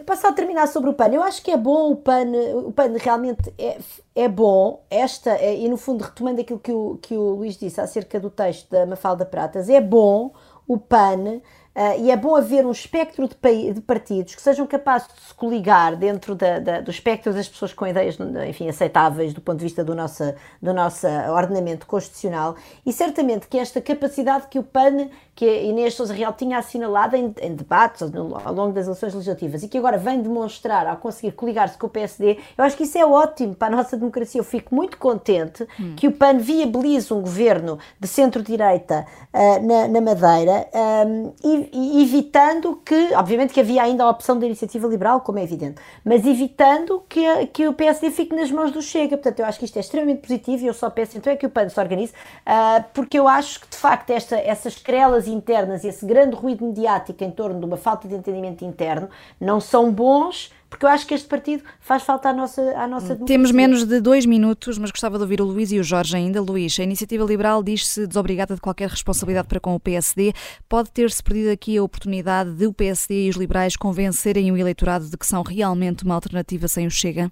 Passar 0.06 0.34
terminar 0.48 0.68
sobre 0.68 0.90
o 0.90 0.94
PAN, 0.94 1.10
eu 1.10 1.22
acho 1.22 1.44
que 1.44 1.52
é 1.52 1.58
bom 1.58 1.92
o 1.92 1.96
PAN, 1.96 2.32
o 2.66 2.72
PAN 2.72 2.94
realmente 2.98 3.54
é, 3.58 3.78
é 4.16 4.28
bom, 4.30 4.82
esta, 4.90 5.32
é, 5.32 5.58
e 5.60 5.68
no 5.68 5.76
fundo, 5.76 6.04
retomando 6.06 6.40
aquilo 6.40 6.60
que 6.60 6.72
o, 6.72 6.98
que 7.02 7.18
o 7.18 7.36
Luís 7.36 7.58
disse 7.58 7.82
acerca 7.82 8.18
do 8.18 8.30
texto 8.30 8.70
da 8.72 8.86
Mafalda 8.86 9.26
Pratas, 9.26 9.68
é 9.68 9.82
bom 9.82 10.32
o 10.66 10.78
PAN 10.78 11.42
Uh, 11.78 12.02
e 12.02 12.10
é 12.10 12.18
bom 12.18 12.36
haver 12.36 12.66
um 12.66 12.72
espectro 12.72 13.28
de, 13.28 13.74
de, 13.74 13.82
partidos 13.82 14.34
que 14.34 14.42
sejam 14.42 14.66
capazes 14.66 15.08
de 15.10 15.22
se 15.28 15.34
coligar 15.36 15.96
dentro 15.96 16.34
da, 16.34 16.58
da, 16.58 16.82
do 16.82 16.90
espectro 16.90 17.32
das 17.32 17.48
pessoas 17.48 17.72
com 17.72 17.86
ideias 17.86 18.18
enfim, 18.50 18.68
aceitáveis 18.68 19.32
do 19.32 19.42
ponto 19.42 19.60
de 19.60 19.66
vista 19.66 19.84
do 19.84 19.94
nosso, 19.94 20.24
do 20.60 20.74
nosso 20.74 21.06
ordenamento 21.32 21.86
constitucional 21.86 22.56
e 22.84 22.92
certamente 22.92 23.48
que 23.48 23.60
esta 23.60 23.80
capacidade 23.80 24.48
que 24.50 24.58
o 24.58 24.64
PAN, 24.64 25.08
que 25.36 25.46
a 25.46 25.62
Inês 25.62 25.94
Sousa 25.94 26.16
Real 26.16 26.34
tinha 26.34 26.58
assinalado 26.58 27.16
em, 27.16 27.32
em 27.40 27.54
debates 27.54 28.02
ao 28.02 28.54
longo 28.56 28.74
das 28.74 28.88
eleições 28.88 29.14
legislativas 29.14 29.62
e 29.62 29.68
que 29.68 29.78
agora 29.78 30.00
vem 30.00 30.20
demonstrar 30.20 30.88
ao 30.88 30.98
conseguir 30.98 31.34
coligar-se 31.34 31.78
com 31.78 31.86
o 31.86 31.90
PSD, 31.92 32.40
eu 32.58 32.64
acho 32.64 32.76
que 32.76 32.86
isso 32.86 32.98
é 32.98 33.06
ótimo 33.06 33.54
para 33.54 33.68
a 33.68 33.78
nossa 33.78 33.96
democracia. 33.96 34.40
Eu 34.42 34.46
fico 34.46 34.74
muito 34.74 34.98
contente 34.98 35.68
hum. 35.80 35.94
que 35.96 36.08
o 36.08 36.12
PAN 36.12 36.40
viabilize 36.40 37.14
um 37.14 37.22
governo 37.22 37.78
de 38.00 38.08
centro-direita 38.08 39.06
uh, 39.32 39.68
na, 39.68 39.88
na, 39.88 40.02
Madeira 40.02 40.68
um, 41.06 41.34
e 41.44 41.67
evitando 41.74 42.82
que, 42.84 43.14
obviamente 43.16 43.54
que 43.54 43.60
havia 43.60 43.84
ainda 43.84 44.04
a 44.04 44.10
opção 44.10 44.38
da 44.38 44.46
iniciativa 44.46 44.88
liberal, 44.88 45.22
como 45.22 45.40
é 45.40 45.44
evidente, 45.44 45.82
mas 46.04 46.26
evitando 46.26 47.04
que, 47.08 47.48
que 47.48 47.68
o 47.68 47.74
PSD 47.74 48.12
fique 48.12 48.36
nas 48.36 48.52
mãos 48.52 48.72
do 48.72 48.82
Chega. 48.82 49.18
Portanto, 49.18 49.40
eu 49.40 49.46
acho 49.46 49.60
que 49.60 49.66
isto 49.66 49.78
é 49.78 49.80
extremamente 49.80 50.22
positivo 50.22 50.64
e 50.64 50.68
eu 50.68 50.74
só 50.74 50.90
peço 50.90 51.18
então 51.18 51.32
é 51.32 51.36
que 51.36 51.46
o 51.46 51.50
PAN 51.50 51.70
se 51.70 51.80
organize, 51.80 52.14
uh, 52.46 52.84
porque 52.94 53.18
eu 53.18 53.28
acho 53.28 53.62
que 53.62 53.70
de 53.70 53.78
facto 53.78 54.10
esta, 54.12 54.38
essas 54.38 54.76
querelas 54.76 55.28
internas 55.28 55.84
e 55.84 55.88
esse 55.88 56.06
grande 56.06 56.36
ruído 56.36 56.66
mediático 56.66 57.24
em 57.24 57.32
torno 57.32 57.60
de 57.60 57.66
uma 57.66 57.78
falta 57.78 58.08
de 58.08 58.16
entendimento 58.16 58.64
interno 58.64 59.10
não 59.40 59.60
são 59.60 59.92
bons 59.92 60.52
porque 60.70 60.86
eu 60.86 60.90
acho 60.90 61.08
que 61.08 61.14
este 61.14 61.28
partido 61.28 61.64
faz 61.80 62.04
falta 62.04 62.30
à 62.30 62.34
nossa, 62.34 62.62
à 62.78 62.88
nossa 62.88 63.16
democracia. 63.16 63.26
Temos 63.26 63.52
menos 63.52 63.86
de 63.86 64.02
dois 64.02 64.26
minutos, 64.26 64.78
mas 64.78 64.92
gostava 64.92 65.18
de 65.18 65.24
ouvir 65.24 65.42
o 65.42 65.46
Luís 65.46 65.72
e 65.72 65.80
o 65.80 65.84
Jorge 65.84 66.16
ainda. 66.16 66.42
Luís, 66.42 66.78
a 66.80 66.84
Iniciativa 66.84 67.24
Liberal 67.24 67.64
diz-se 67.64 68.06
desobrigada 68.06 68.56
de 68.56 68.62
qualquer 68.62 68.90
responsabilidade 68.90 69.48
para 69.48 69.60
com 69.60 69.76
o 69.76 69.80
PSD. 69.80 70.34
Pode 70.68 70.92
ter-se 70.92 71.24
perdido 71.24 71.52
aqui 71.52 71.78
a 71.78 71.84
oportunidade 71.84 72.52
de 72.54 72.68
o 72.68 72.74
PSD 72.74 73.28
e 73.28 73.30
os 73.30 73.36
liberais 73.36 73.76
convencerem 73.76 74.52
o 74.52 74.58
eleitorado 74.58 75.10
de 75.10 75.18
que 75.18 75.26
são 75.26 75.42
realmente 75.42 76.04
uma 76.04 76.16
alternativa 76.16 76.68
sem 76.68 76.86
o 76.86 76.92
Chega? 76.92 77.32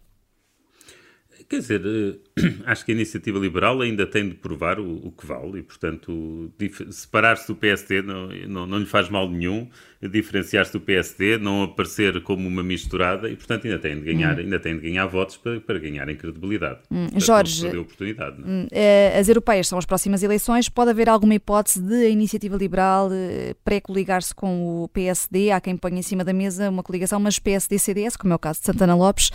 Quer 1.49 1.59
dizer, 1.59 1.81
eh, 1.85 2.24
acho 2.65 2.85
que 2.85 2.91
a 2.91 2.95
iniciativa 2.95 3.39
liberal 3.39 3.81
ainda 3.81 4.05
tem 4.05 4.27
de 4.27 4.35
provar 4.35 4.79
o, 4.79 5.07
o 5.07 5.11
que 5.11 5.25
vale 5.25 5.59
e, 5.59 5.63
portanto, 5.63 6.51
separar-se 6.91 7.47
do 7.47 7.55
PSD 7.55 8.01
não, 8.01 8.27
não, 8.47 8.67
não 8.67 8.77
lhe 8.77 8.85
faz 8.85 9.09
mal 9.09 9.29
nenhum 9.29 9.69
diferenciar-se 10.01 10.71
do 10.73 10.79
PSD, 10.79 11.37
não 11.37 11.63
aparecer 11.63 12.21
como 12.23 12.47
uma 12.47 12.61
misturada 12.63 13.29
e, 13.29 13.35
portanto, 13.35 13.65
ainda 13.65 13.79
tem 13.79 13.95
de 13.95 14.01
ganhar, 14.01 14.35
hum. 14.35 14.39
ainda 14.39 14.59
tem 14.59 14.75
de 14.75 14.81
ganhar 14.81 15.05
votos 15.07 15.37
para, 15.37 15.59
para 15.59 15.79
ganharem 15.79 16.15
credibilidade. 16.15 16.79
Hum. 16.91 17.03
Portanto, 17.03 17.23
Jorge, 17.23 17.77
oportunidade, 17.77 18.41
hum, 18.41 18.67
eh, 18.71 19.17
as 19.17 19.27
europeias 19.27 19.67
são 19.67 19.77
as 19.77 19.85
próximas 19.85 20.21
eleições. 20.21 20.69
Pode 20.69 20.91
haver 20.91 21.09
alguma 21.09 21.35
hipótese 21.35 21.81
de 21.81 22.05
a 22.05 22.09
iniciativa 22.09 22.55
liberal 22.55 23.09
eh, 23.11 23.55
pré-coligar-se 23.63 24.33
com 24.35 24.83
o 24.83 24.87
PSD? 24.89 25.51
Há 25.51 25.61
quem 25.61 25.77
ponha 25.77 25.99
em 25.99 26.03
cima 26.03 26.23
da 26.23 26.33
mesa 26.33 26.69
uma 26.69 26.83
coligação, 26.83 27.19
mas 27.19 27.39
PSD-CDS, 27.39 28.17
como 28.17 28.33
é 28.33 28.35
o 28.35 28.39
caso 28.39 28.59
de 28.59 28.65
Santana 28.65 28.95
Lopes. 28.95 29.31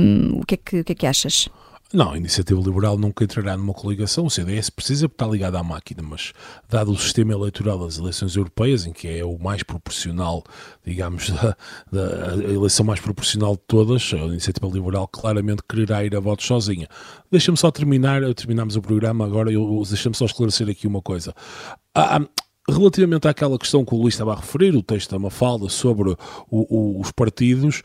Um, 0.00 0.40
o, 0.40 0.46
que 0.46 0.54
é 0.54 0.56
que, 0.56 0.80
o 0.80 0.84
que 0.84 0.92
é 0.92 0.94
que 0.94 1.06
achas? 1.06 1.48
Não, 1.92 2.12
a 2.12 2.16
Iniciativa 2.16 2.58
Liberal 2.58 2.96
nunca 2.96 3.22
entrará 3.22 3.54
numa 3.54 3.74
coligação. 3.74 4.24
O 4.24 4.30
CDS 4.30 4.70
precisa 4.70 5.06
está 5.06 5.26
ligado 5.26 5.56
à 5.56 5.62
máquina, 5.62 6.02
mas 6.02 6.32
dado 6.68 6.90
o 6.90 6.96
sistema 6.96 7.32
eleitoral 7.32 7.78
das 7.78 7.98
eleições 7.98 8.34
europeias, 8.34 8.86
em 8.86 8.92
que 8.92 9.06
é 9.06 9.22
o 9.22 9.38
mais 9.38 9.62
proporcional, 9.62 10.42
digamos, 10.84 11.28
da, 11.36 11.56
da 11.92 12.32
a 12.32 12.52
eleição 12.52 12.86
mais 12.86 12.98
proporcional 12.98 13.56
de 13.56 13.62
todas, 13.66 14.10
a 14.14 14.16
Iniciativa 14.18 14.66
Liberal 14.68 15.06
claramente 15.06 15.62
quererá 15.68 16.02
ir 16.02 16.16
a 16.16 16.20
votos 16.20 16.46
sozinha. 16.46 16.88
Deixa-me 17.30 17.58
só 17.58 17.70
terminar, 17.70 18.22
terminamos 18.34 18.74
o 18.74 18.80
programa 18.80 19.26
agora, 19.26 19.50
deixa-me 19.50 20.16
só 20.16 20.24
esclarecer 20.24 20.70
aqui 20.70 20.86
uma 20.86 21.02
coisa. 21.02 21.34
Ah, 21.94 22.22
relativamente 22.68 23.26
àquela 23.26 23.58
questão 23.58 23.84
que 23.84 23.94
o 23.94 23.98
Luís 23.98 24.14
estava 24.14 24.32
a 24.32 24.36
referir, 24.36 24.74
o 24.74 24.82
texto 24.82 25.10
da 25.10 25.18
Mafalda 25.18 25.68
sobre 25.68 26.10
o, 26.10 26.16
o, 26.50 27.00
os 27.00 27.10
partidos, 27.10 27.82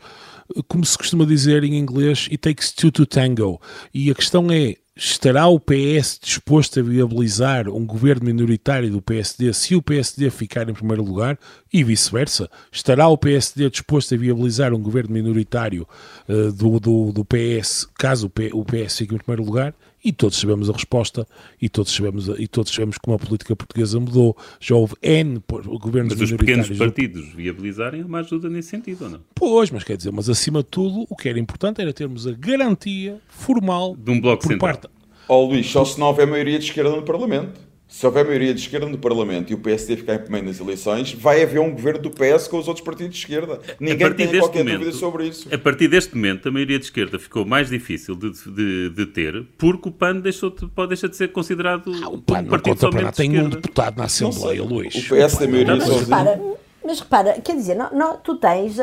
como 0.68 0.84
se 0.84 0.96
costuma 0.96 1.24
dizer 1.24 1.64
em 1.64 1.76
inglês, 1.76 2.28
it 2.30 2.38
takes 2.38 2.72
two 2.72 2.90
to 2.90 3.04
tango. 3.04 3.60
E 3.92 4.10
a 4.10 4.14
questão 4.14 4.50
é, 4.50 4.76
estará 4.96 5.46
o 5.46 5.60
PS 5.60 6.18
disposto 6.20 6.80
a 6.80 6.82
viabilizar 6.82 7.68
um 7.68 7.86
governo 7.86 8.26
minoritário 8.26 8.90
do 8.90 9.00
PSD 9.00 9.52
se 9.52 9.76
o 9.76 9.82
PSD 9.82 10.30
ficar 10.30 10.68
em 10.68 10.74
primeiro 10.74 11.04
lugar 11.04 11.38
e 11.72 11.84
vice-versa? 11.84 12.50
Estará 12.72 13.06
o 13.08 13.18
PSD 13.18 13.70
disposto 13.70 14.14
a 14.14 14.18
viabilizar 14.18 14.74
um 14.74 14.82
governo 14.82 15.12
minoritário 15.12 15.86
uh, 16.28 16.52
do, 16.52 16.80
do, 16.80 17.12
do 17.12 17.24
PS 17.24 17.86
caso 17.96 18.30
o, 18.52 18.64
PS 18.64 18.98
fique 18.98 19.14
em 19.14 19.18
primeiro 19.18 19.44
lugar? 19.44 19.74
E 20.04 20.12
todos 20.12 20.38
sabemos 20.38 20.70
a 20.70 20.72
resposta 20.72 21.26
e 21.60 21.68
todos 21.68 21.92
sabemos, 21.92 22.28
e 22.38 22.46
todos 22.46 22.72
sabemos 22.72 22.98
como 22.98 23.16
a 23.16 23.18
política 23.18 23.54
portuguesa 23.56 23.98
mudou. 23.98 24.36
Já 24.60 24.74
houve 24.74 24.94
N 25.02 25.42
governos 25.80 26.14
mas 26.14 26.30
os 26.30 26.36
pequenos 26.36 26.70
partidos 26.70 27.34
viabilizarem 27.34 28.02
uma 28.02 28.20
ajuda 28.20 28.48
nesse 28.48 28.68
sentido, 28.68 29.04
ou 29.04 29.10
não? 29.10 29.20
Pois, 29.34 29.70
mas 29.70 29.82
quer 29.82 29.96
dizer, 29.96 30.12
mas 30.12 30.28
acima 30.28 30.62
de 30.62 30.68
tudo, 30.68 31.06
o 31.08 31.16
que 31.16 31.28
era 31.28 31.38
importante 31.38 31.80
era 31.80 31.92
termos 31.92 32.26
a 32.26 32.32
garantia 32.32 33.20
formal 33.28 33.96
de 33.96 34.10
um 34.10 34.20
bloco 34.20 34.42
por 34.42 34.52
central. 34.52 34.72
parte. 34.72 34.88
Ó 35.28 35.36
oh, 35.36 35.46
Luís, 35.46 35.66
só 35.66 35.84
se 35.84 35.98
não 35.98 36.06
houver 36.06 36.26
maioria 36.26 36.58
de 36.58 36.64
esquerda 36.64 36.90
no 36.90 37.02
Parlamento 37.02 37.67
se 37.98 38.06
houver 38.06 38.24
maioria 38.24 38.54
de 38.54 38.60
esquerda 38.60 38.86
no 38.86 38.96
Parlamento 38.96 39.50
e 39.50 39.54
o 39.54 39.58
PSD 39.58 39.96
ficar 39.96 40.14
em 40.14 40.18
primeiro 40.20 40.46
nas 40.46 40.60
eleições, 40.60 41.12
vai 41.14 41.42
haver 41.42 41.58
um 41.58 41.72
governo 41.72 41.98
do 41.98 42.10
PS 42.10 42.46
com 42.46 42.56
os 42.56 42.68
outros 42.68 42.84
partidos 42.84 43.12
de 43.12 43.18
esquerda. 43.18 43.60
Ninguém 43.80 44.12
tem 44.12 44.38
qualquer 44.38 44.62
momento, 44.62 44.78
dúvida 44.78 44.96
sobre 44.96 45.26
isso. 45.26 45.52
A 45.52 45.58
partir 45.58 45.88
deste 45.88 46.14
momento, 46.14 46.48
a 46.48 46.52
maioria 46.52 46.78
de 46.78 46.84
esquerda 46.84 47.18
ficou 47.18 47.44
mais 47.44 47.68
difícil 47.68 48.14
de, 48.14 48.30
de, 48.30 48.90
de 48.90 49.06
ter, 49.06 49.44
porque 49.58 49.88
o 49.88 49.90
PAN 49.90 50.20
deixou 50.20 50.48
de, 50.48 50.68
pode 50.68 50.90
deixar 50.90 51.08
de 51.08 51.16
ser 51.16 51.32
considerado 51.32 51.90
ah, 52.04 52.08
o 52.08 52.22
PAN 52.22 52.42
um 52.42 52.44
partido 52.44 52.82
não 52.84 52.92
conta 52.92 53.12
Tem 53.12 53.36
um 53.36 53.48
deputado 53.48 53.96
na 53.96 54.04
Assembleia, 54.04 54.62
Luís. 54.62 54.94
O 54.94 55.16
PS 55.16 55.36
tem 55.36 55.48
maioria 55.48 55.80
sozinho. 55.80 56.56
Mas 56.88 57.00
repara, 57.00 57.38
quer 57.38 57.54
dizer, 57.54 57.74
não, 57.74 57.90
não, 57.90 58.16
tu 58.16 58.36
tens, 58.36 58.78
uh, 58.78 58.82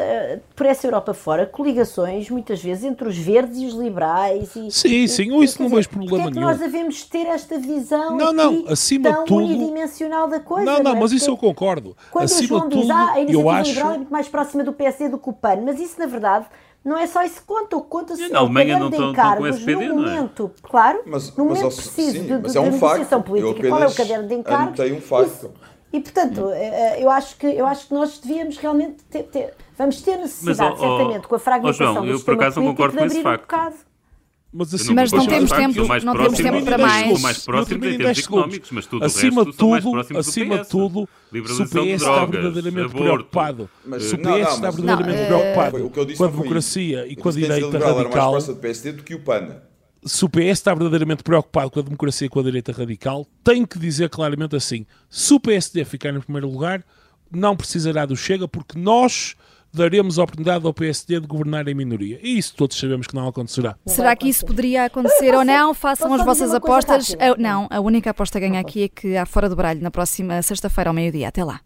por 0.55 0.67
essa 0.67 0.85
Europa 0.85 1.11
fora, 1.11 1.47
coligações, 1.47 2.29
muitas 2.29 2.61
vezes, 2.61 2.83
entre 2.83 3.09
os 3.09 3.17
verdes 3.17 3.57
e 3.57 3.65
os 3.65 3.73
liberais. 3.73 4.55
E, 4.55 4.69
sim, 4.69 5.07
sim, 5.07 5.31
ou 5.31 5.43
isso 5.43 5.59
não 5.59 5.69
vejo 5.69 5.89
problema 5.89 6.27
é 6.27 6.29
nenhum. 6.29 6.45
nós 6.45 6.59
devemos 6.59 7.03
ter 7.05 7.25
esta 7.25 7.57
visão 7.57 8.15
não, 8.15 8.31
não, 8.31 8.65
acima 8.67 9.11
tão 9.11 9.23
de 9.23 9.27
tudo, 9.27 9.43
unidimensional 9.45 10.27
da 10.27 10.39
coisa. 10.39 10.65
Não, 10.65 10.77
não, 10.77 10.83
não 10.83 10.97
é? 10.97 10.99
mas 10.99 11.13
isso 11.13 11.31
eu 11.31 11.35
concordo. 11.35 11.97
Quando 12.11 12.25
acima 12.25 12.43
o 12.43 12.47
João 12.47 12.69
de 12.69 12.75
tudo, 12.75 12.81
diz, 12.83 12.91
ah, 12.91 13.13
a 13.13 13.19
iniciativa 13.21 13.41
eu 13.41 13.49
acho... 13.49 13.69
liberal 13.71 13.91
é 13.93 13.97
muito 13.97 14.13
mais 14.13 14.27
próxima 14.27 14.63
do 14.63 14.73
PSD 14.73 15.09
do 15.09 15.17
que 15.17 15.29
o 15.31 15.33
PAN, 15.33 15.61
mas 15.65 15.79
isso, 15.79 15.97
na 15.97 16.05
verdade, 16.05 16.45
não 16.83 16.99
é 16.99 17.07
só 17.07 17.23
isso 17.23 17.41
que 17.41 17.47
conta, 17.47 17.75
o 17.75 17.81
que 17.81 17.89
conta-se 17.89 18.29
na 18.29 18.37
Alemanha 18.37 18.77
não 18.77 18.89
estão, 18.89 19.09
estão 19.09 19.37
com 19.37 19.41
o 19.41 19.47
SPD, 19.47 19.87
no 19.87 19.95
momento, 19.95 20.51
é? 20.55 20.67
claro, 20.67 21.01
mas, 21.07 21.35
no 21.35 21.45
mas, 21.45 21.57
momento 21.57 21.75
preciso 21.75 22.11
sim, 22.11 22.23
de, 22.27 22.37
mas 22.37 22.51
de, 22.51 22.57
é 22.59 22.61
um 22.61 22.65
de 22.65 22.71
negociação 22.73 23.21
política, 23.23 23.67
qual 23.67 23.81
é 23.81 23.87
o 23.87 23.95
caderno 23.95 24.27
de 24.27 24.35
encargos? 24.35 24.75
Tem 24.77 24.93
um 24.93 25.01
facto. 25.01 25.25
Isso, 25.25 25.51
e, 25.95 26.01
portanto, 26.01 26.49
eh, 26.51 26.97
eh, 26.97 27.03
eu 27.03 27.09
acho 27.09 27.37
que, 27.37 27.47
eu 27.47 27.65
acho 27.65 27.87
que 27.87 27.93
nós 27.93 28.19
devíamos 28.19 28.57
realmente 28.57 29.01
ter, 29.09 29.23
ter 29.23 29.53
vamos 29.77 30.01
ter 30.01 30.17
necessidade, 30.17 30.71
Mas, 30.71 30.81
oh, 30.81 30.97
certamente, 30.97 31.27
com 31.27 31.35
a 31.35 31.39
fragmentação 31.39 31.87
oh, 31.89 31.93
João, 31.93 32.05
do 32.05 32.11
eu, 32.11 32.19
por 32.19 32.33
acaso, 32.33 32.59
não 32.59 32.67
concordo 32.67 32.97
com 32.97 33.05
esse 33.05 33.21
facto. 33.21 33.55
Mas, 34.57 34.73
assim, 34.73 34.93
mas 34.93 35.11
não 35.11 35.25
temos 35.25 35.51
tempo, 35.51 36.05
não 36.05 36.13
temos 36.13 36.37
tempo 36.37 36.63
para 36.63 36.77
mais. 36.77 37.11
São 37.11 37.19
mais 37.19 37.45
próximos 37.45 37.87
em 37.87 37.97
termos 37.97 38.19
económicos, 38.19 38.71
mas 38.71 38.85
tudo 38.85 39.05
acima 39.05 39.41
o 39.41 39.45
resto 39.45 39.51
de 39.51 39.57
tudo, 39.57 40.17
acima 40.17 40.57
de 40.59 40.69
tudo, 40.69 41.09
se 41.31 41.61
o 41.61 41.65
PS 41.65 41.77
está 41.77 42.25
verdadeiramente 42.25 42.85
aborto, 42.85 43.03
preocupado, 43.03 43.69
mas, 43.85 44.03
se 44.03 44.15
o 44.15 44.17
PS 44.17 44.25
não, 44.25 44.31
não, 44.31 44.49
está 44.49 44.71
verdadeiramente 44.71 45.29
não, 45.29 45.39
preocupado 45.39 45.89
com 46.17 46.23
a 46.23 46.27
democracia 46.27 47.07
e 47.07 47.15
com 47.15 47.29
a 47.29 47.31
direita 47.31 47.67
radical, 47.67 47.99
era 47.99 48.09
mais 48.09 48.13
próximo 48.13 48.55
do 48.55 48.59
PSD 48.59 48.91
do 48.93 49.03
que 49.03 49.15
o 49.15 49.19
PAN 49.19 49.61
se 50.05 50.23
o 50.23 50.29
PS 50.29 50.51
está 50.51 50.73
verdadeiramente 50.73 51.23
preocupado 51.23 51.71
com 51.71 51.79
a 51.79 51.83
democracia 51.83 52.27
e 52.27 52.29
com 52.29 52.39
a 52.39 52.43
direita 52.43 52.71
radical, 52.71 53.25
tem 53.43 53.65
que 53.65 53.79
dizer 53.79 54.09
claramente 54.09 54.55
assim: 54.55 54.85
se 55.09 55.33
o 55.33 55.39
PSD 55.39 55.83
ficar 55.83 56.13
em 56.13 56.19
primeiro 56.19 56.47
lugar, 56.47 56.83
não 57.31 57.57
precisará 57.57 58.05
do 58.05 58.15
Chega, 58.15 58.47
porque 58.47 58.77
nós 58.77 59.35
daremos 59.73 60.17
a 60.17 60.23
oportunidade 60.23 60.65
ao 60.65 60.73
PSD 60.73 61.19
de 61.19 61.27
governar 61.27 61.67
em 61.67 61.73
minoria. 61.73 62.19
E 62.23 62.37
isso 62.37 62.55
todos 62.55 62.79
sabemos 62.79 63.07
que 63.07 63.15
não 63.15 63.27
acontecerá. 63.27 63.75
Será 63.85 64.15
que 64.15 64.29
isso 64.29 64.45
poderia 64.45 64.85
acontecer 64.85 65.35
ou 65.35 65.43
não? 65.43 65.73
Façam 65.73 66.13
as 66.13 66.23
vossas 66.23 66.53
apostas. 66.53 67.15
não, 67.37 67.67
a 67.69 67.81
única 67.81 68.11
aposta 68.11 68.37
a 68.37 68.41
ganhar 68.41 68.61
aqui 68.61 68.83
é 68.83 68.87
que 68.87 69.17
há 69.17 69.25
fora 69.25 69.49
do 69.49 69.55
baralho 69.55 69.81
na 69.81 69.91
próxima 69.91 70.41
sexta-feira 70.41 70.89
ao 70.89 70.93
meio-dia. 70.93 71.27
Até 71.27 71.43
lá. 71.43 71.59